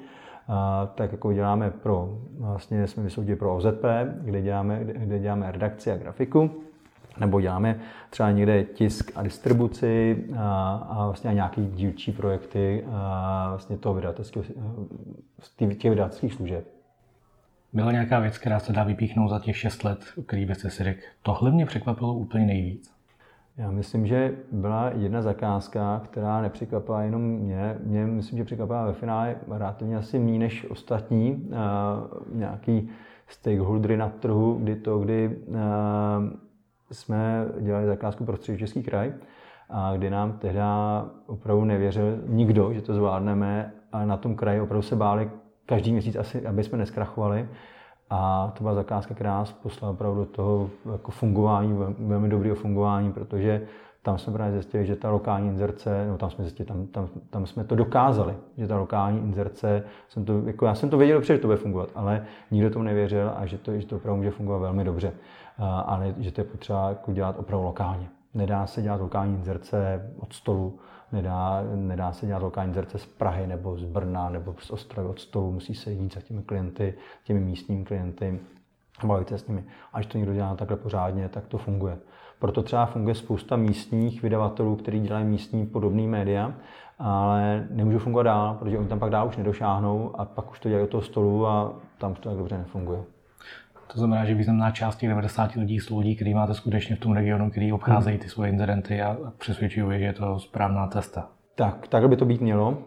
tak 0.94 1.12
jako 1.12 1.32
děláme 1.32 1.70
pro, 1.70 2.18
vlastně 2.38 2.86
jsme 2.86 3.02
vysoudili 3.02 3.36
pro 3.36 3.56
OZP, 3.56 3.84
kde 4.20 4.42
děláme, 4.42 4.80
kde 4.84 5.18
děláme 5.18 5.52
redakci 5.52 5.92
a 5.92 5.96
grafiku, 5.96 6.50
nebo 7.20 7.40
děláme 7.40 7.80
třeba 8.10 8.30
někde 8.30 8.64
tisk 8.64 9.12
a 9.14 9.22
distribuci 9.22 10.24
a, 10.36 10.74
a 10.90 11.04
vlastně 11.06 11.34
nějaký 11.34 11.66
dílčí 11.66 12.12
projekty 12.12 12.84
a 12.92 13.46
vlastně 13.48 13.78
toho 13.78 13.94
vydavatelského, 13.94 14.44
těch 15.58 15.90
vydavatelských 15.90 16.34
služeb. 16.34 16.68
Byla 17.72 17.92
nějaká 17.92 18.20
věc, 18.20 18.38
která 18.38 18.58
se 18.58 18.72
dá 18.72 18.84
vypíchnout 18.84 19.30
za 19.30 19.38
těch 19.38 19.56
6 19.56 19.84
let, 19.84 19.98
který 20.26 20.46
byste 20.46 20.70
si 20.70 20.84
řekl, 20.84 21.00
tohle 21.22 21.50
mě 21.50 21.66
překvapilo 21.66 22.14
úplně 22.14 22.46
nejvíc? 22.46 22.94
Já 23.56 23.70
myslím, 23.70 24.06
že 24.06 24.34
byla 24.52 24.90
jedna 24.90 25.22
zakázka, 25.22 26.02
která 26.04 26.42
nepřekvapila 26.42 27.02
jenom 27.02 27.22
mě. 27.22 27.76
Mě 27.84 28.06
myslím, 28.06 28.38
že 28.38 28.44
překvapila 28.44 28.86
ve 28.86 28.92
finále 28.92 29.36
relativně 29.48 29.96
asi 29.96 30.18
méně 30.18 30.38
než 30.38 30.70
ostatní. 30.70 31.32
Uh, 31.32 32.36
nějaký 32.38 32.88
stakeholdery 33.28 33.96
na 33.96 34.08
trhu, 34.08 34.54
kdy 34.54 34.76
to, 34.76 34.98
kdy 34.98 35.36
uh, 35.46 35.56
jsme 36.94 37.46
dělali 37.60 37.86
zakázku 37.86 38.24
pro 38.24 38.36
Český 38.36 38.82
kraj, 38.82 39.14
a 39.70 39.96
kdy 39.96 40.10
nám 40.10 40.32
tehdy 40.32 40.58
opravdu 41.26 41.64
nevěřil 41.64 42.18
nikdo, 42.26 42.72
že 42.72 42.82
to 42.82 42.94
zvládneme 42.94 43.72
a 43.92 44.04
na 44.04 44.16
tom 44.16 44.36
kraji 44.36 44.60
opravdu 44.60 44.82
se 44.82 44.96
báli 44.96 45.30
každý 45.66 45.92
měsíc 45.92 46.16
asi, 46.16 46.46
aby 46.46 46.64
jsme 46.64 46.78
neskrachovali. 46.78 47.48
A 48.16 48.52
to 48.58 48.64
byla 48.64 48.74
zakázka, 48.74 49.14
která 49.14 49.30
nás 49.30 49.52
poslala 49.52 49.92
opravdu 49.92 50.20
do 50.20 50.26
toho 50.26 50.70
jako 50.92 51.10
fungování, 51.10 51.78
velmi 51.98 52.28
dobrého 52.28 52.56
fungování, 52.56 53.12
protože 53.12 53.62
tam 54.02 54.18
jsme 54.18 54.32
právě 54.32 54.52
zjistili, 54.52 54.86
že 54.86 54.96
ta 54.96 55.10
lokální 55.10 55.48
inzerce, 55.48 56.06
no 56.08 56.18
tam 56.18 56.30
jsme 56.30 56.44
zjistili, 56.44 56.66
tam, 56.66 56.86
tam, 56.86 57.08
tam 57.30 57.46
jsme 57.46 57.64
to 57.64 57.74
dokázali, 57.74 58.34
že 58.58 58.68
ta 58.68 58.78
lokální 58.78 59.18
inzerce, 59.18 59.82
jsem 60.08 60.24
to, 60.24 60.42
jako 60.46 60.66
já 60.66 60.74
jsem 60.74 60.88
to 60.88 60.98
věděl 60.98 61.22
že 61.22 61.38
to 61.38 61.46
bude 61.46 61.56
fungovat, 61.56 61.88
ale 61.94 62.24
nikdo 62.50 62.70
tomu 62.70 62.84
nevěřil 62.84 63.32
a 63.36 63.46
že 63.46 63.58
to, 63.58 63.78
že 63.78 63.86
to 63.86 63.96
opravdu 63.96 64.16
může 64.16 64.30
fungovat 64.30 64.58
velmi 64.58 64.84
dobře, 64.84 65.12
ale 65.86 66.14
že 66.18 66.32
to 66.32 66.40
je 66.40 66.44
potřeba 66.44 66.88
jako 66.88 67.12
dělat 67.12 67.38
opravdu 67.38 67.66
lokálně. 67.66 68.08
Nedá 68.34 68.66
se 68.66 68.82
dělat 68.82 69.00
lokální 69.00 69.34
inzerce 69.34 70.10
od 70.18 70.32
stolu, 70.32 70.78
Nedá, 71.14 71.62
nedá 71.74 72.12
se 72.12 72.26
dělat 72.26 72.42
lokální 72.42 72.70
inzerce 72.70 72.98
z 72.98 73.06
Prahy 73.06 73.46
nebo 73.46 73.78
z 73.78 73.84
Brna 73.84 74.28
nebo 74.28 74.54
z 74.58 74.70
Ostravy 74.70 75.08
od 75.08 75.20
stolu, 75.20 75.52
musí 75.52 75.74
se 75.74 75.92
jít 75.92 76.14
za 76.14 76.20
těmi 76.20 76.42
klienty, 76.42 76.94
těmi 77.24 77.40
místními 77.40 77.84
klienty 77.84 78.40
a 78.98 79.06
bavit 79.06 79.28
se 79.28 79.38
s 79.38 79.48
nimi. 79.48 79.64
A 79.92 79.98
když 79.98 80.06
to 80.06 80.18
někdo 80.18 80.34
dělá 80.34 80.54
takhle 80.54 80.76
pořádně, 80.76 81.28
tak 81.28 81.46
to 81.46 81.58
funguje. 81.58 81.98
Proto 82.38 82.62
třeba 82.62 82.86
funguje 82.86 83.14
spousta 83.14 83.56
místních 83.56 84.22
vydavatelů, 84.22 84.76
kteří 84.76 85.00
dělají 85.00 85.24
místní 85.24 85.66
podobné 85.66 86.02
média, 86.02 86.54
ale 86.98 87.66
nemůžou 87.70 87.98
fungovat 87.98 88.22
dál, 88.22 88.54
protože 88.54 88.78
oni 88.78 88.88
tam 88.88 88.98
pak 88.98 89.10
dál 89.10 89.28
už 89.28 89.36
nedošáhnou 89.36 90.20
a 90.20 90.24
pak 90.24 90.50
už 90.50 90.60
to 90.60 90.68
dělají 90.68 90.84
od 90.84 90.90
toho 90.90 91.02
stolu 91.02 91.46
a 91.46 91.72
tam 91.98 92.12
už 92.12 92.18
to 92.18 92.28
tak 92.28 92.38
dobře 92.38 92.58
nefunguje. 92.58 93.13
To 93.92 93.98
znamená, 93.98 94.24
že 94.24 94.34
významná 94.34 94.70
část 94.70 94.96
těch 94.96 95.08
90 95.08 95.52
lidí 95.52 95.80
jsou 95.80 95.98
lidi, 95.98 96.14
kteří 96.14 96.34
máte 96.34 96.54
skutečně 96.54 96.96
v 96.96 97.00
tom 97.00 97.12
regionu, 97.12 97.50
kteří 97.50 97.72
obcházejí 97.72 98.18
ty 98.18 98.28
svoje 98.28 98.50
incidenty 98.50 99.02
a 99.02 99.16
přesvědčují, 99.38 99.98
že 99.98 100.04
je 100.04 100.12
to 100.12 100.38
správná 100.38 100.86
cesta. 100.86 101.28
Tak, 101.54 101.88
takhle 101.88 102.08
by 102.08 102.16
to 102.16 102.24
být 102.24 102.40
mělo. 102.40 102.78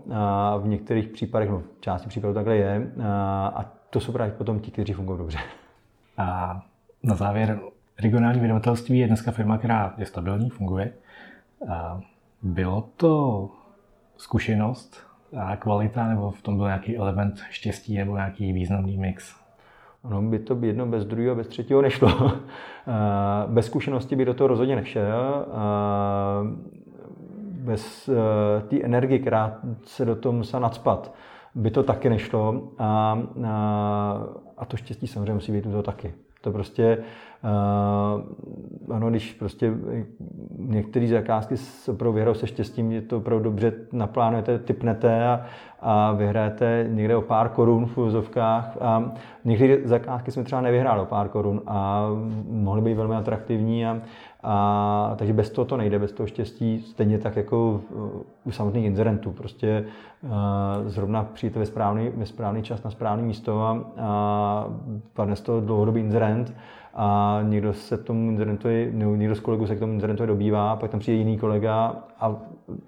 V 0.60 0.68
některých 0.68 1.08
případech, 1.08 1.50
no 1.50 1.60
v 1.60 1.82
části 1.82 2.10
případů 2.10 2.34
takhle 2.34 2.56
je. 2.56 2.92
A 3.56 3.66
to 3.90 4.00
jsou 4.00 4.12
právě 4.12 4.34
potom 4.34 4.60
ti, 4.60 4.72
kteří 4.72 4.94
fungují 4.94 5.20
dobře. 5.20 5.38
A 6.18 6.62
na 7.04 7.16
závěr, 7.16 7.60
regionální 8.02 8.40
vydavatelství 8.40 9.00
je 9.00 9.08
dneska 9.08 9.32
firma, 9.32 9.58
která 9.58 9.94
je 9.98 10.06
stabilní, 10.06 10.50
funguje. 10.50 10.92
A 11.70 12.02
bylo 12.42 12.90
to 12.98 13.50
zkušenost 14.18 15.08
a 15.38 15.56
kvalita, 15.56 16.08
nebo 16.08 16.32
v 16.32 16.42
tom 16.42 16.58
byl 16.58 16.66
nějaký 16.66 16.98
element 16.98 17.40
štěstí 17.50 17.98
nebo 17.98 18.16
nějaký 18.16 18.54
významný 18.54 18.98
mix? 18.98 19.47
Ono 20.04 20.22
by 20.22 20.40
to 20.40 20.58
jedno 20.62 20.86
bez 20.86 21.06
druhého, 21.06 21.36
bez 21.36 21.48
třetího 21.48 21.82
nešlo. 21.82 22.32
Eh, 22.90 23.48
bez 23.48 23.66
zkušenosti 23.66 24.16
by 24.16 24.26
do 24.26 24.34
toho 24.34 24.48
rozhodně 24.48 24.76
nešel. 24.76 25.46
Eh, 25.48 25.54
bez 27.40 28.10
eh, 28.10 28.62
té 28.62 28.82
energie, 28.84 29.20
která 29.20 29.60
se 29.84 30.06
do 30.06 30.16
toho 30.16 30.34
musela 30.34 30.62
nadspat, 30.62 31.14
by 31.56 31.72
to 31.72 31.84
taky 31.84 32.10
nešlo. 32.10 32.72
A, 32.78 33.20
a, 33.46 34.24
a 34.58 34.66
to 34.66 34.78
štěstí 34.78 35.08
samozřejmě 35.08 35.34
musí 35.34 35.52
být 35.52 35.66
u 35.66 35.72
toho 35.72 35.84
taky. 35.84 36.14
To 36.42 36.52
prostě, 36.52 36.98
ano, 38.92 39.10
když 39.10 39.34
prostě 39.34 39.74
některé 40.58 41.08
zakázky 41.08 41.56
opravdu 41.90 42.14
vyhrajou 42.14 42.36
se 42.36 42.48
štěstím, 42.48 42.92
je 42.92 43.02
to 43.02 43.18
opravdu 43.18 43.44
dobře 43.44 43.74
naplánujete, 43.92 44.60
typnete 44.60 45.28
a, 45.28 45.46
a 45.80 46.12
vyhrajete 46.12 46.86
někde 46.90 47.16
o 47.16 47.22
pár 47.22 47.50
korun 47.50 47.86
v 47.86 47.98
úzovkách. 47.98 48.78
A 48.82 49.12
některé 49.46 49.78
zakázky 49.84 50.32
jsme 50.32 50.44
třeba 50.44 50.62
nevyhráli 50.62 51.02
o 51.02 51.06
pár 51.06 51.28
korun 51.28 51.62
a 51.68 52.08
mohly 52.50 52.82
být 52.82 52.94
velmi 52.94 53.16
atraktivní 53.16 53.86
a, 53.86 54.02
a, 54.44 55.14
takže 55.16 55.34
bez 55.34 55.50
toho 55.50 55.66
to 55.66 55.78
nejde, 55.78 56.00
bez 56.00 56.12
toho 56.12 56.28
štěstí, 56.28 56.82
stejně 56.82 57.20
tak 57.20 57.36
jako 57.36 57.82
u 58.46 58.52
samotných 58.52 58.86
inzerentů. 58.86 59.32
Prostě 59.32 59.86
uh, 60.24 60.30
zrovna 60.86 61.24
přijďte 61.24 61.60
ve 61.60 61.66
správný, 61.66 62.10
ve 62.16 62.26
správný 62.26 62.64
čas 62.64 62.84
na 62.84 62.92
správné 62.92 63.24
místo 63.24 63.62
a, 63.62 63.84
a 63.98 64.68
padne 65.14 65.36
z 65.36 65.42
toho 65.42 65.62
dlouhodobý 65.62 66.02
inzerent 66.02 66.54
a 67.00 67.40
někdo 67.44 67.74
se 67.74 67.98
tomu 67.98 68.30
inzerentu, 68.32 68.68
někdo 69.16 69.36
z 69.36 69.40
kolegů 69.40 69.68
se 69.68 69.76
k 69.76 69.80
tomu 69.80 69.94
inzerentu 69.94 70.26
dobývá, 70.26 70.76
pak 70.76 70.92
tam 70.92 71.00
přijde 71.00 71.18
jiný 71.18 71.38
kolega 71.38 71.96
a 72.20 72.36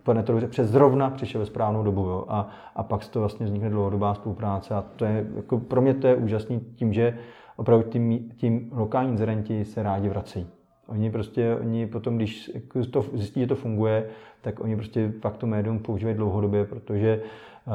padne 0.03 0.24
to 0.24 0.32
dobře, 0.32 0.47
přes 0.47 0.70
zrovna 0.70 1.10
přišel 1.10 1.39
ve 1.39 1.45
správnou 1.45 1.84
dobu. 1.84 2.01
Jo. 2.01 2.26
A, 2.28 2.49
a 2.76 2.84
pak 2.84 3.03
z 3.03 3.10
toho 3.10 3.22
vlastně 3.22 3.45
vznikne 3.45 3.70
dlouhodobá 3.70 4.14
spolupráce 4.14 4.76
a 4.76 4.84
to 4.95 5.05
je, 5.05 5.28
jako 5.36 5.60
pro 5.60 5.82
mě 5.82 5.93
to 5.93 6.07
je 6.07 6.16
úžasný 6.16 6.60
tím, 6.60 6.93
že 6.93 7.18
opravdu 7.55 7.89
tím, 7.89 8.30
tím 8.36 8.70
lokální 8.72 9.12
inzerenti 9.12 9.66
se 9.66 9.84
rádi 9.84 10.10
vracejí. 10.10 10.47
Oni 10.88 11.12
prostě, 11.12 11.55
oni 11.62 11.88
potom, 11.88 12.16
když 12.16 12.51
jako 12.53 12.86
to 12.86 13.05
zjistí, 13.14 13.39
že 13.39 13.47
to 13.47 13.55
funguje, 13.55 14.05
tak 14.41 14.60
oni 14.60 14.76
prostě 14.76 15.14
pak 15.22 15.38
to 15.38 15.47
médium 15.47 15.80
používají 15.80 16.18
dlouhodobě, 16.18 16.66
protože 16.66 17.22
uh, 17.68 17.74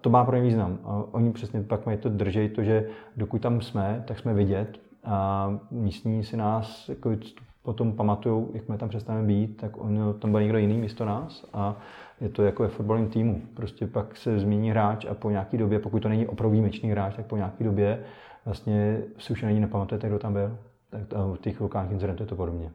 to 0.00 0.10
má 0.10 0.24
pro 0.24 0.36
ně 0.36 0.42
význam. 0.42 0.78
A 0.84 1.04
oni 1.10 1.32
přesně 1.32 1.62
pak 1.62 1.86
mají 1.86 1.98
to 1.98 2.08
držej, 2.08 2.48
to, 2.48 2.62
že 2.62 2.86
dokud 3.16 3.42
tam 3.42 3.60
jsme, 3.60 4.04
tak 4.06 4.18
jsme 4.18 4.34
vidět 4.34 4.78
a 5.04 5.48
místní 5.70 6.24
si 6.24 6.36
nás 6.36 6.88
jako 6.88 7.16
potom 7.62 7.92
pamatují, 7.92 8.46
jak 8.54 8.64
jsme 8.64 8.78
tam 8.78 8.88
přestaneme 8.88 9.26
být, 9.26 9.56
tak 9.56 9.76
on, 9.78 10.14
tam 10.18 10.30
byl 10.30 10.40
někdo 10.40 10.58
jiný 10.58 10.78
místo 10.78 11.04
nás 11.04 11.44
a 11.52 11.76
je 12.20 12.28
to 12.28 12.42
jako 12.42 12.62
ve 12.62 12.68
fotbalovém 12.68 13.08
týmu. 13.08 13.42
Prostě 13.54 13.86
pak 13.86 14.16
se 14.16 14.38
změní 14.38 14.70
hráč 14.70 15.04
a 15.04 15.14
po 15.14 15.30
nějaké 15.30 15.58
době, 15.58 15.78
pokud 15.78 16.02
to 16.02 16.08
není 16.08 16.26
opravdu 16.26 16.52
výjimečný 16.52 16.90
hráč, 16.90 17.16
tak 17.16 17.26
po 17.26 17.36
nějaké 17.36 17.64
době 17.64 18.04
vlastně 18.44 19.02
si 19.18 19.32
už 19.32 19.42
není 19.42 19.60
nepamatujete, 19.60 20.08
kdo 20.08 20.18
tam 20.18 20.32
byl 20.32 20.58
tak 20.90 21.02
u 21.32 21.36
těch 21.36 21.60
lokálních 21.60 21.92
incidentů 21.92 22.22
je 22.22 22.26
to 22.26 22.36
podobně. 22.36 22.70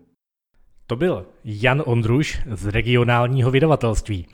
To 0.88 0.96
byl 0.96 1.26
Jan 1.44 1.84
Ondruš 1.86 2.44
z 2.52 2.68
regionálního 2.68 3.52
vydavatelství. 3.52 4.28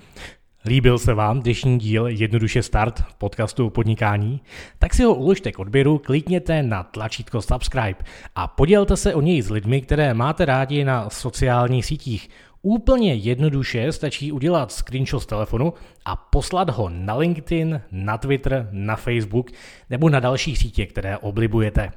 Líbil 0.66 0.99
se 0.99 1.14
vám 1.14 1.39
dnešní 1.39 1.80
díl 1.80 2.07
Jednoduše 2.07 2.64
start 2.64 3.03
podcastu 3.18 3.68
o 3.68 3.70
podnikání? 3.70 4.41
Tak 4.80 4.93
si 4.93 5.03
ho 5.03 5.16
uložte 5.16 5.51
k 5.51 5.59
odběru, 5.59 5.97
klikněte 5.97 6.64
na 6.64 6.84
tlačítko 6.84 7.41
subscribe 7.41 7.95
a 8.36 8.47
podělte 8.47 8.97
se 8.97 9.14
o 9.14 9.22
něj 9.22 9.41
s 9.41 9.49
lidmi, 9.49 9.82
které 9.82 10.14
máte 10.14 10.45
rádi 10.45 10.86
na 10.86 11.09
sociálních 11.09 11.86
sítích. 11.86 12.30
Úplně 12.61 13.14
jednoduše 13.14 13.91
stačí 13.91 14.32
udělat 14.32 14.72
screenshot 14.72 15.24
z 15.24 15.26
telefonu 15.26 15.74
a 16.05 16.16
poslat 16.16 16.70
ho 16.70 16.89
na 16.89 17.16
LinkedIn, 17.16 17.82
na 17.91 18.18
Twitter, 18.18 18.70
na 18.72 18.95
Facebook 18.95 19.51
nebo 19.89 20.09
na 20.09 20.20
další 20.20 20.55
sítě, 20.55 20.86
které 20.86 21.18
oblibujete. 21.18 21.91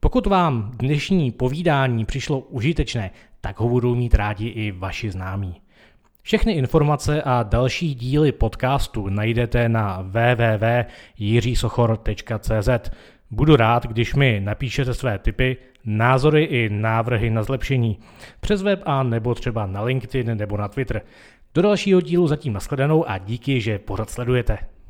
Pokud 0.00 0.26
vám 0.26 0.72
dnešní 0.74 1.30
povídání 1.30 2.04
přišlo 2.04 2.38
užitečné, 2.40 3.10
tak 3.40 3.60
ho 3.60 3.68
budou 3.68 3.94
mít 3.94 4.14
rádi 4.14 4.46
i 4.46 4.72
vaši 4.72 5.10
známí. 5.10 5.62
Všechny 6.24 6.52
informace 6.52 7.22
a 7.22 7.42
další 7.42 7.94
díly 7.94 8.32
podcastu 8.32 9.08
najdete 9.08 9.68
na 9.68 10.02
www.jiřisochor.cz. 10.02 12.90
Budu 13.30 13.56
rád, 13.56 13.86
když 13.86 14.14
mi 14.14 14.40
napíšete 14.44 14.94
své 14.94 15.18
tipy, 15.18 15.56
názory 15.84 16.44
i 16.44 16.68
návrhy 16.68 17.30
na 17.30 17.42
zlepšení 17.42 17.98
přes 18.40 18.62
web 18.62 18.82
a 18.84 19.02
nebo 19.02 19.34
třeba 19.34 19.66
na 19.66 19.82
LinkedIn 19.82 20.36
nebo 20.36 20.56
na 20.56 20.68
Twitter. 20.68 21.02
Do 21.54 21.62
dalšího 21.62 22.00
dílu 22.00 22.26
zatím 22.26 22.52
nashledanou 22.52 23.08
a 23.08 23.18
díky, 23.18 23.60
že 23.60 23.78
pořád 23.78 24.10
sledujete. 24.10 24.58